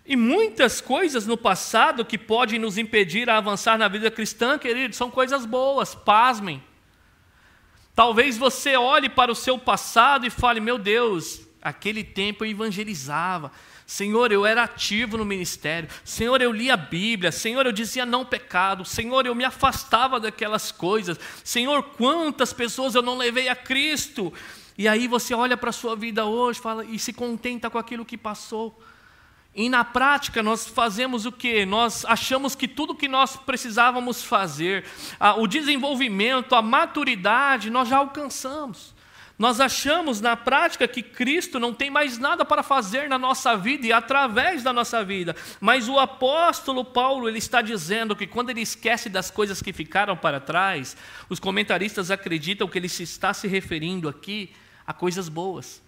E 0.05 0.15
muitas 0.15 0.81
coisas 0.81 1.27
no 1.27 1.37
passado 1.37 2.03
que 2.03 2.17
podem 2.17 2.57
nos 2.57 2.77
impedir 2.77 3.29
a 3.29 3.37
avançar 3.37 3.77
na 3.77 3.87
vida 3.87 4.09
cristã, 4.09 4.57
queridos, 4.57 4.97
são 4.97 5.11
coisas 5.11 5.45
boas, 5.45 5.93
pasmem. 5.93 6.63
Talvez 7.99 8.37
você 8.37 8.77
olhe 8.77 9.09
para 9.09 9.29
o 9.29 9.35
seu 9.35 9.59
passado 9.59 10.25
e 10.25 10.29
fale: 10.29 10.61
Meu 10.61 10.77
Deus, 10.77 11.41
aquele 11.61 12.01
tempo 12.01 12.45
eu 12.45 12.49
evangelizava. 12.49 13.51
Senhor, 13.85 14.31
eu 14.31 14.45
era 14.45 14.63
ativo 14.63 15.17
no 15.17 15.25
ministério. 15.25 15.89
Senhor, 16.05 16.41
eu 16.41 16.49
lia 16.49 16.75
a 16.75 16.77
Bíblia. 16.77 17.29
Senhor, 17.29 17.65
eu 17.65 17.73
dizia 17.73 18.05
não 18.05 18.23
pecado. 18.23 18.85
Senhor, 18.85 19.25
eu 19.25 19.35
me 19.35 19.43
afastava 19.43 20.17
daquelas 20.17 20.71
coisas. 20.71 21.19
Senhor, 21.43 21.83
quantas 21.83 22.53
pessoas 22.53 22.95
eu 22.95 23.01
não 23.01 23.17
levei 23.17 23.49
a 23.49 23.55
Cristo. 23.55 24.31
E 24.77 24.87
aí 24.87 25.05
você 25.05 25.33
olha 25.33 25.57
para 25.57 25.71
a 25.71 25.73
sua 25.73 25.93
vida 25.93 26.23
hoje 26.23 26.57
fala, 26.57 26.85
e 26.85 26.97
se 26.97 27.11
contenta 27.11 27.69
com 27.69 27.77
aquilo 27.77 28.05
que 28.05 28.17
passou. 28.17 28.81
E 29.55 29.67
na 29.67 29.83
prática 29.83 30.43
nós 30.43 30.67
fazemos 30.67 31.25
o 31.25 31.31
que? 31.31 31.65
Nós 31.65 32.05
achamos 32.05 32.55
que 32.55 32.67
tudo 32.67 32.95
que 32.95 33.07
nós 33.07 33.35
precisávamos 33.35 34.23
fazer, 34.23 34.85
o 35.37 35.47
desenvolvimento, 35.47 36.55
a 36.55 36.61
maturidade, 36.61 37.69
nós 37.69 37.89
já 37.89 37.97
alcançamos. 37.97 38.93
Nós 39.37 39.61
achamos 39.61 40.19
na 40.19 40.35
prática 40.35 40.85
que 40.85 41.01
Cristo 41.01 41.61
não 41.61 41.73
tem 41.73 41.89
mais 41.89 42.17
nada 42.17 42.43
para 42.43 42.61
fazer 42.61 43.07
na 43.07 43.17
nossa 43.17 43.55
vida 43.55 43.87
e 43.87 43.93
através 43.93 44.63
da 44.63 44.73
nossa 44.73 45.01
vida. 45.01 45.33
Mas 45.61 45.87
o 45.87 45.97
apóstolo 45.97 46.83
Paulo, 46.83 47.27
ele 47.27 47.37
está 47.37 47.61
dizendo 47.61 48.17
que 48.17 48.27
quando 48.27 48.49
ele 48.49 48.59
esquece 48.59 49.09
das 49.09 49.31
coisas 49.31 49.61
que 49.61 49.71
ficaram 49.71 50.17
para 50.17 50.41
trás, 50.41 50.95
os 51.29 51.39
comentaristas 51.39 52.11
acreditam 52.11 52.67
que 52.67 52.77
ele 52.77 52.89
se 52.89 53.03
está 53.03 53.33
se 53.33 53.47
referindo 53.47 54.09
aqui 54.09 54.51
a 54.85 54.91
coisas 54.91 55.29
boas. 55.29 55.81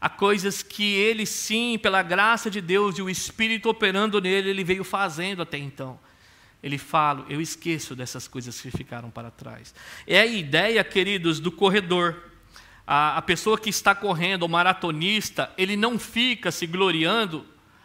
A 0.00 0.08
coisas 0.08 0.62
que 0.62 0.94
ele 0.94 1.26
sim, 1.26 1.78
pela 1.78 2.02
graça 2.02 2.50
de 2.50 2.60
Deus 2.60 2.98
e 2.98 3.02
o 3.02 3.10
Espírito 3.10 3.68
operando 3.68 4.20
nele, 4.20 4.50
ele 4.50 4.64
veio 4.64 4.84
fazendo 4.84 5.42
até 5.42 5.58
então. 5.58 5.98
Ele 6.62 6.78
fala, 6.78 7.24
eu 7.28 7.40
esqueço 7.40 7.96
dessas 7.96 8.28
coisas 8.28 8.60
que 8.60 8.70
ficaram 8.70 9.10
para 9.10 9.30
trás. 9.30 9.74
É 10.06 10.20
a 10.20 10.26
ideia, 10.26 10.82
queridos, 10.84 11.40
do 11.40 11.50
corredor 11.50 12.28
a, 12.90 13.18
a 13.18 13.22
pessoa 13.22 13.58
que 13.58 13.68
está 13.68 13.94
correndo, 13.94 14.44
o 14.44 14.48
maratonista, 14.48 15.52
ele 15.58 15.76
não 15.76 15.98
fica 15.98 16.50
se 16.50 16.66
gloriando 16.66 17.44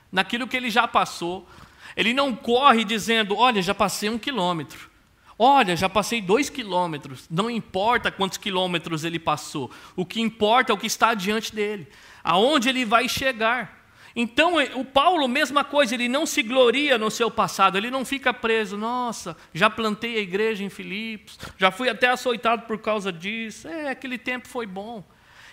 naquilo 0.10 0.48
que 0.48 0.56
ele 0.56 0.70
já 0.70 0.88
passou. 0.88 1.46
Ele 1.94 2.14
não 2.14 2.34
corre 2.34 2.86
dizendo: 2.86 3.36
Olha, 3.36 3.62
já 3.62 3.76
passei 3.76 4.10
um 4.10 4.18
quilômetro. 4.18 4.90
Olha, 5.38 5.76
já 5.76 5.90
passei 5.90 6.22
dois 6.22 6.50
quilômetros. 6.50 7.28
Não 7.30 7.50
importa 7.50 8.12
quantos 8.12 8.38
quilômetros 8.38 9.04
ele 9.04 9.20
passou. 9.20 9.72
O 9.96 10.06
que 10.06 10.22
importa 10.22 10.72
é 10.72 10.76
o 10.76 10.78
que 10.78 10.88
está 10.88 11.14
diante 11.14 11.54
dele. 11.54 11.88
Aonde 12.24 12.70
ele 12.70 12.86
vai 12.86 13.10
chegar. 13.10 13.84
Então, 14.16 14.60
é, 14.60 14.72
o 14.76 14.86
Paulo, 14.86 15.28
mesma 15.28 15.64
coisa, 15.64 15.96
ele 15.96 16.08
não 16.08 16.26
se 16.26 16.44
gloria 16.44 17.00
no 17.00 17.10
seu 17.10 17.32
passado, 17.32 17.78
ele 17.78 17.90
não 17.90 18.06
fica 18.06 18.32
preso, 18.32 18.78
nossa, 18.78 19.36
já 19.52 19.72
plantei 19.72 20.18
a 20.18 20.22
igreja 20.22 20.64
em 20.64 20.70
Filipos, 20.70 21.40
já 21.58 21.72
fui 21.72 21.90
até 21.90 22.10
açoitado 22.10 22.68
por 22.68 22.78
causa 22.78 23.12
disso, 23.12 23.68
é, 23.68 23.90
aquele 23.90 24.20
tempo 24.20 24.48
foi 24.48 24.68
bom. 24.68 25.04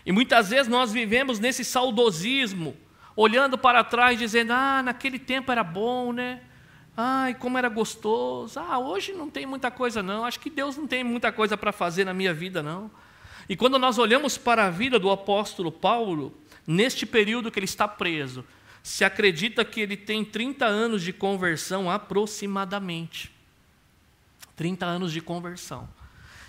E 0.05 0.13
muitas 0.13 0.51
vezes 0.51 0.69
nós 0.69 0.93
vivemos 0.93 1.39
nesse 1.39 1.65
saudosismo, 1.65 2.77
olhando 3.17 3.57
para 3.57 3.83
trás, 3.83 4.19
dizendo, 4.19 4.53
ah, 4.53 4.83
naquele 4.83 5.19
tempo 5.19 5.51
era 5.51 5.65
bom, 5.65 6.13
né? 6.13 6.43
Ai, 6.97 7.35
como 7.35 7.57
era 7.57 7.69
gostoso. 7.69 8.59
Ah, 8.59 8.79
hoje 8.79 9.13
não 9.13 9.31
tem 9.31 9.47
muita 9.47 9.71
coisa, 9.71 10.03
não. 10.03 10.25
Acho 10.25 10.41
que 10.41 10.51
Deus 10.51 10.77
não 10.77 10.87
tem 10.87 11.03
muita 11.03 11.33
coisa 11.33 11.57
para 11.57 11.73
fazer 11.73 12.05
na 12.05 12.13
minha 12.13 12.35
vida, 12.35 12.63
não. 12.63 12.91
E 13.49 13.57
quando 13.57 13.79
nós 13.79 13.99
olhamos 13.99 14.39
para 14.39 14.67
a 14.67 14.71
vida 14.71 14.99
do 14.99 15.11
apóstolo 15.11 15.73
Paulo, 15.73 16.33
neste 16.67 17.05
período 17.05 17.51
que 17.51 17.59
ele 17.59 17.65
está 17.65 17.89
preso, 17.89 18.45
se 18.83 19.05
acredita 19.05 19.65
que 19.65 19.81
ele 19.81 19.97
tem 19.97 20.25
30 20.25 20.65
anos 20.65 21.03
de 21.03 21.13
conversão 21.13 21.91
aproximadamente. 21.91 23.31
30 24.57 24.87
anos 24.87 25.13
de 25.13 25.21
conversão. 25.21 25.89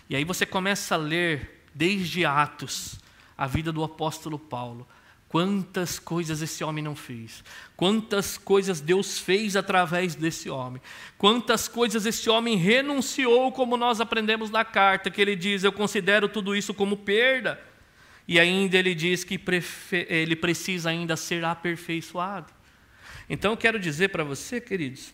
E 0.09 0.15
aí 0.15 0.23
você 0.23 0.45
começa 0.45 0.95
a 0.95 0.97
ler, 0.97 1.63
desde 1.73 2.25
Atos, 2.25 2.99
a 3.37 3.47
vida 3.47 3.71
do 3.71 3.83
apóstolo 3.83 4.37
Paulo. 4.37 4.87
Quantas 5.31 5.97
coisas 5.97 6.41
esse 6.41 6.61
homem 6.61 6.83
não 6.83 6.93
fez, 6.93 7.41
quantas 7.77 8.37
coisas 8.37 8.81
Deus 8.81 9.17
fez 9.17 9.55
através 9.55 10.13
desse 10.13 10.49
homem, 10.49 10.81
quantas 11.17 11.69
coisas 11.69 12.05
esse 12.05 12.29
homem 12.29 12.57
renunciou, 12.57 13.49
como 13.49 13.77
nós 13.77 14.01
aprendemos 14.01 14.49
na 14.49 14.65
carta, 14.65 15.09
que 15.09 15.21
ele 15.21 15.37
diz: 15.37 15.63
Eu 15.63 15.71
considero 15.71 16.27
tudo 16.27 16.53
isso 16.53 16.73
como 16.73 16.97
perda 16.97 17.57
e 18.27 18.41
ainda 18.41 18.75
ele 18.75 18.93
diz 18.93 19.23
que 19.23 19.39
ele 19.93 20.35
precisa 20.35 20.89
ainda 20.89 21.15
ser 21.15 21.45
aperfeiçoado. 21.45 22.51
Então 23.29 23.51
eu 23.51 23.57
quero 23.57 23.79
dizer 23.79 24.09
para 24.09 24.25
você, 24.25 24.59
queridos, 24.59 25.13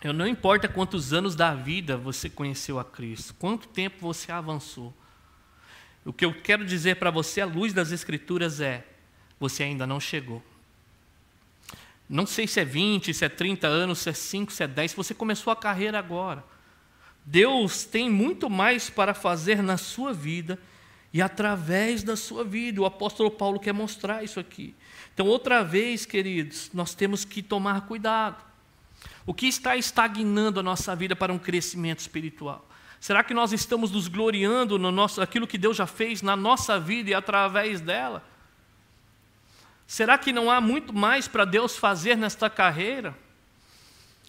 eu 0.00 0.12
não 0.12 0.28
importa 0.28 0.68
quantos 0.68 1.12
anos 1.12 1.34
da 1.34 1.56
vida 1.56 1.96
você 1.96 2.30
conheceu 2.30 2.78
a 2.78 2.84
Cristo, 2.84 3.34
quanto 3.34 3.66
tempo 3.66 3.96
você 3.98 4.30
avançou. 4.30 4.94
O 6.04 6.12
que 6.12 6.24
eu 6.24 6.32
quero 6.32 6.64
dizer 6.64 7.00
para 7.00 7.10
você 7.10 7.40
à 7.40 7.46
luz 7.46 7.72
das 7.72 7.90
Escrituras 7.90 8.60
é: 8.60 8.86
você 9.40 9.64
ainda 9.64 9.86
não 9.86 9.98
chegou. 9.98 10.42
Não 12.08 12.26
sei 12.26 12.46
se 12.46 12.60
é 12.60 12.64
20, 12.64 13.14
se 13.14 13.24
é 13.24 13.28
30 13.28 13.66
anos, 13.66 14.00
se 14.00 14.10
é 14.10 14.12
5, 14.12 14.52
se 14.52 14.62
é 14.62 14.68
10, 14.68 14.90
se 14.90 14.96
você 14.96 15.14
começou 15.14 15.52
a 15.52 15.56
carreira 15.56 15.98
agora. 15.98 16.44
Deus 17.24 17.84
tem 17.84 18.10
muito 18.10 18.50
mais 18.50 18.90
para 18.90 19.14
fazer 19.14 19.62
na 19.62 19.76
sua 19.76 20.12
vida 20.12 20.58
e 21.12 21.22
através 21.22 22.02
da 22.02 22.16
sua 22.16 22.44
vida. 22.44 22.80
O 22.80 22.84
apóstolo 22.84 23.30
Paulo 23.30 23.58
quer 23.58 23.72
mostrar 23.72 24.22
isso 24.22 24.38
aqui. 24.38 24.74
Então, 25.14 25.26
outra 25.26 25.62
vez, 25.62 26.04
queridos, 26.04 26.70
nós 26.74 26.94
temos 26.94 27.24
que 27.24 27.42
tomar 27.42 27.82
cuidado. 27.82 28.42
O 29.24 29.32
que 29.32 29.46
está 29.46 29.76
estagnando 29.76 30.60
a 30.60 30.62
nossa 30.62 30.94
vida 30.96 31.14
para 31.14 31.32
um 31.32 31.38
crescimento 31.38 32.00
espiritual? 32.00 32.66
Será 33.00 33.24
que 33.24 33.32
nós 33.32 33.52
estamos 33.52 33.90
nos 33.90 34.08
gloriando 34.08 34.78
no 34.78 34.90
nosso, 34.90 35.22
aquilo 35.22 35.46
que 35.46 35.56
Deus 35.56 35.76
já 35.76 35.86
fez 35.86 36.20
na 36.20 36.36
nossa 36.36 36.78
vida 36.78 37.10
e 37.10 37.14
através 37.14 37.80
dela? 37.80 38.24
Será 39.90 40.16
que 40.16 40.32
não 40.32 40.48
há 40.48 40.60
muito 40.60 40.92
mais 40.92 41.26
para 41.26 41.44
Deus 41.44 41.76
fazer 41.76 42.16
nesta 42.16 42.48
carreira? 42.48 43.12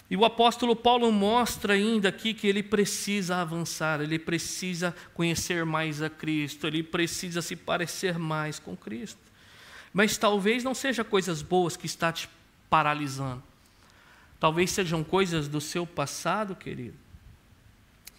E 0.09 0.17
o 0.17 0.25
apóstolo 0.25 0.75
Paulo 0.75 1.11
mostra 1.11 1.73
ainda 1.73 2.09
aqui 2.09 2.33
que 2.33 2.47
ele 2.47 2.63
precisa 2.63 3.35
avançar, 3.35 4.01
ele 4.01 4.17
precisa 4.17 4.95
conhecer 5.13 5.63
mais 5.63 6.01
a 6.01 6.09
Cristo, 6.09 6.65
ele 6.65 6.81
precisa 6.81 7.43
se 7.43 7.55
parecer 7.55 8.17
mais 8.17 8.57
com 8.57 8.75
Cristo. 8.75 9.19
Mas 9.93 10.17
talvez 10.17 10.63
não 10.63 10.73
seja 10.73 11.03
coisas 11.03 11.43
boas 11.43 11.77
que 11.77 11.85
está 11.85 12.11
te 12.11 12.27
paralisando. 12.67 13.43
Talvez 14.39 14.71
sejam 14.71 15.03
coisas 15.03 15.47
do 15.47 15.61
seu 15.61 15.85
passado, 15.85 16.55
querido, 16.55 16.97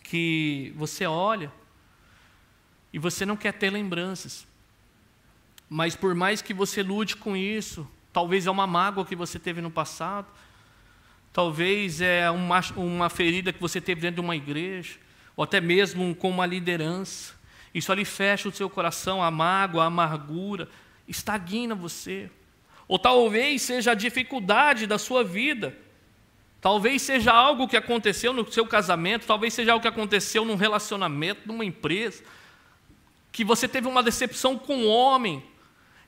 que 0.04 0.72
você 0.76 1.06
olha 1.06 1.50
e 2.92 3.00
você 3.00 3.26
não 3.26 3.36
quer 3.36 3.54
ter 3.54 3.70
lembranças. 3.70 4.46
Mas 5.74 5.96
por 5.96 6.14
mais 6.14 6.42
que 6.42 6.52
você 6.52 6.82
lute 6.82 7.16
com 7.16 7.34
isso, 7.34 7.88
talvez 8.12 8.46
é 8.46 8.50
uma 8.50 8.66
mágoa 8.66 9.06
que 9.06 9.16
você 9.16 9.38
teve 9.38 9.62
no 9.62 9.70
passado, 9.70 10.26
talvez 11.32 12.02
é 12.02 12.30
uma, 12.30 12.60
uma 12.76 13.08
ferida 13.08 13.54
que 13.54 13.58
você 13.58 13.80
teve 13.80 14.02
dentro 14.02 14.16
de 14.16 14.20
uma 14.20 14.36
igreja, 14.36 14.98
ou 15.34 15.42
até 15.42 15.62
mesmo 15.62 16.14
com 16.14 16.28
uma 16.28 16.44
liderança. 16.44 17.32
Isso 17.72 17.90
ali 17.90 18.04
fecha 18.04 18.50
o 18.50 18.52
seu 18.52 18.68
coração, 18.68 19.22
a 19.22 19.30
mágoa, 19.30 19.84
a 19.84 19.86
amargura, 19.86 20.68
estagna 21.08 21.74
você. 21.74 22.30
Ou 22.86 22.98
talvez 22.98 23.62
seja 23.62 23.92
a 23.92 23.94
dificuldade 23.94 24.86
da 24.86 24.98
sua 24.98 25.24
vida. 25.24 25.74
Talvez 26.60 27.00
seja 27.00 27.32
algo 27.32 27.66
que 27.66 27.78
aconteceu 27.78 28.34
no 28.34 28.52
seu 28.52 28.66
casamento, 28.66 29.26
talvez 29.26 29.54
seja 29.54 29.72
algo 29.72 29.80
que 29.80 29.88
aconteceu 29.88 30.44
num 30.44 30.54
relacionamento, 30.54 31.48
numa 31.48 31.64
empresa, 31.64 32.22
que 33.32 33.42
você 33.42 33.66
teve 33.66 33.88
uma 33.88 34.02
decepção 34.02 34.58
com 34.58 34.74
o 34.74 34.80
um 34.82 34.88
homem, 34.90 35.42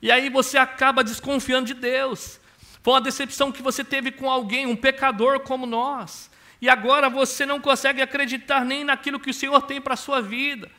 e 0.04 0.12
aí 0.12 0.28
você 0.28 0.58
acaba 0.58 1.02
desconfiando 1.02 1.68
de 1.68 1.72
Deus. 1.72 2.38
Foi 2.82 2.92
uma 2.92 3.00
decepção 3.00 3.50
que 3.50 3.62
você 3.62 3.82
teve 3.82 4.12
com 4.12 4.30
alguém, 4.30 4.66
um 4.66 4.76
pecador 4.76 5.40
como 5.40 5.64
nós. 5.64 6.30
E 6.60 6.68
agora 6.68 7.08
você 7.08 7.46
não 7.46 7.58
consegue 7.58 8.02
acreditar 8.02 8.66
nem 8.66 8.84
naquilo 8.84 9.18
que 9.18 9.30
o 9.30 9.34
Senhor 9.34 9.62
tem 9.62 9.80
para 9.80 9.94
a 9.94 9.96
sua 9.96 10.20
vida. 10.20 10.70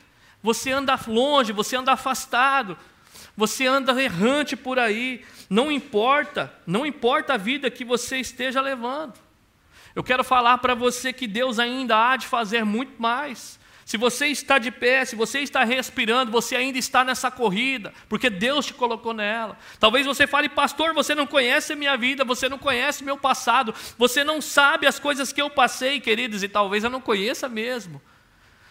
Você 0.43 0.71
anda 0.71 0.95
longe, 1.07 1.51
você 1.51 1.75
anda 1.75 1.91
afastado, 1.91 2.77
você 3.35 3.65
anda 3.65 3.99
errante 3.99 4.55
por 4.55 4.77
aí. 4.77 5.25
Não 5.49 5.71
importa, 5.71 6.53
não 6.67 6.85
importa 6.85 7.33
a 7.33 7.37
vida 7.37 7.71
que 7.71 7.83
você 7.83 8.19
esteja 8.19 8.61
levando. 8.61 9.15
Eu 9.95 10.03
quero 10.03 10.23
falar 10.23 10.59
para 10.59 10.75
você 10.75 11.11
que 11.11 11.25
Deus 11.25 11.57
ainda 11.57 11.97
há 11.97 12.15
de 12.15 12.27
fazer 12.27 12.63
muito 12.63 13.01
mais. 13.01 13.59
Se 13.85 13.97
você 13.97 14.25
está 14.25 14.57
de 14.57 14.71
pé, 14.71 15.05
se 15.05 15.15
você 15.15 15.41
está 15.41 15.63
respirando, 15.63 16.31
você 16.31 16.55
ainda 16.55 16.79
está 16.79 17.03
nessa 17.03 17.29
corrida, 17.29 17.93
porque 18.09 18.31
Deus 18.31 18.65
te 18.65 18.73
colocou 18.73 19.13
nela. 19.13 19.59
Talvez 19.79 20.07
você 20.07 20.25
fale, 20.25 20.49
pastor, 20.49 20.91
você 20.91 21.13
não 21.13 21.27
conhece 21.27 21.73
a 21.73 21.75
minha 21.75 21.95
vida, 21.95 22.25
você 22.25 22.49
não 22.49 22.57
conhece 22.57 23.03
meu 23.03 23.15
passado, 23.15 23.75
você 23.95 24.23
não 24.23 24.41
sabe 24.41 24.87
as 24.87 24.97
coisas 24.97 25.31
que 25.31 25.39
eu 25.39 25.51
passei, 25.51 25.99
queridos, 25.99 26.41
e 26.41 26.47
talvez 26.47 26.83
eu 26.83 26.89
não 26.89 26.99
conheça 26.99 27.47
mesmo. 27.47 28.01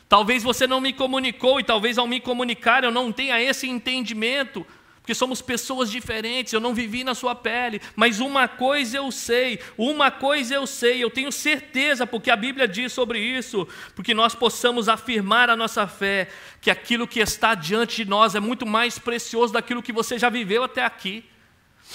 Talvez 0.09 0.43
você 0.43 0.67
não 0.67 0.81
me 0.81 0.93
comunicou, 0.93 1.61
e 1.61 1.65
talvez 1.65 1.97
ao 1.97 2.09
me 2.09 2.21
comunicar 2.21 2.83
eu 2.83 2.91
não 2.91 3.13
tenha 3.13 3.41
esse 3.41 3.69
entendimento, 3.69 4.67
porque 5.05 5.15
somos 5.15 5.43
pessoas 5.43 5.91
diferentes, 5.91 6.55
eu 6.55 6.61
não 6.61 6.73
vivi 6.73 7.05
na 7.05 7.15
sua 7.15 7.35
pele, 7.35 7.79
mas 7.95 8.21
uma 8.21 8.49
coisa 8.49 8.97
eu 8.97 9.13
sei, 9.13 9.61
uma 9.77 10.11
coisa 10.11 10.55
eu 10.55 10.67
sei, 10.67 11.05
eu 11.05 11.11
tenho 11.11 11.31
certeza, 11.31 12.07
porque 12.07 12.31
a 12.31 12.37
Bíblia 12.37 12.67
diz 12.67 12.91
sobre 12.91 13.19
isso, 13.19 13.69
porque 13.95 14.15
nós 14.15 14.35
possamos 14.35 14.89
afirmar 14.89 15.51
a 15.51 15.57
nossa 15.57 15.87
fé, 15.87 16.29
que 16.59 16.71
aquilo 16.71 17.07
que 17.07 17.21
está 17.21 17.55
diante 17.55 18.03
de 18.03 18.09
nós 18.09 18.35
é 18.35 18.41
muito 18.41 18.65
mais 18.65 18.99
precioso 18.99 19.53
daquilo 19.53 19.83
que 19.83 19.93
você 19.93 20.19
já 20.19 20.31
viveu 20.31 20.65
até 20.65 20.83
aqui. 20.83 21.23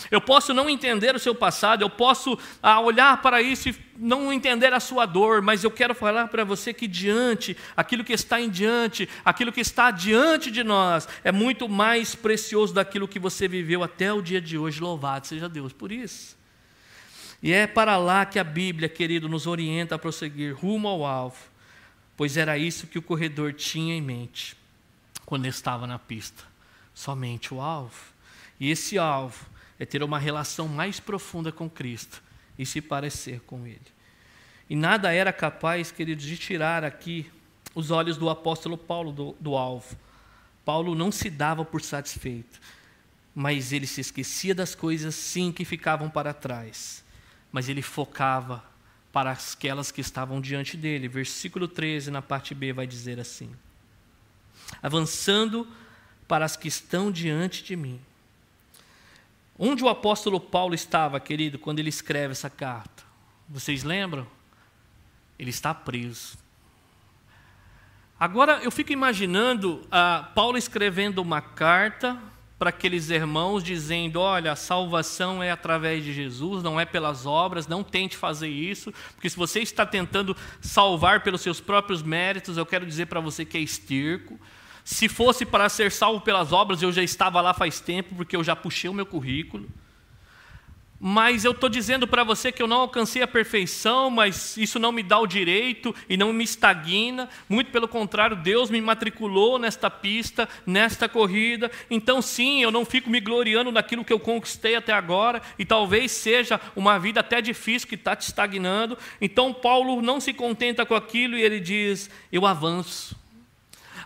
Eu 0.10 0.22
posso 0.22 0.54
não 0.54 0.70
entender 0.70 1.16
o 1.16 1.20
seu 1.20 1.36
passado, 1.36 1.82
eu 1.82 1.90
posso 1.90 2.38
ah, 2.62 2.80
olhar 2.80 3.22
para 3.22 3.42
isso 3.42 3.70
e 3.70 3.76
não 3.98 4.32
entender 4.32 4.72
a 4.74 4.80
sua 4.80 5.06
dor, 5.06 5.42
mas 5.42 5.64
eu 5.64 5.72
quero 5.72 5.94
falar 5.94 6.28
para 6.28 6.44
você 6.44 6.74
que 6.74 6.88
diante, 6.88 7.58
aquilo 7.76 8.04
que 8.04 8.14
está 8.14 8.40
em 8.40 8.50
diante, 8.50 9.10
aquilo 9.26 9.52
que 9.52 9.60
está 9.60 9.92
diante 9.92 10.50
de 10.50 10.64
nós, 10.64 11.08
é 11.24 11.32
muito 11.32 11.68
mais 11.68 12.16
precioso 12.16 12.74
daquilo 12.74 13.08
que 13.08 13.20
você 13.20 13.48
viveu 13.48 13.84
até 13.84 14.14
o 14.14 14.22
dia 14.22 14.40
de 14.40 14.58
hoje. 14.58 14.80
Louvado 14.80 15.28
seja 15.28 15.50
Deus 15.50 15.74
por 15.74 15.92
isso. 15.92 16.38
E 17.42 17.52
é 17.52 17.68
para 17.68 17.98
lá 17.98 18.26
que 18.26 18.38
a 18.38 18.44
Bíblia, 18.44 18.90
querido, 18.90 19.30
nos 19.30 19.48
orienta 19.48 19.96
a 19.96 20.00
prosseguir 20.00 20.56
rumo 20.56 20.88
ao 20.88 21.06
alvo, 21.06 21.38
pois 22.16 22.38
era 22.38 22.58
isso 22.58 22.88
que 22.88 23.00
o 23.00 23.02
corredor 23.02 23.54
tinha 23.54 23.96
em 23.96 24.02
mente 24.02 24.58
quando 25.26 25.46
estava 25.46 25.86
na 25.86 26.00
pista, 26.00 26.44
somente 26.94 27.54
o 27.54 27.62
alvo. 27.62 27.96
E 28.60 28.70
esse 28.70 28.98
alvo 28.98 29.46
é 29.80 29.86
ter 29.86 30.04
uma 30.04 30.20
relação 30.20 30.68
mais 30.68 31.00
profunda 31.00 31.52
com 31.52 31.70
Cristo 31.70 32.22
e 32.58 32.66
se 32.66 32.82
parecer 32.82 33.40
com 33.48 33.66
Ele. 33.66 33.80
E 34.70 34.76
nada 34.76 35.12
era 35.14 35.32
capaz, 35.32 35.90
queridos, 35.90 36.26
de 36.26 36.38
tirar 36.38 36.84
aqui 36.84 37.32
os 37.74 37.90
olhos 37.90 38.18
do 38.18 38.30
apóstolo 38.30 38.78
Paulo 38.78 39.12
do, 39.12 39.36
do 39.40 39.56
alvo. 39.56 39.98
Paulo 40.66 40.94
não 40.94 41.12
se 41.12 41.30
dava 41.30 41.64
por 41.64 41.82
satisfeito, 41.82 42.60
mas 43.34 43.72
ele 43.72 43.88
se 43.88 44.02
esquecia 44.02 44.54
das 44.54 44.76
coisas, 44.76 45.16
sim, 45.16 45.52
que 45.52 45.64
ficavam 45.64 46.10
para 46.10 46.34
trás, 46.34 47.04
mas 47.52 47.70
ele 47.70 47.82
focava 47.82 48.64
para 49.12 49.32
aquelas 49.32 49.92
que 49.92 50.02
estavam 50.02 50.42
diante 50.42 50.76
dele. 50.76 51.08
Versículo 51.08 51.68
13, 51.68 52.12
na 52.12 52.22
parte 52.22 52.54
B, 52.54 52.74
vai 52.74 52.86
dizer 52.86 53.20
assim: 53.20 53.50
Avançando 54.84 55.68
para 56.28 56.46
as 56.46 56.56
que 56.56 56.68
estão 56.68 57.12
diante 57.12 57.64
de 57.64 57.76
mim 57.76 58.00
Onde 59.62 59.84
o 59.84 59.89
apóstolo 59.89 60.39
Paulo 60.39 60.74
estava, 60.74 61.20
querido, 61.20 61.60
quando 61.60 61.80
ele 61.80 61.89
escreve 61.89 62.32
essa 62.32 62.49
carta? 62.49 63.03
Vocês 63.49 63.84
lembram? 63.84 64.26
Ele 65.38 65.49
está 65.49 65.74
preso. 65.74 66.38
Agora 68.18 68.62
eu 68.64 68.72
fico 68.72 68.93
imaginando 68.93 69.86
ah, 69.91 70.32
Paulo 70.34 70.57
escrevendo 70.57 71.22
uma 71.22 71.41
carta 71.41 72.18
para 72.57 72.70
aqueles 72.70 73.10
irmãos, 73.10 73.62
dizendo: 73.62 74.22
Olha, 74.22 74.53
a 74.53 74.55
salvação 74.55 75.43
é 75.43 75.51
através 75.51 76.05
de 76.05 76.14
Jesus, 76.14 76.64
não 76.64 76.80
é 76.80 76.86
pelas 76.86 77.26
obras, 77.26 77.68
não 77.68 77.84
tente 77.84 78.16
fazer 78.16 78.47
isso, 78.47 78.93
porque 79.14 79.30
se 79.30 79.36
você 79.36 79.60
está 79.60 79.86
tentando 79.86 80.38
salvar 80.62 81.22
pelos 81.22 81.41
seus 81.41 81.60
próprios 81.60 82.01
méritos, 82.01 82.55
eu 82.55 82.66
quero 82.66 82.86
dizer 82.86 83.07
para 83.07 83.20
você 83.20 83.43
que 83.43 83.57
é 83.57 83.62
esterco. 83.62 84.39
Se 84.84 85.08
fosse 85.08 85.46
para 85.46 85.70
ser 85.70 85.92
salvo 85.92 86.22
pelas 86.22 86.52
obras, 86.52 86.82
eu 86.82 86.92
já 86.92 87.04
estava 87.04 87.42
lá 87.42 87.54
faz 87.54 87.80
tempo, 87.80 88.16
porque 88.16 88.36
eu 88.36 88.44
já 88.44 88.56
puxei 88.56 88.90
o 88.90 88.94
meu 88.94 89.06
currículo. 89.06 89.70
Mas 91.02 91.46
eu 91.46 91.52
estou 91.52 91.70
dizendo 91.70 92.06
para 92.06 92.26
você 92.26 92.52
que 92.52 92.62
eu 92.62 92.68
não 92.68 92.82
alcancei 92.82 93.22
a 93.22 93.28
perfeição, 93.28 94.10
mas 94.10 94.58
isso 94.58 94.78
não 94.78 94.92
me 94.92 95.02
dá 95.02 95.18
o 95.18 95.26
direito 95.26 95.96
e 96.10 96.18
não 96.18 96.34
me 96.34 96.44
estagna. 96.44 97.30
Muito 97.48 97.72
pelo 97.72 97.88
contrário, 97.88 98.36
Deus 98.36 98.70
me 98.70 98.82
matriculou 98.82 99.58
nesta 99.58 99.90
pista, 99.90 100.50
nesta 100.66 101.08
corrida. 101.08 101.72
Então, 101.90 102.22
sim, 102.22 102.62
eu 102.62 102.70
não 102.70 102.84
fico 102.84 103.10
me 103.10 103.22
gloriando 103.22 103.72
naquilo 103.72 104.04
que 104.04 104.12
eu 104.12 104.20
conquistei 104.20 104.76
até 104.76 104.92
agora, 104.92 105.42
e 105.58 105.64
talvez 105.64 106.12
seja 106.12 106.60
uma 106.76 107.00
vida 107.00 107.22
até 107.22 107.42
difícil 107.42 107.88
que 107.88 107.96
está 107.96 108.14
te 108.14 108.24
estagnando. 108.24 108.98
Então, 109.22 109.54
Paulo 109.54 110.02
não 110.02 110.20
se 110.20 110.34
contenta 110.34 110.86
com 110.86 110.96
aquilo 110.96 111.38
e 111.38 111.42
ele 111.42 111.62
diz: 111.62 112.10
Eu 112.30 112.46
avanço. 112.46 113.18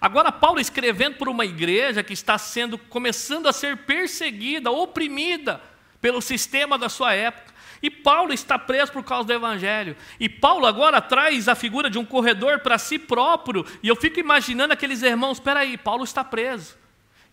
Agora, 0.03 0.33
Paulo 0.33 0.59
escrevendo 0.59 1.15
por 1.15 1.29
uma 1.29 1.45
igreja 1.45 2.03
que 2.03 2.11
está 2.11 2.37
sendo, 2.37 2.77
começando 2.77 3.47
a 3.47 3.53
ser 3.53 3.77
perseguida, 3.85 4.69
oprimida 4.69 5.61
pelo 6.01 6.21
sistema 6.21 6.77
da 6.77 6.89
sua 6.89 7.13
época. 7.13 7.53
E 7.81 7.89
Paulo 7.89 8.33
está 8.33 8.59
preso 8.59 8.91
por 8.91 9.01
causa 9.05 9.27
do 9.27 9.31
Evangelho. 9.31 9.95
E 10.19 10.27
Paulo 10.27 10.65
agora 10.65 10.99
traz 10.99 11.47
a 11.47 11.55
figura 11.55 11.89
de 11.89 11.97
um 11.97 12.03
corredor 12.03 12.59
para 12.59 12.77
si 12.77 12.99
próprio. 12.99 13.65
E 13.81 13.87
eu 13.87 13.95
fico 13.95 14.19
imaginando 14.19 14.73
aqueles 14.73 15.01
irmãos: 15.01 15.37
espera 15.37 15.61
aí, 15.61 15.77
Paulo 15.77 16.03
está 16.03 16.21
preso. 16.21 16.77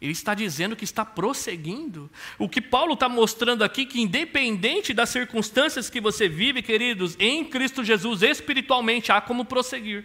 Ele 0.01 0.13
está 0.13 0.33
dizendo 0.33 0.77
que 0.77 0.85
está 0.85 1.05
prosseguindo. 1.05 2.09
O 2.39 2.49
que 2.49 2.61
Paulo 2.61 2.95
está 2.95 3.09
mostrando 3.09 3.65
aqui, 3.65 3.85
que 3.85 4.01
independente 4.01 4.95
das 4.95 5.09
circunstâncias 5.09 5.91
que 5.91 6.01
você 6.01 6.29
vive, 6.29 6.63
queridos, 6.63 7.17
em 7.19 7.45
Cristo 7.45 7.83
Jesus, 7.83 8.23
espiritualmente 8.23 9.11
há 9.11 9.21
como 9.21 9.45
prosseguir. 9.45 10.05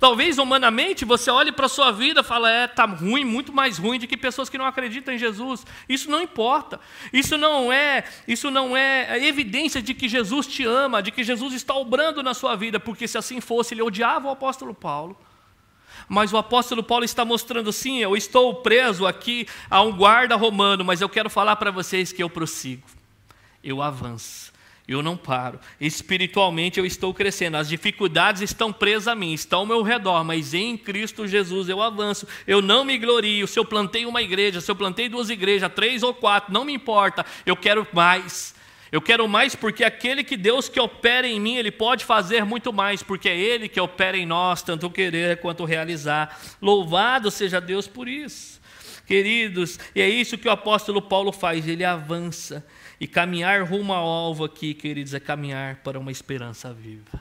Talvez 0.00 0.38
humanamente 0.38 1.04
você 1.04 1.30
olhe 1.30 1.52
para 1.52 1.66
a 1.66 1.68
sua 1.68 1.92
vida 1.92 2.22
e 2.22 2.24
fale, 2.24 2.46
é, 2.46 2.64
está 2.64 2.86
ruim, 2.86 3.22
muito 3.22 3.52
mais 3.52 3.76
ruim 3.76 3.98
do 3.98 4.06
que 4.06 4.16
pessoas 4.16 4.48
que 4.48 4.56
não 4.56 4.64
acreditam 4.64 5.12
em 5.12 5.18
Jesus. 5.18 5.66
Isso 5.86 6.10
não 6.10 6.22
importa. 6.22 6.80
Isso 7.12 7.36
não 7.36 7.70
é, 7.70 8.04
isso 8.26 8.50
não 8.50 8.74
é 8.74 9.22
evidência 9.26 9.82
de 9.82 9.92
que 9.92 10.08
Jesus 10.08 10.46
te 10.46 10.64
ama, 10.64 11.02
de 11.02 11.10
que 11.10 11.22
Jesus 11.22 11.52
está 11.52 11.74
obrando 11.74 12.22
na 12.22 12.32
sua 12.32 12.56
vida, 12.56 12.80
porque 12.80 13.06
se 13.06 13.18
assim 13.18 13.42
fosse, 13.42 13.74
ele 13.74 13.82
odiava 13.82 14.28
o 14.28 14.30
apóstolo 14.30 14.72
Paulo. 14.72 15.14
Mas 16.08 16.32
o 16.32 16.38
apóstolo 16.38 16.82
Paulo 16.82 17.04
está 17.04 17.22
mostrando, 17.22 17.70
sim, 17.70 17.98
eu 17.98 18.16
estou 18.16 18.54
preso 18.62 19.06
aqui 19.06 19.46
a 19.68 19.82
um 19.82 19.92
guarda 19.92 20.34
romano, 20.34 20.82
mas 20.82 21.02
eu 21.02 21.10
quero 21.10 21.28
falar 21.28 21.56
para 21.56 21.70
vocês 21.70 22.10
que 22.10 22.22
eu 22.22 22.30
prossigo, 22.30 22.86
eu 23.62 23.82
avanço 23.82 24.49
eu 24.92 25.02
não 25.02 25.16
paro. 25.16 25.60
Espiritualmente 25.80 26.78
eu 26.78 26.86
estou 26.86 27.14
crescendo. 27.14 27.56
As 27.56 27.68
dificuldades 27.68 28.42
estão 28.42 28.72
presas 28.72 29.08
a 29.08 29.14
mim, 29.14 29.32
estão 29.32 29.60
ao 29.60 29.66
meu 29.66 29.82
redor, 29.82 30.24
mas 30.24 30.52
em 30.52 30.76
Cristo 30.76 31.26
Jesus 31.26 31.68
eu 31.68 31.80
avanço. 31.80 32.26
Eu 32.46 32.60
não 32.60 32.84
me 32.84 32.98
glorio. 32.98 33.46
Se 33.46 33.58
eu 33.58 33.64
plantei 33.64 34.04
uma 34.04 34.20
igreja, 34.20 34.60
se 34.60 34.70
eu 34.70 34.76
plantei 34.76 35.08
duas 35.08 35.30
igrejas, 35.30 35.72
três 35.72 36.02
ou 36.02 36.12
quatro, 36.12 36.52
não 36.52 36.64
me 36.64 36.72
importa. 36.72 37.24
Eu 37.46 37.56
quero 37.56 37.86
mais. 37.92 38.54
Eu 38.90 39.00
quero 39.00 39.28
mais 39.28 39.54
porque 39.54 39.84
aquele 39.84 40.24
que 40.24 40.36
Deus 40.36 40.68
que 40.68 40.80
opera 40.80 41.26
em 41.26 41.38
mim, 41.38 41.54
Ele 41.54 41.70
pode 41.70 42.04
fazer 42.04 42.44
muito 42.44 42.72
mais, 42.72 43.02
porque 43.02 43.28
é 43.28 43.38
Ele 43.38 43.68
que 43.68 43.80
opera 43.80 44.16
em 44.16 44.26
nós, 44.26 44.62
tanto 44.62 44.90
querer 44.90 45.38
quanto 45.38 45.64
realizar. 45.64 46.40
Louvado 46.60 47.30
seja 47.30 47.60
Deus 47.60 47.86
por 47.86 48.08
isso. 48.08 48.60
Queridos, 49.06 49.78
e 49.94 50.00
é 50.00 50.08
isso 50.08 50.38
que 50.38 50.48
o 50.48 50.52
apóstolo 50.52 51.02
Paulo 51.02 51.32
faz, 51.32 51.66
ele 51.66 51.84
avança. 51.84 52.64
E 53.00 53.06
caminhar 53.06 53.62
rumo 53.62 53.94
ao 53.94 54.06
alvo 54.06 54.44
aqui, 54.44 54.74
queridos, 54.74 55.14
é 55.14 55.20
caminhar 55.20 55.76
para 55.76 55.98
uma 55.98 56.12
esperança 56.12 56.70
viva. 56.70 57.18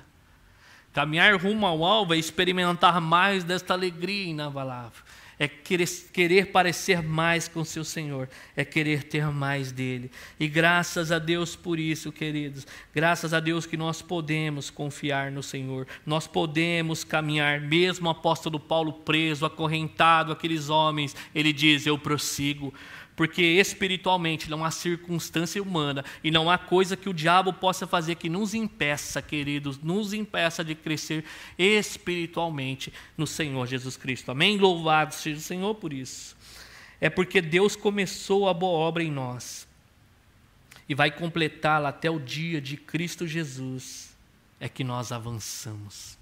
Caminhar 0.91 1.34
rumo 1.39 1.65
ao 1.65 1.86
alvo 1.86 2.13
é 2.13 2.17
experimentar 2.17 2.99
mais 2.99 3.45
desta 3.45 3.73
alegria 3.73 4.30
inabalável. 4.32 5.01
É 5.41 5.47
querer, 5.47 5.88
querer 6.11 6.47
parecer 6.47 7.01
mais 7.01 7.47
com 7.47 7.63
seu 7.63 7.86
Senhor, 7.86 8.27
é 8.57 8.65
querer 8.65 9.03
ter 9.03 9.25
mais 9.27 9.71
dele. 9.71 10.11
E 10.38 10.49
graças 10.49 11.13
a 11.13 11.17
Deus 11.17 11.55
por 11.55 11.80
isso, 11.80 12.11
queridos. 12.11 12.67
Graças 12.93 13.34
a 13.34 13.39
Deus 13.39 13.65
que 13.65 13.77
nós 13.77 14.01
podemos 14.01 14.69
confiar 14.69 15.32
no 15.32 15.41
Senhor. 15.41 15.88
Nós 16.05 16.27
podemos 16.27 17.05
caminhar, 17.05 17.61
mesmo 17.61 18.09
o 18.09 18.11
apóstolo 18.11 18.59
Paulo 18.59 18.91
preso, 18.91 19.45
acorrentado, 19.45 20.34
aqueles 20.34 20.67
homens, 20.67 21.15
ele 21.34 21.53
diz: 21.53 21.86
Eu 21.86 21.97
prossigo 21.97 22.73
porque 23.20 23.41
espiritualmente 23.41 24.49
não 24.49 24.63
há 24.63 24.72
circunstância 24.72 25.61
humana 25.61 26.05
e 26.24 26.32
não 26.32 26.49
há 26.49 26.57
coisa 26.57 26.95
que 26.95 27.09
o 27.09 27.13
diabo 27.13 27.51
possa 27.51 27.86
fazer 27.86 28.15
que 28.15 28.30
nos 28.30 28.53
impeça, 28.53 29.22
queridos, 29.22 29.78
nos 29.84 30.13
impeça 30.13 30.63
de 30.63 30.74
crescer 30.74 31.26
espiritualmente 31.57 32.93
no 33.17 33.28
Senhor 33.28 33.67
Jesus 33.67 33.97
Cristo. 33.97 34.32
Amém? 34.32 34.57
Louvado 34.57 35.13
seja 35.13 35.38
o 35.38 35.41
Senhor 35.41 35.76
por 35.76 35.91
isso. 35.91 36.34
É 37.01 37.09
porque 37.09 37.41
Deus 37.41 37.76
começou 37.76 38.47
a 38.47 38.53
boa 38.53 38.80
obra 38.80 39.03
em 39.03 39.11
nós 39.11 39.67
e 40.88 40.95
vai 40.95 41.11
completá-la 41.11 41.89
até 41.89 42.09
o 42.09 42.22
dia 42.22 42.61
de 42.61 42.78
Cristo 42.78 43.28
Jesus, 43.28 44.15
é 44.61 44.70
que 44.70 44.82
nós 44.86 45.11
avançamos. 45.11 46.17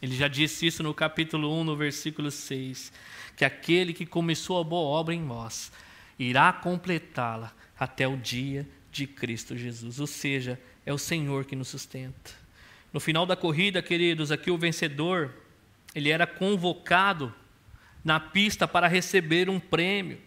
Ele 0.00 0.14
já 0.14 0.28
disse 0.28 0.68
isso 0.68 0.84
no 0.84 0.94
capítulo 0.94 1.52
1, 1.62 1.64
no 1.64 1.74
versículo 1.74 2.30
6, 2.30 2.92
que 3.36 3.44
aquele 3.44 3.92
que 3.92 4.06
começou 4.06 4.60
a 4.60 4.62
boa 4.62 5.00
obra 5.00 5.12
em 5.12 5.20
nós 5.20 5.72
irá 6.18 6.52
completá-la 6.52 7.52
até 7.78 8.06
o 8.08 8.16
dia 8.16 8.68
de 8.90 9.06
Cristo 9.06 9.56
Jesus. 9.56 10.00
Ou 10.00 10.06
seja, 10.06 10.60
é 10.84 10.92
o 10.92 10.98
Senhor 10.98 11.44
que 11.44 11.54
nos 11.54 11.68
sustenta. 11.68 12.30
No 12.92 13.00
final 13.00 13.26
da 13.26 13.36
corrida, 13.36 13.82
queridos, 13.82 14.32
aqui 14.32 14.50
o 14.50 14.58
vencedor, 14.58 15.32
ele 15.94 16.10
era 16.10 16.26
convocado 16.26 17.32
na 18.02 18.18
pista 18.18 18.66
para 18.66 18.88
receber 18.88 19.48
um 19.48 19.60
prêmio. 19.60 20.18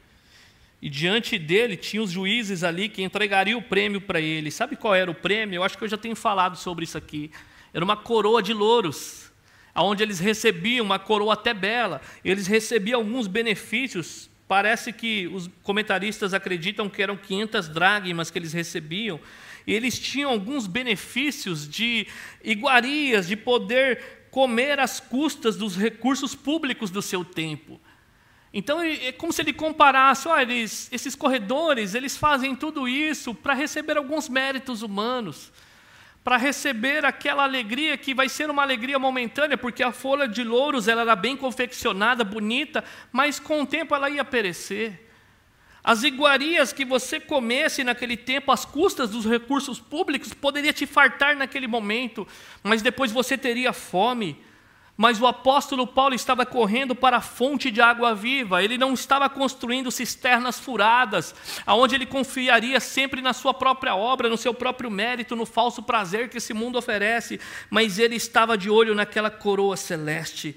E 0.82 0.90
diante 0.90 1.38
dele 1.38 1.78
tinha 1.78 2.02
os 2.02 2.12
juízes 2.12 2.64
ali 2.64 2.90
que 2.90 3.04
entregariam 3.04 3.60
o 3.60 3.64
prêmio 3.64 4.02
para 4.02 4.20
ele. 4.20 4.50
Sabe 4.50 4.76
qual 4.76 4.96
era 4.96 5.12
o 5.12 5.16
prêmio? 5.16 5.58
Eu 5.58 5.64
acho 5.64 5.78
que 5.78 5.84
eu 5.84 5.88
já 5.88 5.98
tenho 5.98 6.16
falado 6.16 6.56
sobre 6.56 6.86
isso 6.86 6.98
aqui. 6.98 7.32
Era 7.74 7.86
uma 7.86 7.96
coroa 7.96 8.42
de 8.42 8.52
louros, 8.54 9.32
aonde 9.76 10.02
eles 10.02 10.20
recebiam 10.20 10.84
uma 10.84 10.98
coroa 10.98 11.34
até 11.34 11.54
bela. 11.54 12.02
Eles 12.26 12.48
recebiam 12.48 13.00
alguns 13.00 13.28
benefícios 13.28 14.31
parece 14.52 14.92
que 14.92 15.30
os 15.30 15.50
comentaristas 15.64 16.34
acreditam 16.34 16.90
que 16.90 17.02
eram 17.02 17.16
500 17.16 17.70
dragmas 17.70 18.30
que 18.30 18.38
eles 18.38 18.52
recebiam, 18.52 19.18
e 19.66 19.74
eles 19.74 19.98
tinham 19.98 20.30
alguns 20.30 20.68
benefícios 20.68 21.66
de 21.66 22.06
iguarias, 22.44 23.30
de 23.30 23.38
poder 23.38 24.28
comer 24.30 24.78
às 24.78 25.00
custas 25.00 25.56
dos 25.56 25.78
recursos 25.78 26.36
públicos 26.36 26.92
do 26.92 27.02
seu 27.02 27.24
tempo. 27.24 27.80
Então 28.54 28.82
é 28.82 29.14
como 29.14 29.32
se 29.32 29.42
ele 29.42 29.54
comparasse, 29.54 30.28
olha, 30.28 30.42
eles, 30.42 30.90
esses 30.92 31.16
corredores, 31.16 31.96
eles 31.96 32.18
fazem 32.18 32.54
tudo 32.54 32.90
isso 32.90 33.34
para 33.34 33.54
receber 33.54 33.96
alguns 33.96 34.28
méritos 34.28 34.82
humanos, 34.82 35.50
para 36.24 36.38
receber 36.38 37.04
aquela 37.04 37.44
alegria 37.44 37.98
que 37.98 38.14
vai 38.14 38.30
ser 38.30 38.50
uma 38.50 38.62
alegria 38.62 39.00
momentânea, 39.00 39.58
porque 39.58 39.82
a 39.82 39.92
folha 39.92 40.28
de 40.28 40.44
louros 40.44 40.88
ela 40.88 41.02
era 41.02 41.16
bem 41.16 41.36
confeccionada, 41.36 42.24
bonita, 42.24 42.84
mas 43.12 43.40
com 43.40 43.64
o 43.64 43.66
tempo 43.66 43.96
ela 43.96 44.10
ia 44.10 44.24
perecer. 44.24 45.08
As 45.84 46.04
iguarias 46.04 46.72
que 46.72 46.86
você 46.86 47.20
comesse 47.20 47.84
naquele 47.84 48.16
tempo, 48.16 48.52
às 48.52 48.64
custas 48.64 49.10
dos 49.10 49.26
recursos 49.26 49.80
públicos, 49.80 50.32
poderia 50.32 50.72
te 50.72 50.86
fartar 50.86 51.36
naquele 51.36 51.68
momento, 51.68 52.28
mas 52.62 52.84
depois 52.84 53.12
você 53.12 53.36
teria 53.36 53.74
fome. 53.74 54.38
Mas 55.02 55.20
o 55.20 55.26
apóstolo 55.26 55.88
Paulo 55.88 56.14
estava 56.14 56.46
correndo 56.46 56.94
para 56.94 57.18
a 57.18 57.22
fonte 57.22 57.72
de 57.72 57.82
água 57.82 58.14
viva, 58.14 58.64
ele 58.64 58.78
não 58.78 58.94
estava 58.94 59.28
construindo 59.28 59.90
cisternas 59.90 60.60
furadas, 60.60 61.34
aonde 61.66 61.96
ele 61.96 62.06
confiaria 62.06 62.80
sempre 62.80 63.20
na 63.20 63.34
sua 63.34 63.52
própria 63.52 63.96
obra, 63.96 64.30
no 64.30 64.38
seu 64.38 64.54
próprio 64.54 64.92
mérito, 64.92 65.36
no 65.36 65.44
falso 65.44 65.82
prazer 65.82 66.30
que 66.30 66.38
esse 66.38 66.54
mundo 66.54 66.78
oferece, 66.78 67.40
mas 67.68 67.98
ele 67.98 68.16
estava 68.16 68.56
de 68.56 68.70
olho 68.70 68.94
naquela 68.94 69.32
coroa 69.32 69.76
celeste 69.76 70.56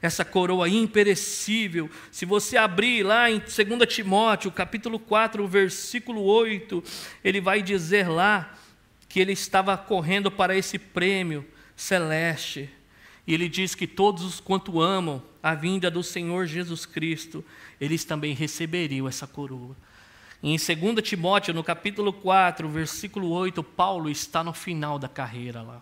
essa 0.00 0.24
coroa 0.24 0.68
imperecível. 0.68 1.90
Se 2.12 2.24
você 2.24 2.56
abrir 2.56 3.02
lá 3.02 3.28
em 3.28 3.40
2 3.40 3.92
Timóteo, 3.92 4.52
capítulo 4.52 5.00
4, 5.00 5.48
versículo 5.48 6.22
8, 6.22 6.80
ele 7.24 7.40
vai 7.40 7.60
dizer 7.60 8.08
lá 8.08 8.54
que 9.08 9.18
ele 9.18 9.32
estava 9.32 9.76
correndo 9.76 10.30
para 10.30 10.56
esse 10.56 10.78
prêmio 10.78 11.44
celeste. 11.74 12.70
E 13.30 13.32
ele 13.32 13.48
diz 13.48 13.76
que 13.76 13.86
todos 13.86 14.24
os 14.24 14.40
quanto 14.40 14.80
amam 14.80 15.22
a 15.40 15.54
vinda 15.54 15.88
do 15.88 16.02
Senhor 16.02 16.46
Jesus 16.46 16.84
Cristo, 16.84 17.44
eles 17.80 18.04
também 18.04 18.34
receberiam 18.34 19.06
essa 19.06 19.24
coroa. 19.24 19.76
Em 20.42 20.56
2 20.56 20.68
Timóteo, 21.08 21.54
no 21.54 21.62
capítulo 21.62 22.12
4, 22.12 22.68
versículo 22.68 23.30
8, 23.30 23.62
Paulo 23.62 24.10
está 24.10 24.42
no 24.42 24.52
final 24.52 24.98
da 24.98 25.08
carreira 25.08 25.62
lá. 25.62 25.80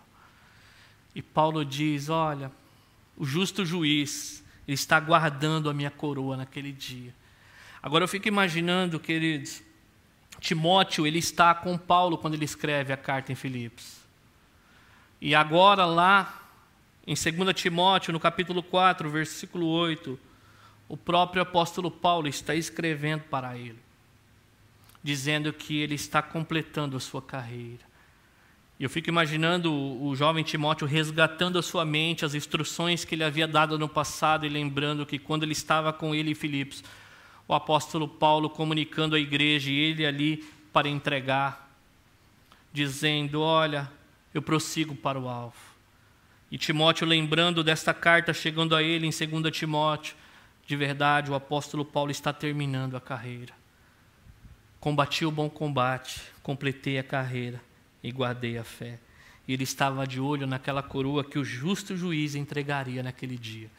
E 1.15 1.23
Paulo 1.23 1.65
diz: 1.65 2.07
Olha, 2.07 2.51
o 3.17 3.25
justo 3.25 3.65
juiz, 3.65 4.43
ele 4.67 4.75
está 4.75 4.99
guardando 4.99 5.71
a 5.71 5.73
minha 5.73 5.89
coroa 5.89 6.37
naquele 6.37 6.71
dia. 6.71 7.15
Agora 7.81 8.03
eu 8.03 8.07
fico 8.07 8.27
imaginando, 8.27 8.99
queridos, 8.99 9.63
Timóteo, 10.39 11.07
ele 11.07 11.17
está 11.17 11.55
com 11.55 11.79
Paulo 11.79 12.15
quando 12.15 12.35
ele 12.35 12.45
escreve 12.45 12.93
a 12.93 12.97
carta 12.97 13.31
em 13.31 13.35
Filipos. 13.35 13.97
E 15.19 15.33
agora 15.33 15.83
lá 15.87 16.45
em 17.09 17.15
2 17.15 17.55
Timóteo, 17.59 18.13
no 18.13 18.19
capítulo 18.19 18.61
4, 18.61 19.09
versículo 19.09 19.65
8, 19.65 20.19
o 20.87 20.95
próprio 20.95 21.41
apóstolo 21.41 21.89
Paulo 21.89 22.27
está 22.27 22.53
escrevendo 22.53 23.23
para 23.23 23.57
ele, 23.57 23.79
dizendo 25.03 25.51
que 25.51 25.81
ele 25.81 25.95
está 25.95 26.21
completando 26.21 26.95
a 26.95 26.99
sua 26.99 27.19
carreira. 27.19 27.81
E 28.79 28.83
eu 28.83 28.89
fico 28.91 29.09
imaginando 29.09 29.73
o 29.73 30.15
jovem 30.15 30.43
Timóteo 30.43 30.85
resgatando 30.85 31.57
a 31.57 31.63
sua 31.63 31.83
mente 31.83 32.25
as 32.25 32.35
instruções 32.35 33.03
que 33.03 33.15
ele 33.15 33.23
havia 33.23 33.47
dado 33.47 33.79
no 33.79 33.89
passado 33.89 34.45
e 34.45 34.49
lembrando 34.49 35.03
que 35.03 35.17
quando 35.17 35.41
ele 35.41 35.53
estava 35.53 35.91
com 35.91 36.13
ele 36.13 36.29
em 36.29 36.35
Filipos, 36.35 36.83
o 37.47 37.55
apóstolo 37.55 38.07
Paulo 38.07 38.51
comunicando 38.51 39.15
à 39.15 39.19
igreja 39.19 39.71
e 39.71 39.79
ele 39.79 40.05
ali 40.05 40.47
para 40.71 40.87
entregar, 40.87 41.75
dizendo: 42.71 43.41
Olha, 43.41 43.91
eu 44.31 44.43
prossigo 44.43 44.93
para 44.95 45.19
o 45.19 45.27
alvo. 45.27 45.69
E 46.51 46.57
Timóteo 46.57 47.07
lembrando 47.07 47.63
desta 47.63 47.93
carta 47.93 48.33
chegando 48.33 48.75
a 48.75 48.81
ele 48.81 49.05
em 49.05 49.11
2 49.11 49.55
Timóteo, 49.55 50.15
de 50.65 50.75
verdade, 50.75 51.31
o 51.31 51.35
apóstolo 51.35 51.83
Paulo 51.83 52.11
está 52.11 52.31
terminando 52.31 52.95
a 52.95 53.01
carreira. 53.01 53.53
Combati 54.79 55.25
o 55.25 55.31
bom 55.31 55.49
combate, 55.49 56.21
completei 56.43 56.99
a 56.99 57.03
carreira 57.03 57.61
e 58.03 58.11
guardei 58.11 58.57
a 58.57 58.63
fé. 58.63 58.99
Ele 59.47 59.63
estava 59.63 60.05
de 60.05 60.19
olho 60.19 60.45
naquela 60.45 60.83
coroa 60.83 61.23
que 61.23 61.39
o 61.39 61.43
justo 61.43 61.97
juiz 61.97 62.35
entregaria 62.35 63.01
naquele 63.01 63.35
dia. 63.35 63.69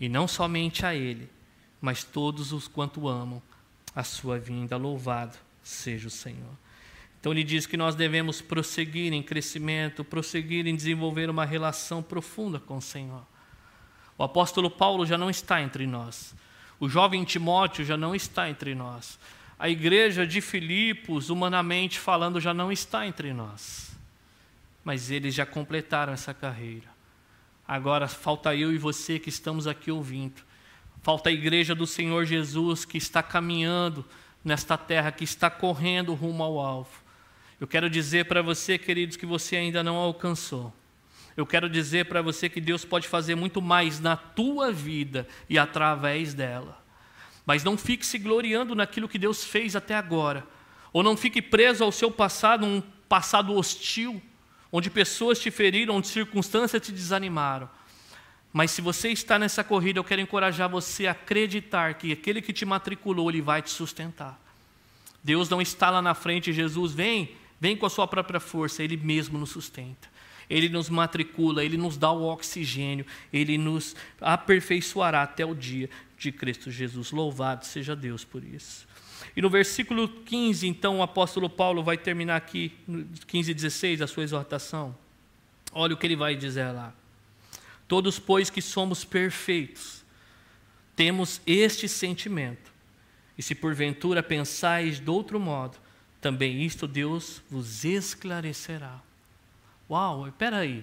E 0.00 0.08
não 0.08 0.26
somente 0.26 0.84
a 0.84 0.94
ele, 0.94 1.30
mas 1.80 2.02
todos 2.02 2.52
os 2.52 2.66
quanto 2.66 3.08
amam 3.08 3.40
a 3.94 4.02
sua 4.02 4.38
vinda. 4.38 4.76
Louvado 4.76 5.36
seja 5.62 6.08
o 6.08 6.10
Senhor. 6.10 6.63
Então 7.24 7.32
ele 7.32 7.42
diz 7.42 7.64
que 7.64 7.74
nós 7.74 7.94
devemos 7.94 8.42
prosseguir 8.42 9.14
em 9.14 9.22
crescimento, 9.22 10.04
prosseguir 10.04 10.66
em 10.66 10.76
desenvolver 10.76 11.30
uma 11.30 11.46
relação 11.46 12.02
profunda 12.02 12.60
com 12.60 12.76
o 12.76 12.82
Senhor. 12.82 13.24
O 14.18 14.22
apóstolo 14.22 14.70
Paulo 14.70 15.06
já 15.06 15.16
não 15.16 15.30
está 15.30 15.62
entre 15.62 15.86
nós. 15.86 16.34
O 16.78 16.86
jovem 16.86 17.24
Timóteo 17.24 17.82
já 17.82 17.96
não 17.96 18.14
está 18.14 18.50
entre 18.50 18.74
nós 18.74 19.18
a 19.58 19.68
igreja 19.70 20.26
de 20.26 20.42
Filipos, 20.42 21.30
humanamente 21.30 21.98
falando, 21.98 22.38
já 22.38 22.52
não 22.52 22.70
está 22.70 23.06
entre 23.06 23.32
nós. 23.32 23.96
Mas 24.84 25.10
eles 25.10 25.34
já 25.34 25.46
completaram 25.46 26.12
essa 26.12 26.34
carreira. 26.34 26.88
Agora 27.66 28.06
falta 28.06 28.54
eu 28.54 28.72
e 28.74 28.76
você 28.76 29.18
que 29.18 29.30
estamos 29.30 29.66
aqui 29.66 29.90
ouvindo. 29.90 30.42
Falta 31.00 31.30
a 31.30 31.32
igreja 31.32 31.74
do 31.74 31.86
Senhor 31.86 32.26
Jesus 32.26 32.84
que 32.84 32.98
está 32.98 33.22
caminhando 33.22 34.04
nesta 34.44 34.76
terra, 34.76 35.10
que 35.10 35.24
está 35.24 35.48
correndo 35.48 36.12
rumo 36.12 36.42
ao 36.42 36.58
alvo. 36.58 37.03
Eu 37.64 37.68
quero 37.68 37.88
dizer 37.88 38.26
para 38.26 38.42
você, 38.42 38.76
queridos, 38.76 39.16
que 39.16 39.24
você 39.24 39.56
ainda 39.56 39.82
não 39.82 39.96
alcançou. 39.96 40.70
Eu 41.34 41.46
quero 41.46 41.66
dizer 41.66 42.04
para 42.04 42.20
você 42.20 42.46
que 42.46 42.60
Deus 42.60 42.84
pode 42.84 43.08
fazer 43.08 43.34
muito 43.36 43.62
mais 43.62 43.98
na 43.98 44.18
tua 44.18 44.70
vida 44.70 45.26
e 45.48 45.58
através 45.58 46.34
dela. 46.34 46.78
Mas 47.46 47.64
não 47.64 47.78
fique 47.78 48.04
se 48.04 48.18
gloriando 48.18 48.74
naquilo 48.74 49.08
que 49.08 49.18
Deus 49.18 49.44
fez 49.44 49.74
até 49.74 49.94
agora. 49.94 50.46
Ou 50.92 51.02
não 51.02 51.16
fique 51.16 51.40
preso 51.40 51.82
ao 51.82 51.90
seu 51.90 52.10
passado, 52.10 52.66
um 52.66 52.82
passado 53.08 53.54
hostil, 53.54 54.20
onde 54.70 54.90
pessoas 54.90 55.38
te 55.38 55.50
feriram, 55.50 55.96
onde 55.96 56.08
circunstâncias 56.08 56.82
te 56.82 56.92
desanimaram. 56.92 57.66
Mas 58.52 58.72
se 58.72 58.82
você 58.82 59.08
está 59.08 59.38
nessa 59.38 59.64
corrida, 59.64 59.98
eu 59.98 60.04
quero 60.04 60.20
encorajar 60.20 60.68
você 60.68 61.06
a 61.06 61.12
acreditar 61.12 61.94
que 61.94 62.12
aquele 62.12 62.42
que 62.42 62.52
te 62.52 62.66
matriculou, 62.66 63.30
ele 63.30 63.40
vai 63.40 63.62
te 63.62 63.70
sustentar. 63.70 64.38
Deus 65.22 65.48
não 65.48 65.62
está 65.62 65.88
lá 65.88 66.02
na 66.02 66.12
frente, 66.12 66.52
Jesus 66.52 66.92
vem, 66.92 67.42
vem 67.60 67.76
com 67.76 67.86
a 67.86 67.90
sua 67.90 68.06
própria 68.06 68.40
força, 68.40 68.82
ele 68.82 68.96
mesmo 68.96 69.38
nos 69.38 69.50
sustenta. 69.50 70.12
Ele 70.48 70.68
nos 70.68 70.90
matricula, 70.90 71.64
ele 71.64 71.76
nos 71.76 71.96
dá 71.96 72.10
o 72.10 72.24
oxigênio, 72.24 73.06
ele 73.32 73.56
nos 73.56 73.96
aperfeiçoará 74.20 75.22
até 75.22 75.44
o 75.44 75.54
dia 75.54 75.88
de 76.18 76.30
Cristo 76.30 76.70
Jesus. 76.70 77.10
Louvado 77.10 77.64
seja 77.64 77.96
Deus 77.96 78.24
por 78.24 78.44
isso. 78.44 78.86
E 79.36 79.42
no 79.42 79.50
versículo 79.50 80.08
15, 80.08 80.66
então, 80.66 80.98
o 80.98 81.02
apóstolo 81.02 81.48
Paulo 81.48 81.82
vai 81.82 81.96
terminar 81.96 82.36
aqui, 82.36 82.72
no 82.86 83.04
15 83.26 83.50
e 83.50 83.54
16, 83.54 84.02
a 84.02 84.06
sua 84.06 84.22
exortação. 84.22 84.94
Olha 85.72 85.94
o 85.94 85.96
que 85.96 86.06
ele 86.06 86.16
vai 86.16 86.36
dizer 86.36 86.70
lá. 86.72 86.92
Todos, 87.88 88.18
pois, 88.18 88.48
que 88.48 88.62
somos 88.62 89.04
perfeitos, 89.04 90.04
temos 90.94 91.40
este 91.46 91.88
sentimento. 91.88 92.72
E 93.36 93.42
se 93.42 93.54
porventura 93.54 94.22
pensais 94.22 95.00
de 95.00 95.10
outro 95.10 95.40
modo, 95.40 95.76
também 96.24 96.62
isto 96.62 96.88
Deus 96.88 97.42
vos 97.50 97.84
esclarecerá. 97.84 98.98
Uau, 99.90 100.26
espera 100.26 100.56
aí. 100.56 100.82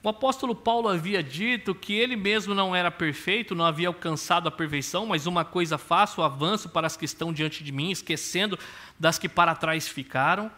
O 0.00 0.08
apóstolo 0.08 0.54
Paulo 0.54 0.86
havia 0.86 1.24
dito 1.24 1.74
que 1.74 1.92
ele 1.92 2.14
mesmo 2.14 2.54
não 2.54 2.74
era 2.74 2.88
perfeito, 2.88 3.52
não 3.52 3.64
havia 3.64 3.88
alcançado 3.88 4.46
a 4.46 4.52
perfeição, 4.52 5.06
mas 5.06 5.26
uma 5.26 5.44
coisa 5.44 5.76
faço, 5.76 6.22
avanço 6.22 6.68
para 6.68 6.86
as 6.86 6.96
que 6.96 7.04
estão 7.04 7.32
diante 7.32 7.64
de 7.64 7.72
mim, 7.72 7.90
esquecendo 7.90 8.56
das 8.96 9.18
que 9.18 9.28
para 9.28 9.56
trás 9.56 9.88
ficaram. 9.88 10.48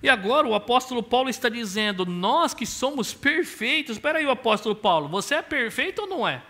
E 0.00 0.08
agora 0.08 0.46
o 0.46 0.54
apóstolo 0.54 1.02
Paulo 1.02 1.28
está 1.28 1.48
dizendo: 1.48 2.06
nós 2.06 2.54
que 2.54 2.64
somos 2.64 3.12
perfeitos. 3.12 3.96
Espera 3.96 4.20
aí, 4.20 4.26
o 4.26 4.30
apóstolo 4.30 4.76
Paulo, 4.76 5.08
você 5.08 5.34
é 5.34 5.42
perfeito 5.42 6.02
ou 6.02 6.06
não 6.06 6.28
é? 6.28 6.40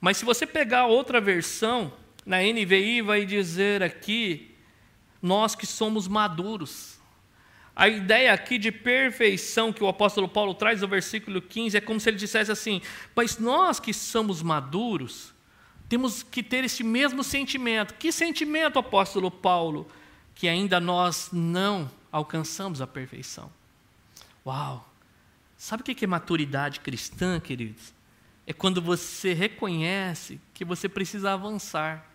Mas 0.00 0.16
se 0.16 0.24
você 0.24 0.44
pegar 0.44 0.86
outra 0.86 1.20
versão, 1.20 1.92
na 2.26 2.38
NVI 2.38 3.02
vai 3.02 3.24
dizer 3.24 3.84
aqui: 3.84 4.57
nós 5.20 5.54
que 5.54 5.66
somos 5.66 6.06
maduros. 6.08 6.98
A 7.74 7.88
ideia 7.88 8.32
aqui 8.32 8.58
de 8.58 8.72
perfeição 8.72 9.72
que 9.72 9.84
o 9.84 9.88
apóstolo 9.88 10.28
Paulo 10.28 10.52
traz 10.52 10.80
no 10.80 10.88
versículo 10.88 11.40
15 11.40 11.76
é 11.76 11.80
como 11.80 12.00
se 12.00 12.10
ele 12.10 12.16
dissesse 12.16 12.50
assim: 12.50 12.82
Mas 13.14 13.38
nós 13.38 13.78
que 13.78 13.94
somos 13.94 14.42
maduros, 14.42 15.32
temos 15.88 16.22
que 16.22 16.42
ter 16.42 16.64
esse 16.64 16.82
mesmo 16.82 17.22
sentimento. 17.22 17.94
Que 17.94 18.10
sentimento, 18.10 18.78
apóstolo 18.78 19.30
Paulo? 19.30 19.88
Que 20.34 20.48
ainda 20.48 20.80
nós 20.80 21.30
não 21.32 21.90
alcançamos 22.10 22.80
a 22.80 22.86
perfeição. 22.86 23.50
Uau! 24.44 24.88
Sabe 25.56 25.82
o 25.82 25.84
que 25.84 26.04
é 26.04 26.08
maturidade 26.08 26.80
cristã, 26.80 27.40
queridos? 27.40 27.92
É 28.46 28.52
quando 28.52 28.80
você 28.80 29.34
reconhece 29.34 30.40
que 30.54 30.64
você 30.64 30.88
precisa 30.88 31.32
avançar. 31.32 32.07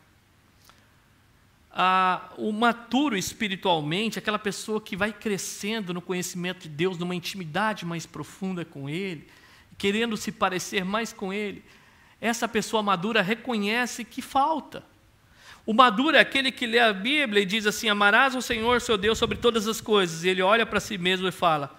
Ah, 1.74 2.30
o 2.38 2.52
maturo 2.52 3.18
espiritualmente, 3.18 4.20
aquela 4.20 4.38
pessoa 4.38 4.80
que 4.80 4.96
vai 4.96 5.12
crescendo 5.12 5.94
no 5.94 6.02
conhecimento 6.02 6.64
de 6.64 6.70
Deus, 6.70 7.00
numa 7.00 7.16
intimidade 7.16 7.84
mais 7.84 8.06
profunda 8.06 8.64
com 8.64 8.88
Ele, 8.88 9.28
querendo 9.78 10.16
se 10.16 10.32
parecer 10.32 10.86
mais 10.86 11.12
com 11.12 11.34
Ele, 11.34 11.64
essa 12.22 12.48
pessoa 12.48 12.84
madura 12.84 13.24
reconhece 13.24 14.06
que 14.06 14.22
falta. 14.22 14.84
O 15.66 15.74
maduro 15.74 16.16
é 16.16 16.20
aquele 16.20 16.52
que 16.52 16.68
lê 16.68 16.78
a 16.78 16.94
Bíblia 16.94 17.42
e 17.42 17.46
diz 17.46 17.66
assim: 17.66 17.90
Amarás 17.90 18.36
o 18.36 18.42
Senhor, 18.42 18.80
seu 18.80 18.98
Deus, 18.98 19.18
sobre 19.18 19.38
todas 19.38 19.68
as 19.68 19.82
coisas. 19.82 20.24
E 20.24 20.30
ele 20.30 20.42
olha 20.42 20.66
para 20.66 20.80
si 20.80 20.98
mesmo 20.98 21.28
e 21.28 21.32
fala: 21.32 21.74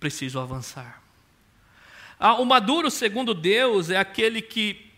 Preciso 0.00 0.40
avançar. 0.40 1.02
Ah, 2.18 2.34
o 2.34 2.44
maduro, 2.44 2.90
segundo 2.90 3.34
Deus, 3.34 3.90
é 3.90 3.98
aquele 3.98 4.40
que 4.40 4.93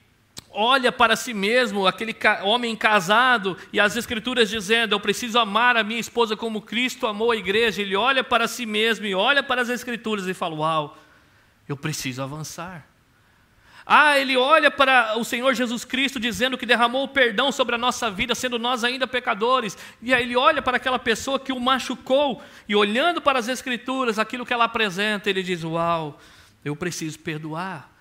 olha 0.57 0.91
para 0.91 1.15
si 1.15 1.35
mesmo, 1.35 1.87
aquele 1.87 2.17
homem 2.43 2.75
casado, 2.75 3.57
e 3.73 3.79
as 3.79 3.95
Escrituras 3.95 4.49
dizendo: 4.49 4.95
Eu 4.95 5.01
preciso 5.01 5.39
amar 5.39 5.77
a 5.77 5.85
minha 5.85 6.01
esposa 6.01 6.35
como 6.35 6.63
Cristo 6.63 7.07
amou 7.07 7.31
a 7.31 7.37
igreja. 7.37 7.83
Ele 7.83 7.95
olha 7.95 8.25
para 8.25 8.49
si 8.49 8.65
mesmo 8.65 9.05
e 9.05 9.15
olha 9.15 9.43
para 9.43 9.61
as 9.61 9.69
Escrituras 9.69 10.27
e 10.27 10.33
fala: 10.33 10.55
Uau, 10.57 10.99
eu 11.69 11.77
preciso 11.77 12.23
avançar. 12.23 12.89
Ah, 13.89 14.19
ele 14.19 14.37
olha 14.37 14.69
para 14.69 15.17
o 15.17 15.25
Senhor 15.25 15.55
Jesus 15.55 15.85
Cristo 15.85 16.19
dizendo 16.19 16.59
que 16.59 16.67
derramou 16.67 17.05
o 17.05 17.09
perdão 17.09 17.53
sobre 17.53 17.77
a 17.77 17.79
nossa 17.79 18.11
vida, 18.11 18.35
sendo 18.35 18.59
nós 18.59 18.83
ainda 18.83 19.07
pecadores. 19.07 19.79
E 20.03 20.13
aí 20.13 20.25
ele 20.25 20.37
olha 20.37 20.61
para 20.61 20.79
aquela 20.79 20.99
pessoa 20.99 21.39
que 21.39 21.53
o 21.53 21.61
machucou, 21.61 22.43
e 22.69 22.75
olhando 22.75 23.21
para 23.21 23.39
as 23.39 23.47
Escrituras, 23.47 24.19
aquilo 24.19 24.45
que 24.45 24.53
ela 24.53 24.65
apresenta, 24.65 25.31
ele 25.31 25.43
diz: 25.43 25.63
Uau, 25.63 26.19
eu 26.65 26.75
preciso 26.75 27.19
perdoar. 27.21 27.96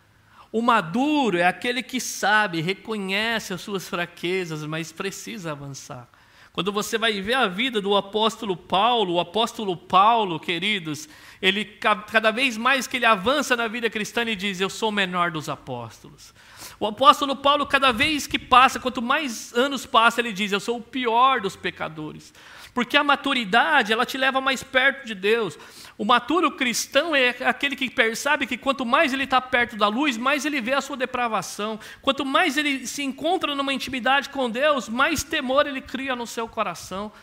O 0.56 0.62
maduro 0.62 1.38
é 1.38 1.44
aquele 1.44 1.84
que 1.84 2.00
sabe, 2.00 2.62
reconhece 2.62 3.54
as 3.54 3.60
suas 3.60 3.90
fraquezas, 3.90 4.66
mas 4.66 4.90
precisa 4.90 5.52
avançar. 5.52 6.08
Quando 6.54 6.72
você 6.72 6.98
vai 6.98 7.20
ver 7.20 7.34
a 7.34 7.46
vida 7.46 7.82
do 7.82 7.94
apóstolo 7.94 8.56
Paulo, 8.56 9.16
o 9.16 9.20
apóstolo 9.20 9.76
Paulo, 9.76 10.40
queridos, 10.40 11.10
ele 11.42 11.66
cada 11.66 12.32
vez 12.32 12.56
mais 12.56 12.88
que 12.88 12.96
ele 12.96 13.06
avança 13.06 13.58
na 13.58 13.68
vida 13.68 13.90
cristã, 13.90 14.22
ele 14.22 14.34
diz: 14.34 14.62
Eu 14.62 14.70
sou 14.70 14.88
o 14.88 14.94
menor 14.94 15.30
dos 15.30 15.50
apóstolos. 15.50 16.34
O 16.80 16.88
apóstolo 16.88 17.36
Paulo, 17.36 17.66
cada 17.66 17.92
vez 17.92 18.26
que 18.26 18.40
passa, 18.40 18.80
quanto 18.80 19.02
mais 19.02 19.54
anos 19.54 19.86
passa, 19.86 20.22
ele 20.22 20.32
diz: 20.32 20.54
Eu 20.54 20.62
sou 20.62 20.78
o 20.78 20.82
pior 20.82 21.42
dos 21.42 21.58
pecadores. 21.58 22.34
Porque 22.76 22.98
a 22.98 23.06
maturidade, 23.06 23.94
ela 23.94 24.06
te 24.06 24.18
leva 24.18 24.42
mais 24.42 24.62
perto 24.62 25.08
de 25.08 25.16
Deus. 25.16 25.58
O 25.98 26.04
maturo 26.04 26.52
cristão 26.52 27.16
é 27.16 27.30
aquele 27.46 27.74
que 27.74 27.90
percebe 27.90 28.46
que 28.46 28.58
quanto 28.58 28.86
mais 28.86 29.14
ele 29.14 29.24
está 29.24 29.40
perto 29.40 29.78
da 29.78 29.88
luz, 29.88 30.18
mais 30.18 30.44
ele 30.44 30.60
vê 30.60 30.74
a 30.74 30.82
sua 30.82 30.98
depravação. 30.98 31.80
Quanto 32.02 32.26
mais 32.26 32.58
ele 32.58 32.86
se 32.86 33.02
encontra 33.02 33.56
numa 33.56 33.74
intimidade 33.74 34.28
com 34.28 34.50
Deus, 34.50 34.90
mais 34.90 35.24
temor 35.24 35.66
ele 35.66 35.80
cria 35.80 36.18
no 36.18 36.28
seu 36.28 36.50
coração. 36.50 37.14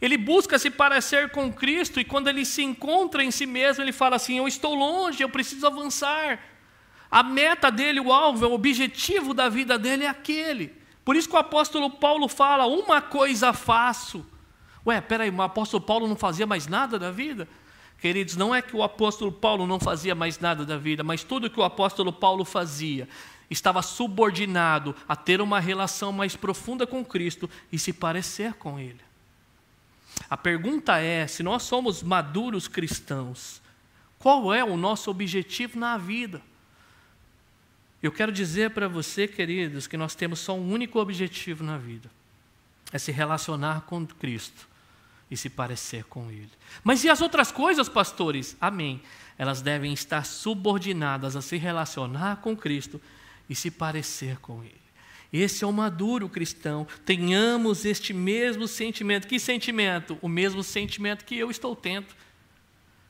Ele 0.00 0.16
busca 0.16 0.58
se 0.58 0.70
parecer 0.70 1.28
com 1.28 1.52
Cristo 1.52 2.00
e 2.00 2.04
quando 2.04 2.28
ele 2.28 2.46
se 2.46 2.62
encontra 2.62 3.22
em 3.22 3.30
si 3.30 3.44
mesmo, 3.44 3.84
ele 3.84 3.92
fala 3.92 4.16
assim: 4.16 4.38
Eu 4.38 4.48
estou 4.48 4.74
longe, 4.74 5.22
eu 5.22 5.28
preciso 5.28 5.66
avançar. 5.66 6.40
A 7.10 7.22
meta 7.22 7.70
dele, 7.70 8.00
o 8.00 8.10
alvo, 8.10 8.46
o 8.46 8.54
objetivo 8.54 9.34
da 9.34 9.50
vida 9.50 9.78
dele 9.78 10.04
é 10.04 10.08
aquele. 10.08 10.74
Por 11.04 11.14
isso 11.14 11.28
que 11.28 11.36
o 11.36 11.38
apóstolo 11.38 11.90
Paulo 11.90 12.26
fala: 12.26 12.64
Uma 12.64 13.02
coisa 13.02 13.52
faço 13.52 14.32
Ué, 14.86 15.00
peraí, 15.00 15.30
o 15.30 15.42
apóstolo 15.42 15.82
Paulo 15.82 16.06
não 16.06 16.16
fazia 16.16 16.46
mais 16.46 16.66
nada 16.66 16.98
da 16.98 17.10
vida? 17.10 17.48
Queridos, 17.98 18.36
não 18.36 18.54
é 18.54 18.60
que 18.60 18.76
o 18.76 18.82
apóstolo 18.82 19.32
Paulo 19.32 19.66
não 19.66 19.80
fazia 19.80 20.14
mais 20.14 20.38
nada 20.38 20.64
da 20.64 20.76
vida, 20.76 21.02
mas 21.02 21.24
tudo 21.24 21.48
que 21.48 21.58
o 21.58 21.64
apóstolo 21.64 22.12
Paulo 22.12 22.44
fazia 22.44 23.08
estava 23.48 23.80
subordinado 23.80 24.94
a 25.08 25.16
ter 25.16 25.40
uma 25.40 25.58
relação 25.58 26.12
mais 26.12 26.36
profunda 26.36 26.86
com 26.86 27.02
Cristo 27.04 27.48
e 27.72 27.78
se 27.78 27.94
parecer 27.94 28.54
com 28.54 28.78
Ele. 28.78 29.00
A 30.28 30.36
pergunta 30.36 30.98
é: 30.98 31.26
se 31.26 31.42
nós 31.42 31.62
somos 31.62 32.02
maduros 32.02 32.68
cristãos, 32.68 33.62
qual 34.18 34.52
é 34.52 34.62
o 34.62 34.76
nosso 34.76 35.10
objetivo 35.10 35.78
na 35.78 35.96
vida? 35.96 36.42
Eu 38.02 38.12
quero 38.12 38.30
dizer 38.30 38.70
para 38.72 38.86
você, 38.86 39.26
queridos, 39.26 39.86
que 39.86 39.96
nós 39.96 40.14
temos 40.14 40.40
só 40.40 40.54
um 40.54 40.70
único 40.70 40.98
objetivo 41.00 41.64
na 41.64 41.78
vida: 41.78 42.10
é 42.92 42.98
se 42.98 43.10
relacionar 43.10 43.82
com 43.82 44.06
Cristo 44.06 44.73
e 45.34 45.36
se 45.36 45.50
parecer 45.50 46.04
com 46.04 46.30
Ele. 46.30 46.50
Mas 46.82 47.04
e 47.04 47.10
as 47.10 47.20
outras 47.20 47.50
coisas, 47.50 47.88
pastores? 47.88 48.56
Amém. 48.60 49.02
Elas 49.36 49.60
devem 49.60 49.92
estar 49.92 50.24
subordinadas 50.24 51.34
a 51.34 51.42
se 51.42 51.56
relacionar 51.56 52.36
com 52.36 52.56
Cristo 52.56 53.00
e 53.50 53.54
se 53.54 53.70
parecer 53.70 54.38
com 54.38 54.62
Ele. 54.62 54.84
Esse 55.32 55.64
é 55.64 55.66
o 55.66 55.72
maduro 55.72 56.28
cristão. 56.28 56.86
Tenhamos 57.04 57.84
este 57.84 58.14
mesmo 58.14 58.68
sentimento. 58.68 59.26
Que 59.26 59.40
sentimento? 59.40 60.16
O 60.22 60.28
mesmo 60.28 60.62
sentimento 60.62 61.24
que 61.24 61.36
eu 61.36 61.50
estou 61.50 61.74
tendo. 61.74 62.06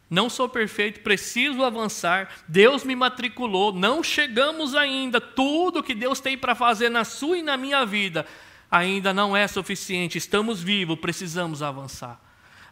Não 0.08 0.30
sou 0.30 0.48
perfeito, 0.48 1.00
preciso 1.00 1.62
avançar. 1.62 2.30
Deus 2.48 2.84
me 2.84 2.96
matriculou, 2.96 3.72
não 3.72 4.02
chegamos 4.02 4.74
ainda. 4.74 5.20
Tudo 5.20 5.82
que 5.82 5.94
Deus 5.94 6.20
tem 6.20 6.38
para 6.38 6.54
fazer 6.54 6.88
na 6.88 7.04
sua 7.04 7.38
e 7.38 7.42
na 7.42 7.56
minha 7.56 7.84
vida 7.84 8.26
ainda 8.74 9.14
não 9.14 9.36
é 9.36 9.46
suficiente, 9.46 10.18
estamos 10.18 10.60
vivos, 10.60 10.98
precisamos 10.98 11.62
avançar. 11.62 12.20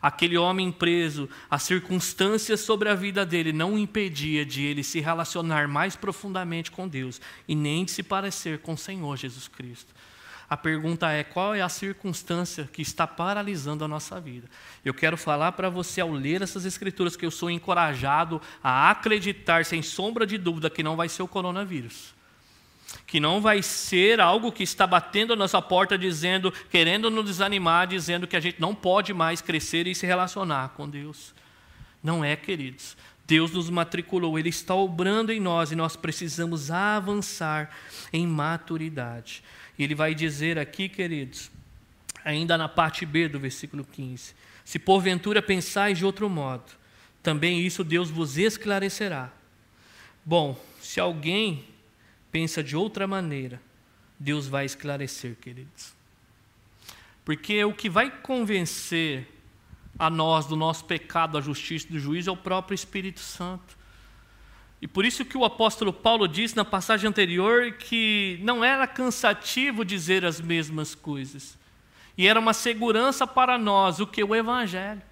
Aquele 0.00 0.36
homem 0.36 0.72
preso, 0.72 1.28
as 1.48 1.62
circunstâncias 1.62 2.59
sobre 2.59 2.88
a 2.88 2.94
vida 2.94 3.24
dele 3.24 3.53
não 3.53 3.78
impedia 3.78 4.44
de 4.44 4.64
ele 4.64 4.82
se 4.82 4.98
relacionar 4.98 5.68
mais 5.68 5.94
profundamente 5.94 6.72
com 6.72 6.88
Deus 6.88 7.20
e 7.46 7.55
nem 7.55 7.84
de 7.84 7.92
se 7.92 8.03
parecer 8.03 8.59
com 8.59 8.72
o 8.72 8.76
Senhor 8.76 9.16
Jesus 9.16 9.46
Cristo. 9.46 9.94
A 10.50 10.57
pergunta 10.57 11.09
é: 11.09 11.22
qual 11.22 11.55
é 11.55 11.62
a 11.62 11.68
circunstância 11.68 12.68
que 12.72 12.82
está 12.82 13.07
paralisando 13.07 13.84
a 13.84 13.88
nossa 13.88 14.20
vida? 14.20 14.50
Eu 14.84 14.92
quero 14.92 15.16
falar 15.16 15.53
para 15.53 15.70
você, 15.70 16.00
ao 16.00 16.11
ler 16.11 16.42
essas 16.42 16.64
escrituras, 16.64 17.14
que 17.14 17.24
eu 17.24 17.30
sou 17.30 17.48
encorajado 17.48 18.42
a 18.61 18.90
acreditar, 18.90 19.64
sem 19.64 19.82
sombra 19.82 20.26
de 20.26 20.36
dúvida, 20.36 20.68
que 20.68 20.82
não 20.82 20.96
vai 20.96 21.09
ser 21.09 21.22
o 21.22 21.28
coronavírus 21.28 22.12
que 23.07 23.20
não 23.20 23.40
vai 23.40 23.62
ser 23.62 24.20
algo 24.20 24.53
que 24.53 24.62
está 24.62 24.86
batendo 24.86 25.32
a 25.32 25.36
nossa 25.36 25.61
porta, 25.61 25.99
dizendo, 25.99 26.53
querendo 26.70 27.11
nos 27.11 27.24
desanimar, 27.24 27.86
dizendo 27.86 28.26
que 28.26 28.36
a 28.36 28.40
gente 28.40 28.61
não 28.61 28.74
pode 28.74 29.12
mais 29.12 29.40
crescer 29.40 29.86
e 29.86 29.95
se 29.95 30.07
relacionar 30.07 30.70
com 30.70 30.88
Deus. 30.88 31.34
Não 32.03 32.24
é, 32.24 32.36
queridos. 32.36 32.97
Deus 33.26 33.53
nos 33.53 33.70
matriculou, 33.70 34.38
Ele 34.38 34.49
está 34.49 34.74
obrando 34.74 35.32
em 35.32 35.40
nós 35.40 35.70
e 35.70 35.76
nós 35.76 35.97
precisamos 35.97 36.70
avançar 36.70 37.70
em 38.12 38.26
maturidade. 38.26 39.43
E 39.78 39.84
Ele 39.84 39.95
vai 39.95 40.14
dizer 40.14 40.59
aqui, 40.59 40.88
queridos, 40.88 41.51
ainda 42.24 42.59
na 42.59 42.68
parte 42.68 43.07
B 43.07 43.28
do 43.28 43.38
versículo 43.38 43.84
15: 43.84 44.34
Se 44.64 44.78
porventura 44.78 45.40
pensais 45.40 45.99
de 45.99 46.05
outro 46.05 46.28
modo, 46.28 46.64
também 47.22 47.61
isso 47.64 47.84
Deus 47.84 48.11
vos 48.11 48.36
esclarecerá. 48.36 49.30
Bom, 50.24 50.59
se 50.80 51.01
alguém 51.01 51.64
pensa 52.33 52.62
de 52.62 52.74
outra 52.74 53.07
maneira, 53.07 53.61
Deus 54.18 54.49
vai 54.49 54.64
esclarecer, 54.64 55.37
queridos. 55.37 55.93
Porque 57.24 57.62
o 57.64 57.74
que 57.74 57.89
vai 57.89 58.11
convencer 58.11 59.28
a 59.99 60.09
nós 60.09 60.47
do 60.47 60.57
nosso 60.57 60.85
pecado, 60.87 61.35
da 61.35 61.41
justiça 61.41 61.87
do 61.89 61.99
juízo 61.99 62.30
é 62.30 62.33
o 62.33 62.37
próprio 62.37 62.74
Espírito 62.74 63.20
Santo. 63.20 63.76
E 64.80 64.89
por 64.89 65.05
isso 65.05 65.24
que 65.24 65.37
o 65.37 65.45
apóstolo 65.45 65.93
Paulo 65.93 66.26
disse 66.26 66.57
na 66.57 66.64
passagem 66.64 67.09
anterior 67.09 67.72
que 67.72 68.41
não 68.43 68.64
era 68.64 68.87
cansativo 68.87 69.85
dizer 69.85 70.24
as 70.24 70.41
mesmas 70.41 70.95
coisas. 70.95 71.57
E 72.18 72.26
era 72.26 72.41
uma 72.41 72.53
segurança 72.53 73.26
para 73.26 73.57
nós 73.57 74.01
o 74.01 74.07
que 74.07 74.24
o 74.24 74.35
evangelho. 74.35 75.03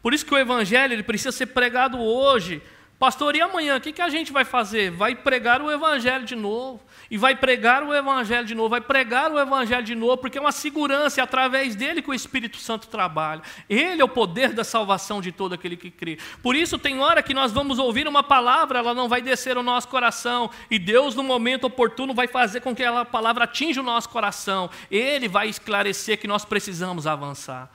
Por 0.00 0.14
isso 0.14 0.24
que 0.24 0.32
o 0.32 0.38
evangelho 0.38 0.92
ele 0.92 1.02
precisa 1.02 1.32
ser 1.32 1.46
pregado 1.46 1.98
hoje, 1.98 2.62
Pastor, 2.98 3.36
e 3.36 3.42
amanhã 3.42 3.76
o 3.76 3.80
que, 3.80 3.92
que 3.92 4.00
a 4.00 4.08
gente 4.08 4.32
vai 4.32 4.44
fazer? 4.44 4.90
Vai 4.90 5.14
pregar 5.14 5.60
o 5.60 5.70
Evangelho 5.70 6.24
de 6.24 6.34
novo. 6.34 6.80
E 7.10 7.16
vai 7.16 7.36
pregar 7.36 7.84
o 7.84 7.94
Evangelho 7.94 8.46
de 8.46 8.54
novo, 8.54 8.70
vai 8.70 8.80
pregar 8.80 9.30
o 9.30 9.38
Evangelho 9.38 9.84
de 9.84 9.94
novo, 9.94 10.16
porque 10.16 10.38
é 10.38 10.40
uma 10.40 10.50
segurança, 10.50 11.20
é 11.20 11.24
através 11.24 11.76
dele 11.76 12.02
que 12.02 12.10
o 12.10 12.14
Espírito 12.14 12.56
Santo 12.56 12.88
trabalha. 12.88 13.42
Ele 13.68 14.00
é 14.00 14.04
o 14.04 14.08
poder 14.08 14.52
da 14.52 14.64
salvação 14.64 15.20
de 15.20 15.30
todo 15.30 15.52
aquele 15.52 15.76
que 15.76 15.90
crê. 15.90 16.18
Por 16.42 16.56
isso, 16.56 16.78
tem 16.78 16.98
hora 16.98 17.22
que 17.22 17.32
nós 17.32 17.52
vamos 17.52 17.78
ouvir 17.78 18.08
uma 18.08 18.24
palavra, 18.24 18.80
ela 18.80 18.92
não 18.92 19.08
vai 19.08 19.22
descer 19.22 19.56
ao 19.56 19.62
nosso 19.62 19.86
coração, 19.88 20.50
e 20.68 20.78
Deus, 20.78 21.14
no 21.14 21.22
momento 21.22 21.64
oportuno, 21.64 22.12
vai 22.12 22.26
fazer 22.26 22.60
com 22.60 22.74
que 22.74 22.82
aquela 22.82 23.04
palavra 23.04 23.44
atinja 23.44 23.80
o 23.80 23.84
nosso 23.84 24.08
coração. 24.08 24.68
Ele 24.90 25.28
vai 25.28 25.48
esclarecer 25.48 26.18
que 26.18 26.26
nós 26.26 26.44
precisamos 26.44 27.06
avançar. 27.06 27.70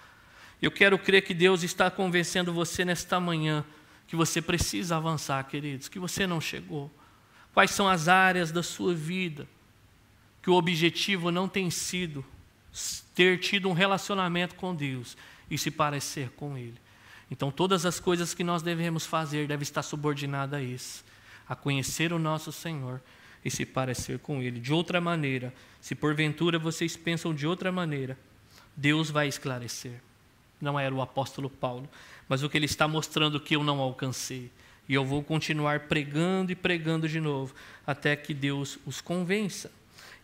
Eu 0.62 0.72
quero 0.72 1.00
crer 1.00 1.22
que 1.22 1.34
Deus 1.34 1.64
está 1.64 1.90
convencendo 1.90 2.52
você 2.52 2.84
nesta 2.84 3.20
manhã 3.20 3.64
que 4.12 4.16
você 4.18 4.42
precisa 4.42 4.98
avançar, 4.98 5.42
queridos, 5.46 5.88
que 5.88 5.98
você 5.98 6.28
não 6.28 6.42
chegou. 6.42 6.92
Quais 7.54 7.72
são 7.72 7.88
as 7.88 8.10
áreas 8.10 8.52
da 8.52 8.62
sua 8.62 8.94
vida 8.94 9.48
que 10.42 10.50
o 10.50 10.54
objetivo 10.56 11.32
não 11.32 11.48
tem 11.48 11.72
sido 11.72 12.26
ter 13.16 13.40
tido 13.40 13.70
um 13.70 13.72
relacionamento 13.72 14.56
com 14.56 14.76
Deus 14.76 15.16
e 15.50 15.58
se 15.58 15.72
parecer 15.72 16.30
com 16.32 16.58
Ele. 16.58 16.76
Então, 17.32 17.50
todas 17.50 17.86
as 17.86 18.02
coisas 18.02 18.34
que 18.34 18.44
nós 18.44 18.62
devemos 18.62 19.06
fazer 19.06 19.48
devem 19.48 19.64
estar 19.64 19.82
subordinadas 19.82 20.60
a 20.60 20.62
isso, 20.62 21.06
a 21.48 21.56
conhecer 21.56 22.12
o 22.12 22.20
nosso 22.20 22.52
Senhor 22.52 23.02
e 23.46 23.50
se 23.50 23.66
parecer 23.66 24.20
com 24.20 24.42
Ele. 24.42 24.60
De 24.60 24.74
outra 24.74 25.00
maneira, 25.00 25.54
se 25.80 25.96
porventura 25.96 26.60
vocês 26.60 26.98
pensam 26.98 27.34
de 27.34 27.48
outra 27.48 27.72
maneira, 27.72 28.20
Deus 28.76 29.10
vai 29.10 29.30
esclarecer. 29.30 30.02
Não 30.62 30.80
era 30.80 30.94
o 30.94 31.02
apóstolo 31.02 31.50
Paulo, 31.50 31.90
mas 32.30 32.44
o 32.44 32.50
que 32.50 32.58
ele 32.58 32.66
está 32.66 32.88
mostrando 32.88 33.40
que 33.40 33.56
eu 33.56 33.64
não 33.64 33.80
alcancei. 33.80 34.50
E 34.88 34.94
eu 34.94 35.04
vou 35.04 35.24
continuar 35.24 35.82
pregando 35.82 36.52
e 36.52 36.56
pregando 36.56 37.08
de 37.08 37.20
novo, 37.20 37.54
até 37.86 38.16
que 38.16 38.34
Deus 38.34 38.78
os 38.86 39.02
convença. 39.02 39.72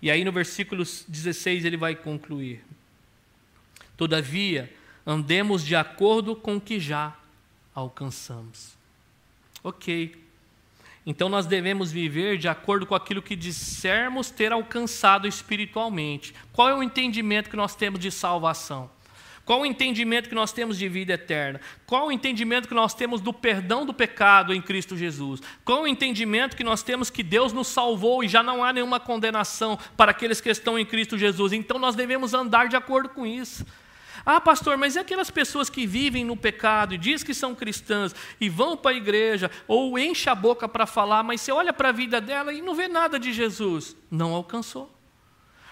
E 0.01 0.11
aí 0.11 0.23
no 0.23 0.31
versículo 0.31 0.83
16 1.07 1.65
ele 1.65 1.77
vai 1.77 1.95
concluir: 1.95 2.63
Todavia, 3.95 4.71
andemos 5.05 5.65
de 5.65 5.75
acordo 5.75 6.35
com 6.35 6.57
o 6.57 6.61
que 6.61 6.79
já 6.79 7.15
alcançamos. 7.73 8.77
Ok. 9.63 10.23
Então 11.05 11.29
nós 11.29 11.45
devemos 11.45 11.89
viver 11.89 12.37
de 12.37 12.49
acordo 12.49 12.85
com 12.85 12.93
aquilo 12.93 13.21
que 13.21 13.35
dissermos 13.35 14.29
ter 14.29 14.51
alcançado 14.51 15.25
espiritualmente. 15.25 16.33
Qual 16.51 16.67
é 16.67 16.75
o 16.75 16.83
entendimento 16.83 17.49
que 17.49 17.55
nós 17.55 17.75
temos 17.75 17.99
de 17.99 18.11
salvação? 18.11 18.89
Qual 19.47 19.61
o 19.61 19.65
entendimento 19.65 20.27
que 20.27 20.35
nós 20.35 20.51
temos 20.51 20.77
de 20.77 20.89
vida 20.89 21.13
eterna? 21.13 21.61
Qual 21.85 22.07
o 22.07 22.11
entendimento 22.11 22.67
que 22.67 22.73
nós 22.73 22.93
temos 22.93 23.21
do 23.21 23.31
perdão 23.31 23.85
do 23.85 23.93
pecado 23.93 24.53
em 24.53 24.61
Cristo 24.61 24.97
Jesus? 24.97 25.41
Qual 25.63 25.83
o 25.83 25.87
entendimento 25.87 26.57
que 26.57 26.65
nós 26.65 26.83
temos 26.83 27.09
que 27.09 27.23
Deus 27.23 27.53
nos 27.53 27.69
salvou 27.69 28.21
e 28.21 28.27
já 28.27 28.43
não 28.43 28.61
há 28.61 28.73
nenhuma 28.73 28.99
condenação 28.99 29.79
para 29.95 30.11
aqueles 30.11 30.41
que 30.41 30.49
estão 30.49 30.77
em 30.77 30.85
Cristo 30.85 31.17
Jesus? 31.17 31.53
Então 31.53 31.79
nós 31.79 31.95
devemos 31.95 32.33
andar 32.33 32.67
de 32.67 32.75
acordo 32.75 33.07
com 33.07 33.25
isso. 33.25 33.65
Ah, 34.25 34.41
pastor, 34.41 34.75
mas 34.75 34.97
e 34.97 34.99
aquelas 34.99 35.31
pessoas 35.31 35.69
que 35.69 35.87
vivem 35.87 36.25
no 36.25 36.35
pecado 36.35 36.93
e 36.93 36.97
diz 36.97 37.23
que 37.23 37.33
são 37.33 37.55
cristãs 37.55 38.13
e 38.41 38.49
vão 38.49 38.75
para 38.75 38.91
a 38.91 38.97
igreja 38.97 39.49
ou 39.65 39.97
enche 39.97 40.29
a 40.29 40.35
boca 40.35 40.67
para 40.67 40.85
falar, 40.85 41.23
mas 41.23 41.39
você 41.39 41.53
olha 41.53 41.71
para 41.71 41.87
a 41.87 41.93
vida 41.93 42.19
dela 42.19 42.51
e 42.51 42.61
não 42.61 42.75
vê 42.75 42.89
nada 42.89 43.17
de 43.17 43.31
Jesus? 43.31 43.95
Não 44.11 44.33
alcançou. 44.33 44.96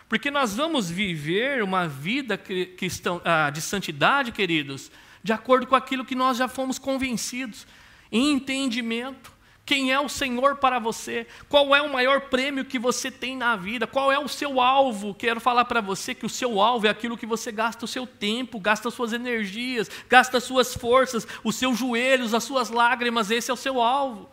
Porque 0.07 0.29
nós 0.29 0.55
vamos 0.55 0.89
viver 0.89 1.63
uma 1.63 1.87
vida 1.87 2.37
cristão, 2.37 3.21
ah, 3.25 3.49
de 3.49 3.61
santidade, 3.61 4.31
queridos, 4.31 4.91
de 5.23 5.33
acordo 5.33 5.65
com 5.65 5.75
aquilo 5.75 6.05
que 6.05 6.13
nós 6.13 6.37
já 6.37 6.47
fomos 6.47 6.77
convencidos, 6.77 7.65
em 8.11 8.33
entendimento. 8.33 9.33
Quem 9.65 9.91
é 9.91 9.99
o 9.99 10.07
Senhor 10.07 10.57
para 10.57 10.77
você? 10.77 11.25
Qual 11.49 11.75
é 11.75 11.81
o 11.81 11.91
maior 11.91 12.21
prêmio 12.29 12.63
que 12.63 12.77
você 12.77 13.09
tem 13.09 13.35
na 13.35 13.55
vida? 13.55 13.87
Qual 13.87 14.11
é 14.11 14.19
o 14.19 14.27
seu 14.27 14.61
alvo? 14.61 15.15
Quero 15.15 15.41
falar 15.41 15.65
para 15.65 15.81
você 15.81 16.13
que 16.13 16.25
o 16.25 16.29
seu 16.29 16.61
alvo 16.61 16.85
é 16.85 16.89
aquilo 16.91 17.17
que 17.17 17.25
você 17.25 17.51
gasta 17.51 17.83
o 17.83 17.87
seu 17.87 18.05
tempo, 18.05 18.59
gasta 18.59 18.89
as 18.89 18.93
suas 18.93 19.11
energias, 19.11 19.89
gasta 20.07 20.37
as 20.37 20.43
suas 20.43 20.75
forças, 20.75 21.27
os 21.43 21.55
seus 21.55 21.79
joelhos, 21.79 22.35
as 22.35 22.43
suas 22.43 22.69
lágrimas, 22.69 23.31
esse 23.31 23.49
é 23.49 23.53
o 23.53 23.57
seu 23.57 23.81
alvo. 23.81 24.29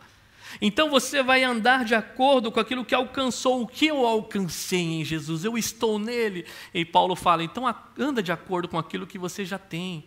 Então 0.61 0.89
você 0.89 1.21
vai 1.23 1.43
andar 1.43 1.85
de 1.85 1.95
acordo 1.95 2.51
com 2.51 2.59
aquilo 2.59 2.85
que 2.85 2.95
alcançou, 2.95 3.61
o 3.61 3.67
que 3.67 3.87
eu 3.87 4.05
alcancei 4.05 5.01
em 5.01 5.05
Jesus, 5.05 5.43
eu 5.43 5.57
estou 5.57 5.99
nele. 5.99 6.45
E 6.73 6.85
Paulo 6.85 7.15
fala, 7.15 7.43
então 7.43 7.63
anda 7.97 8.21
de 8.21 8.31
acordo 8.31 8.67
com 8.67 8.77
aquilo 8.77 9.07
que 9.07 9.17
você 9.17 9.43
já 9.45 9.57
tem. 9.57 10.05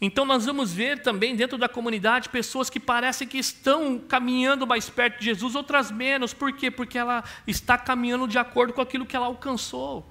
Então 0.00 0.24
nós 0.24 0.46
vamos 0.46 0.72
ver 0.72 1.02
também 1.02 1.36
dentro 1.36 1.58
da 1.58 1.68
comunidade 1.68 2.28
pessoas 2.28 2.70
que 2.70 2.80
parecem 2.80 3.28
que 3.28 3.38
estão 3.38 3.98
caminhando 3.98 4.66
mais 4.66 4.88
perto 4.88 5.18
de 5.18 5.26
Jesus, 5.26 5.54
outras 5.54 5.90
menos. 5.90 6.32
Por 6.32 6.52
quê? 6.52 6.70
Porque 6.70 6.98
ela 6.98 7.22
está 7.46 7.76
caminhando 7.76 8.26
de 8.26 8.38
acordo 8.38 8.72
com 8.72 8.80
aquilo 8.80 9.04
que 9.04 9.14
ela 9.14 9.26
alcançou. 9.26 10.10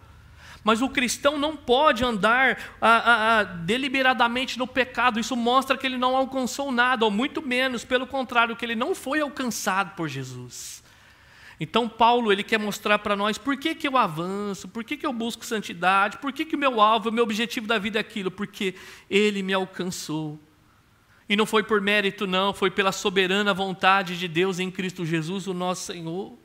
Mas 0.63 0.81
o 0.81 0.89
cristão 0.89 1.37
não 1.37 1.55
pode 1.55 2.03
andar 2.03 2.59
ah, 2.81 3.39
ah, 3.39 3.43
deliberadamente 3.43 4.59
no 4.59 4.67
pecado, 4.67 5.19
isso 5.19 5.35
mostra 5.35 5.77
que 5.77 5.87
ele 5.87 5.97
não 5.97 6.15
alcançou 6.15 6.71
nada, 6.71 7.05
ou 7.05 7.11
muito 7.11 7.41
menos, 7.41 7.85
pelo 7.85 8.05
contrário, 8.05 8.55
que 8.55 8.65
ele 8.65 8.75
não 8.75 8.93
foi 8.93 9.21
alcançado 9.21 9.95
por 9.95 10.09
Jesus. 10.09 10.83
Então 11.59 11.89
Paulo 11.89 12.31
ele 12.31 12.43
quer 12.43 12.57
mostrar 12.57 12.99
para 12.99 13.15
nós 13.15 13.37
por 13.37 13.57
que, 13.57 13.75
que 13.75 13.87
eu 13.87 13.97
avanço, 13.97 14.67
por 14.67 14.83
que, 14.83 14.95
que 14.95 15.05
eu 15.05 15.11
busco 15.11 15.45
santidade, 15.45 16.17
por 16.17 16.31
que, 16.31 16.45
que 16.45 16.55
o 16.55 16.59
meu 16.59 16.79
alvo, 16.79 17.09
o 17.09 17.11
meu 17.11 17.23
objetivo 17.23 17.67
da 17.67 17.77
vida 17.77 17.99
é 17.99 18.01
aquilo, 18.01 18.31
porque 18.31 18.75
ele 19.09 19.43
me 19.43 19.53
alcançou. 19.53 20.39
E 21.27 21.35
não 21.35 21.45
foi 21.45 21.61
por 21.61 21.79
mérito, 21.81 22.25
não, 22.25 22.53
foi 22.53 22.71
pela 22.71 22.91
soberana 22.91 23.53
vontade 23.53 24.17
de 24.17 24.27
Deus 24.27 24.57
em 24.57 24.71
Cristo 24.71 25.05
Jesus, 25.05 25.47
o 25.47 25.53
nosso 25.53 25.93
Senhor. 25.93 26.37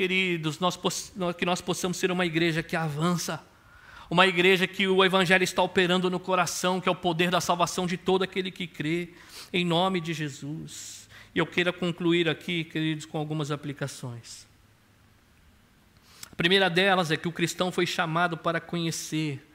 Queridos, 0.00 0.58
nós, 0.58 0.80
que 1.36 1.44
nós 1.44 1.60
possamos 1.60 1.98
ser 1.98 2.10
uma 2.10 2.24
igreja 2.24 2.62
que 2.62 2.74
avança, 2.74 3.44
uma 4.08 4.26
igreja 4.26 4.66
que 4.66 4.88
o 4.88 5.04
Evangelho 5.04 5.44
está 5.44 5.62
operando 5.62 6.08
no 6.08 6.18
coração, 6.18 6.80
que 6.80 6.88
é 6.88 6.92
o 6.92 6.94
poder 6.94 7.30
da 7.30 7.38
salvação 7.38 7.86
de 7.86 7.98
todo 7.98 8.22
aquele 8.22 8.50
que 8.50 8.66
crê, 8.66 9.10
em 9.52 9.62
nome 9.62 10.00
de 10.00 10.14
Jesus. 10.14 11.06
E 11.34 11.38
eu 11.38 11.46
queira 11.46 11.70
concluir 11.70 12.30
aqui, 12.30 12.64
queridos, 12.64 13.04
com 13.04 13.18
algumas 13.18 13.50
aplicações. 13.50 14.48
A 16.32 16.34
primeira 16.34 16.70
delas 16.70 17.10
é 17.10 17.16
que 17.18 17.28
o 17.28 17.32
cristão 17.32 17.70
foi 17.70 17.84
chamado 17.84 18.38
para 18.38 18.58
conhecer, 18.58 19.46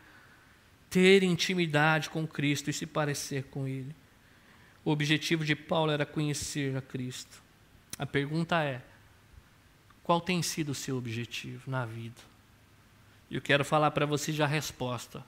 ter 0.91 1.23
intimidade 1.23 2.07
com 2.11 2.27
Cristo 2.27 2.69
e 2.69 2.73
se 2.73 2.85
parecer 2.85 3.45
com 3.45 3.67
Ele. 3.67 3.95
O 4.83 4.91
objetivo 4.91 5.43
de 5.43 5.55
Paulo 5.55 5.91
era 5.91 6.05
conhecer 6.05 6.77
a 6.77 6.83
Cristo. 6.83 7.41
A 7.97 8.05
pergunta 8.05 8.63
é: 8.63 8.83
qual 10.05 10.21
tem 10.21 10.41
sido 10.41 10.69
o 10.69 10.75
seu 10.75 10.97
objetivo 10.97 11.69
na 11.69 11.85
vida? 11.85 12.21
Eu 13.29 13.41
quero 13.41 13.65
falar 13.65 13.91
para 13.91 14.05
você 14.05 14.31
já 14.31 14.45
a 14.45 14.47
resposta. 14.47 15.21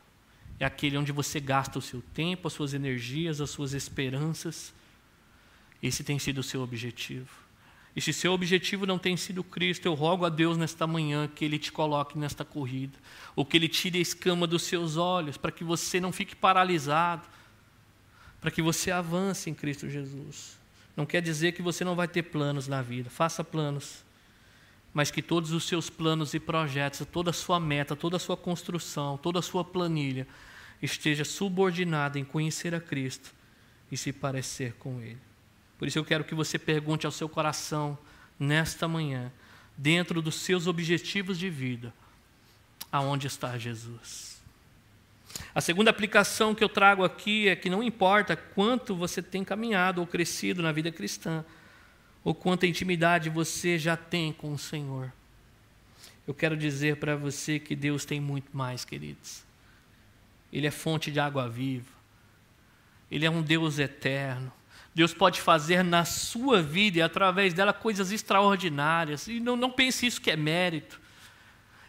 É 0.58 0.66
aquele 0.66 0.98
onde 0.98 1.12
você 1.12 1.42
gasta 1.42 1.78
o 1.78 1.82
seu 1.82 2.02
tempo, 2.14 2.48
as 2.48 2.54
suas 2.54 2.74
energias, 2.74 3.42
as 3.42 3.50
suas 3.50 3.74
esperanças 3.74 4.74
esse 5.82 6.04
tem 6.04 6.18
sido 6.18 6.40
o 6.40 6.44
seu 6.44 6.62
objetivo. 6.62 7.30
E 7.96 8.02
se 8.02 8.14
seu 8.14 8.32
objetivo 8.32 8.86
não 8.86 9.00
tem 9.00 9.18
sido 9.18 9.44
Cristo, 9.44 9.88
eu 9.88 9.94
rogo 9.94 10.26
a 10.26 10.30
Deus 10.30 10.58
nesta 10.58 10.86
manhã 10.86 11.28
que 11.28 11.44
Ele 11.44 11.58
te 11.58 11.72
coloque 11.72 12.18
nesta 12.18 12.46
corrida, 12.46 12.98
ou 13.36 13.44
que 13.44 13.58
Ele 13.58 13.68
tire 13.68 13.98
a 13.98 14.02
escama 14.02 14.46
dos 14.46 14.64
seus 14.64 14.98
olhos, 14.98 15.38
para 15.38 15.52
que 15.52 15.64
você 15.64 16.00
não 16.00 16.12
fique 16.12 16.36
paralisado, 16.36 17.28
para 18.40 18.52
que 18.52 18.62
você 18.62 18.92
avance 18.92 19.50
em 19.50 19.54
Cristo 19.54 19.90
Jesus. 19.90 20.58
Não 20.96 21.06
quer 21.06 21.22
dizer 21.22 21.54
que 21.54 21.62
você 21.62 21.84
não 21.84 21.96
vai 21.96 22.08
ter 22.08 22.24
planos 22.24 22.68
na 22.68 22.82
vida, 22.82 23.10
faça 23.10 23.44
planos, 23.44 24.04
mas 24.98 25.12
que 25.12 25.22
todos 25.22 25.52
os 25.52 25.66
seus 25.66 25.91
planos 25.91 26.34
e 26.34 26.39
projetos, 26.39 27.06
toda 27.12 27.30
a 27.30 27.34
sua 27.34 27.60
meta, 27.60 27.95
toda 27.95 28.18
a 28.18 28.20
sua 28.20 28.36
construção, 28.36 29.16
toda 29.16 29.38
a 29.38 29.43
sua 29.43 29.64
planilha 29.64 30.28
esteja 30.82 31.24
subordinada 31.24 32.18
em 32.18 32.26
conhecer 32.26 32.74
a 32.74 32.82
Cristo 32.82 33.32
e 33.91 33.95
se 33.95 34.12
parecer 34.12 34.74
com 34.80 35.00
Ele. 35.00 35.20
Por 35.78 35.88
isso 35.88 36.00
eu 36.00 36.04
quero 36.04 36.24
que 36.24 36.34
você 36.34 36.58
pergunte 36.58 37.06
ao 37.06 37.12
seu 37.12 37.30
coração, 37.30 37.95
nesta 38.39 38.88
manhã, 38.88 39.32
dentro 39.78 40.20
dos 40.20 40.34
seus 40.34 40.66
objetivos 40.66 41.38
de 41.38 41.48
vida, 41.48 41.93
aonde 42.91 43.28
está 43.28 43.56
Jesus? 43.56 44.41
A 45.54 45.62
segunda 45.62 45.91
aplicação 45.91 46.56
que 46.56 46.64
eu 46.64 46.70
trago 46.70 47.04
aqui 47.04 47.48
é 47.48 47.56
que 47.56 47.70
não 47.70 47.84
importa 47.84 48.36
quanto 48.36 48.95
você 48.95 49.22
tem 49.22 49.43
caminhado 49.43 50.02
ou 50.02 50.08
crescido 50.08 50.64
na 50.64 50.72
vida 50.72 50.91
cristã, 50.91 51.45
ou 52.28 52.36
quanta 52.36 52.68
intimidade 52.68 53.30
você 53.30 53.80
já 53.80 53.96
tem 53.96 54.34
com 54.34 54.52
o 54.52 54.58
Senhor. 54.58 55.14
Eu 56.28 56.34
quero 56.34 56.58
dizer 56.58 56.98
para 56.98 57.16
você 57.16 57.58
que 57.58 57.74
Deus 57.74 58.04
tem 58.04 58.20
muito 58.20 58.50
mais, 58.52 58.84
queridos. 58.84 59.46
Ele 60.52 60.68
é 60.68 60.72
fonte 60.72 61.10
de 61.10 61.22
água 61.22 61.48
viva. 61.48 61.90
Ele 63.10 63.26
é 63.26 63.30
um 63.30 63.42
Deus 63.42 63.80
eterno. 63.80 64.52
Deus 64.94 65.14
pode 65.14 65.40
fazer 65.40 65.86
na 65.86 66.04
sua 66.04 66.62
vida 66.62 66.98
e 66.98 67.02
através 67.02 67.54
dela 67.54 67.72
coisas 67.72 68.12
extraordinárias. 68.12 69.30
E 69.30 69.40
não, 69.40 69.56
não 69.56 69.72
pense 69.72 70.06
isso 70.06 70.20
que 70.20 70.30
é 70.30 70.36
mérito. 70.36 71.00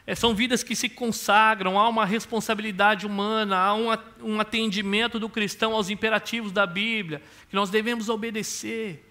É, 0.06 0.14
são 0.14 0.36
vidas 0.36 0.62
que 0.62 0.76
se 0.76 0.88
consagram, 0.88 1.76
há 1.76 1.88
uma 1.88 2.06
responsabilidade 2.06 3.04
humana, 3.04 3.58
há 3.58 3.74
um, 3.74 3.88
um 4.22 4.40
atendimento 4.40 5.18
do 5.18 5.28
cristão 5.28 5.72
aos 5.72 5.90
imperativos 5.90 6.52
da 6.52 6.64
Bíblia, 6.64 7.20
que 7.50 7.56
nós 7.56 7.70
devemos 7.70 8.08
obedecer. 8.08 9.07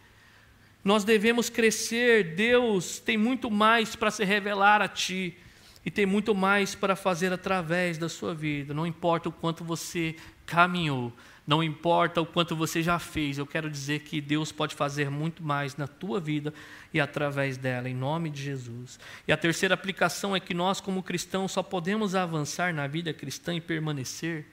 Nós 0.87 1.03
devemos 1.03 1.49
crescer. 1.49 2.33
Deus 2.33 2.97
tem 2.97 3.17
muito 3.17 3.51
mais 3.51 3.93
para 3.93 4.09
se 4.09 4.23
revelar 4.23 4.81
a 4.81 4.87
ti 4.87 5.37
e 5.85 5.91
tem 5.91 6.05
muito 6.05 6.33
mais 6.33 6.75
para 6.75 6.95
fazer 6.95 7.33
através 7.33 7.97
da 7.97 8.07
sua 8.07 8.33
vida. 8.33 8.73
Não 8.73 8.87
importa 8.87 9.27
o 9.27 9.31
quanto 9.33 9.65
você 9.65 10.15
caminhou, 10.45 11.11
não 11.45 11.61
importa 11.61 12.21
o 12.21 12.25
quanto 12.25 12.55
você 12.55 12.81
já 12.81 12.97
fez, 12.99 13.37
eu 13.37 13.45
quero 13.45 13.69
dizer 13.69 13.99
que 13.99 14.21
Deus 14.21 14.53
pode 14.53 14.75
fazer 14.75 15.09
muito 15.09 15.43
mais 15.43 15.75
na 15.75 15.87
tua 15.87 16.21
vida 16.21 16.53
e 16.93 17.01
através 17.01 17.57
dela, 17.57 17.89
em 17.89 17.93
nome 17.93 18.29
de 18.29 18.41
Jesus. 18.41 18.97
E 19.27 19.33
a 19.33 19.35
terceira 19.35 19.73
aplicação 19.75 20.33
é 20.33 20.39
que 20.39 20.53
nós, 20.53 20.79
como 20.79 21.03
cristãos, 21.03 21.51
só 21.51 21.61
podemos 21.61 22.15
avançar 22.15 22.73
na 22.73 22.87
vida 22.87 23.13
cristã 23.13 23.53
e 23.53 23.59
permanecer 23.59 24.45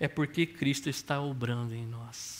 é 0.00 0.08
porque 0.08 0.46
Cristo 0.46 0.88
está 0.88 1.20
obrando 1.20 1.74
em 1.74 1.84
nós. 1.84 2.35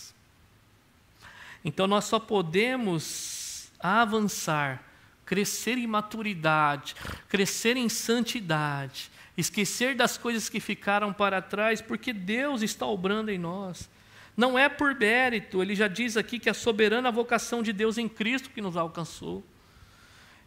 Então 1.67 1.89
nós 1.89 2.05
só 2.05 2.21
podemos 2.21 3.73
avançar, 3.81 4.85
crescer 5.25 5.77
em 5.77 5.87
maturidade, 5.89 6.95
crescer 7.29 7.77
em 7.77 7.89
santidade, 7.89 9.11
esquecer 9.37 9.97
das 9.97 10.17
coisas 10.17 10.49
que 10.49 10.61
ficaram 10.61 11.13
para 11.13 11.43
trás, 11.43 11.83
porque 11.83 12.13
Deus 12.13 12.63
está 12.63 12.87
obrando 12.87 13.33
em 13.33 13.39
nós. 13.39 13.91
Não 14.37 14.57
é 14.57 14.69
por 14.69 14.95
mérito, 14.95 15.61
ele 15.61 15.75
já 15.75 15.89
diz 15.89 16.17
aqui 16.17 16.39
que 16.39 16.49
a 16.49 16.55
soberana 16.55 17.11
vocação 17.11 17.65
de 17.65 17.73
Deus 17.73 17.99
em 17.99 18.09
Cristo 18.09 18.51
que 18.51 18.61
nos 18.61 18.77
alcançou. 18.77 19.45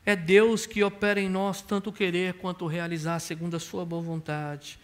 É 0.05 0.15
Deus 0.15 0.65
que 0.65 0.81
opera 0.85 1.19
em 1.19 1.27
nós 1.27 1.61
tanto 1.61 1.91
querer 1.91 2.35
quanto 2.35 2.65
realizar 2.65 3.19
segundo 3.19 3.57
a 3.57 3.59
sua 3.59 3.83
boa 3.83 4.01
vontade. 4.01 4.79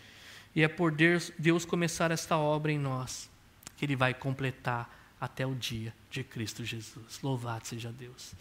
E 0.53 0.61
é 0.61 0.67
por 0.67 0.91
Deus, 0.91 1.31
Deus 1.39 1.63
começar 1.63 2.11
esta 2.11 2.38
obra 2.38 2.73
em 2.73 2.77
nós 2.77 3.29
que 3.77 3.86
Ele 3.86 3.95
vai 3.95 4.13
completar 4.13 4.94
até 5.20 5.45
o 5.45 5.55
dia 5.55 5.93
de 6.09 6.24
Cristo 6.24 6.63
Jesus. 6.63 7.20
Louvado 7.22 7.68
seja 7.68 7.91
Deus. 7.91 8.34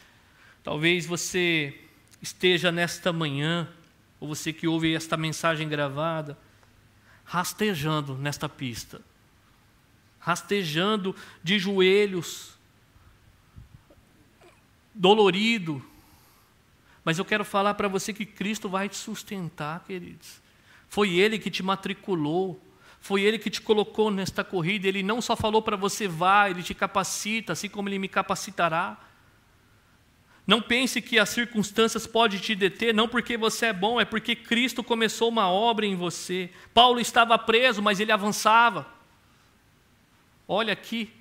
Talvez 0.62 1.06
você 1.06 1.78
esteja 2.20 2.72
nesta 2.72 3.12
manhã, 3.12 3.68
ou 4.18 4.28
você 4.28 4.52
que 4.52 4.66
ouve 4.66 4.94
esta 4.94 5.16
mensagem 5.16 5.68
gravada, 5.68 6.38
rastejando 7.24 8.16
nesta 8.16 8.48
pista, 8.48 9.00
rastejando 10.18 11.14
de 11.42 11.58
joelhos, 11.58 12.54
dolorido. 14.94 15.84
Mas 17.04 17.18
eu 17.18 17.24
quero 17.24 17.44
falar 17.44 17.74
para 17.74 17.88
você 17.88 18.12
que 18.12 18.24
Cristo 18.24 18.68
vai 18.68 18.88
te 18.88 18.96
sustentar, 18.96 19.84
queridos. 19.84 20.40
Foi 20.88 21.10
Ele 21.10 21.38
que 21.38 21.50
te 21.50 21.62
matriculou, 21.62 22.60
foi 23.04 23.20
Ele 23.20 23.38
que 23.38 23.50
te 23.50 23.60
colocou 23.60 24.10
nesta 24.10 24.42
corrida. 24.42 24.88
Ele 24.88 25.02
não 25.02 25.20
só 25.20 25.36
falou 25.36 25.60
para 25.60 25.76
você 25.76 26.08
vá, 26.08 26.48
Ele 26.48 26.62
te 26.62 26.72
capacita, 26.72 27.52
assim 27.52 27.68
como 27.68 27.86
Ele 27.86 27.98
me 27.98 28.08
capacitará. 28.08 28.98
Não 30.46 30.62
pense 30.62 31.02
que 31.02 31.18
as 31.18 31.28
circunstâncias 31.28 32.06
podem 32.06 32.38
te 32.38 32.54
deter, 32.54 32.94
não 32.94 33.06
porque 33.06 33.36
você 33.36 33.66
é 33.66 33.72
bom, 33.74 34.00
é 34.00 34.06
porque 34.06 34.34
Cristo 34.34 34.82
começou 34.82 35.28
uma 35.28 35.50
obra 35.50 35.84
em 35.84 35.94
você. 35.94 36.48
Paulo 36.72 36.98
estava 36.98 37.36
preso, 37.36 37.82
mas 37.82 38.00
ele 38.00 38.10
avançava. 38.10 38.86
Olha 40.48 40.72
aqui, 40.72 41.12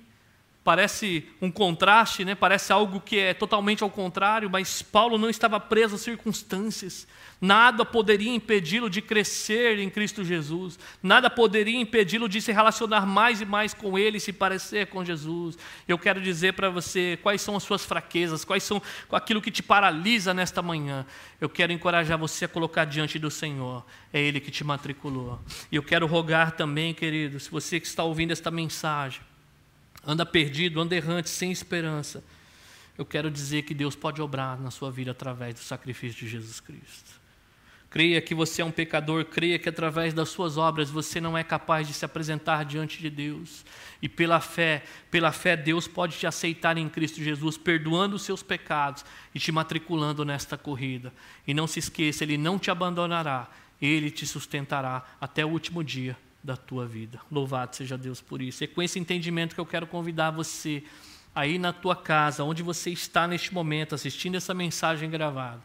parece 0.64 1.28
um 1.42 1.50
contraste, 1.50 2.24
né? 2.24 2.34
parece 2.34 2.72
algo 2.72 2.98
que 2.98 3.18
é 3.18 3.34
totalmente 3.34 3.84
ao 3.84 3.90
contrário, 3.90 4.48
mas 4.48 4.80
Paulo 4.80 5.18
não 5.18 5.28
estava 5.28 5.60
preso 5.60 5.96
às 5.96 6.00
circunstâncias. 6.00 7.06
Nada 7.38 7.84
poderia 7.84 8.34
impedi-lo 8.34 8.88
de 8.88 9.02
crescer 9.02 9.78
em 9.78 9.90
Cristo 9.90 10.24
Jesus. 10.24 10.78
Nada 11.02 11.28
poderia 11.28 11.78
impedi-lo 11.78 12.26
de 12.26 12.40
se 12.40 12.50
relacionar 12.50 13.04
mais 13.04 13.42
e 13.42 13.44
mais 13.44 13.74
com 13.74 13.98
Ele, 13.98 14.18
se 14.18 14.32
parecer 14.32 14.86
com 14.86 15.04
Jesus. 15.04 15.58
Eu 15.86 15.98
quero 15.98 16.22
dizer 16.22 16.54
para 16.54 16.70
você 16.70 17.18
quais 17.22 17.42
são 17.42 17.54
as 17.54 17.62
suas 17.62 17.84
fraquezas, 17.84 18.44
quais 18.44 18.62
são 18.62 18.80
aquilo 19.12 19.42
que 19.42 19.50
te 19.50 19.62
paralisa 19.62 20.32
nesta 20.32 20.62
manhã. 20.62 21.04
Eu 21.38 21.50
quero 21.50 21.72
encorajar 21.72 22.16
você 22.16 22.46
a 22.46 22.48
colocar 22.48 22.86
diante 22.86 23.18
do 23.18 23.30
Senhor. 23.30 23.84
É 24.10 24.18
Ele 24.18 24.40
que 24.40 24.50
te 24.50 24.64
matriculou. 24.64 25.38
E 25.70 25.76
eu 25.76 25.82
quero 25.82 26.06
rogar 26.06 26.52
também, 26.52 26.94
querido, 26.94 27.38
se 27.38 27.50
você 27.50 27.78
que 27.78 27.86
está 27.86 28.02
ouvindo 28.02 28.30
esta 28.30 28.50
mensagem, 28.50 29.20
anda 30.06 30.24
perdido, 30.24 30.80
anda 30.80 30.94
errante, 30.94 31.28
sem 31.28 31.50
esperança, 31.50 32.22
eu 32.96 33.04
quero 33.04 33.30
dizer 33.30 33.62
que 33.62 33.74
Deus 33.74 33.96
pode 33.96 34.22
obrar 34.22 34.60
na 34.60 34.70
sua 34.70 34.90
vida 34.90 35.10
através 35.10 35.54
do 35.54 35.60
sacrifício 35.60 36.20
de 36.20 36.28
Jesus 36.28 36.60
Cristo. 36.60 37.24
Creia 37.90 38.20
que 38.20 38.34
você 38.34 38.60
é 38.60 38.64
um 38.64 38.72
pecador, 38.72 39.24
creia 39.24 39.58
que 39.58 39.68
através 39.68 40.12
das 40.12 40.28
suas 40.28 40.56
obras 40.56 40.90
você 40.90 41.20
não 41.20 41.38
é 41.38 41.44
capaz 41.44 41.86
de 41.86 41.94
se 41.94 42.04
apresentar 42.04 42.64
diante 42.64 43.00
de 43.00 43.08
Deus. 43.08 43.64
E 44.02 44.08
pela 44.08 44.40
fé, 44.40 44.82
pela 45.12 45.30
fé 45.30 45.56
Deus 45.56 45.86
pode 45.86 46.18
te 46.18 46.26
aceitar 46.26 46.76
em 46.76 46.88
Cristo 46.88 47.22
Jesus, 47.22 47.56
perdoando 47.56 48.16
os 48.16 48.22
seus 48.22 48.42
pecados 48.42 49.04
e 49.32 49.38
te 49.38 49.52
matriculando 49.52 50.24
nesta 50.24 50.58
corrida. 50.58 51.12
E 51.46 51.54
não 51.54 51.68
se 51.68 51.78
esqueça, 51.78 52.24
ele 52.24 52.36
não 52.36 52.58
te 52.58 52.68
abandonará, 52.68 53.48
ele 53.80 54.10
te 54.10 54.26
sustentará 54.26 55.04
até 55.20 55.44
o 55.44 55.50
último 55.50 55.84
dia 55.84 56.16
da 56.44 56.58
tua 56.58 56.86
vida. 56.86 57.18
Louvado 57.30 57.74
seja 57.74 57.96
Deus 57.96 58.20
por 58.20 58.42
isso. 58.42 58.62
É 58.62 58.66
com 58.66 58.82
esse 58.82 58.98
entendimento 58.98 59.54
que 59.54 59.60
eu 59.60 59.64
quero 59.64 59.86
convidar 59.86 60.30
você 60.30 60.84
aí 61.34 61.58
na 61.58 61.72
tua 61.72 61.96
casa, 61.96 62.44
onde 62.44 62.62
você 62.62 62.90
está 62.90 63.26
neste 63.26 63.52
momento 63.52 63.94
assistindo 63.94 64.36
essa 64.36 64.52
mensagem 64.52 65.08
gravada, 65.08 65.62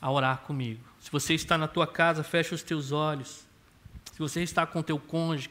a 0.00 0.10
orar 0.10 0.38
comigo. 0.38 0.80
Se 1.00 1.10
você 1.10 1.34
está 1.34 1.58
na 1.58 1.66
tua 1.66 1.86
casa, 1.86 2.22
feche 2.22 2.54
os 2.54 2.62
teus 2.62 2.92
olhos. 2.92 3.44
Se 4.12 4.20
você 4.20 4.40
está 4.42 4.64
com 4.64 4.82
teu 4.82 4.98
cônjuge, 4.98 5.50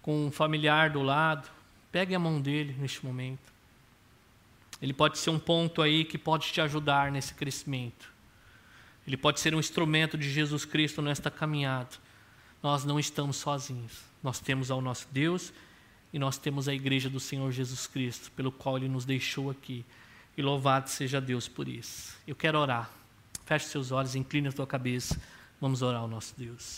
com 0.00 0.26
um 0.26 0.30
familiar 0.30 0.90
do 0.90 1.02
lado, 1.02 1.50
pegue 1.90 2.14
a 2.14 2.18
mão 2.18 2.40
dele 2.40 2.76
neste 2.78 3.04
momento. 3.04 3.52
Ele 4.80 4.92
pode 4.92 5.18
ser 5.18 5.30
um 5.30 5.38
ponto 5.38 5.82
aí 5.82 6.04
que 6.04 6.16
pode 6.16 6.52
te 6.52 6.60
ajudar 6.60 7.10
nesse 7.10 7.34
crescimento. 7.34 8.08
Ele 9.04 9.16
pode 9.16 9.40
ser 9.40 9.54
um 9.54 9.58
instrumento 9.58 10.16
de 10.16 10.30
Jesus 10.30 10.64
Cristo 10.64 11.02
nesta 11.02 11.30
caminhada 11.30 12.05
nós 12.62 12.84
não 12.84 12.98
estamos 12.98 13.36
sozinhos. 13.36 13.92
Nós 14.22 14.40
temos 14.40 14.70
ao 14.70 14.80
nosso 14.80 15.06
Deus 15.12 15.52
e 16.12 16.18
nós 16.18 16.38
temos 16.38 16.68
a 16.68 16.74
igreja 16.74 17.08
do 17.08 17.20
Senhor 17.20 17.50
Jesus 17.52 17.86
Cristo, 17.86 18.30
pelo 18.32 18.50
qual 18.50 18.76
Ele 18.76 18.88
nos 18.88 19.04
deixou 19.04 19.50
aqui. 19.50 19.84
E 20.36 20.42
louvado 20.42 20.90
seja 20.90 21.20
Deus 21.20 21.48
por 21.48 21.68
isso. 21.68 22.16
Eu 22.26 22.34
quero 22.34 22.58
orar. 22.58 22.90
Feche 23.44 23.66
seus 23.66 23.92
olhos, 23.92 24.14
incline 24.14 24.48
a 24.48 24.52
tua 24.52 24.66
cabeça. 24.66 25.20
Vamos 25.60 25.82
orar 25.82 26.00
ao 26.00 26.08
nosso 26.08 26.34
Deus. 26.36 26.74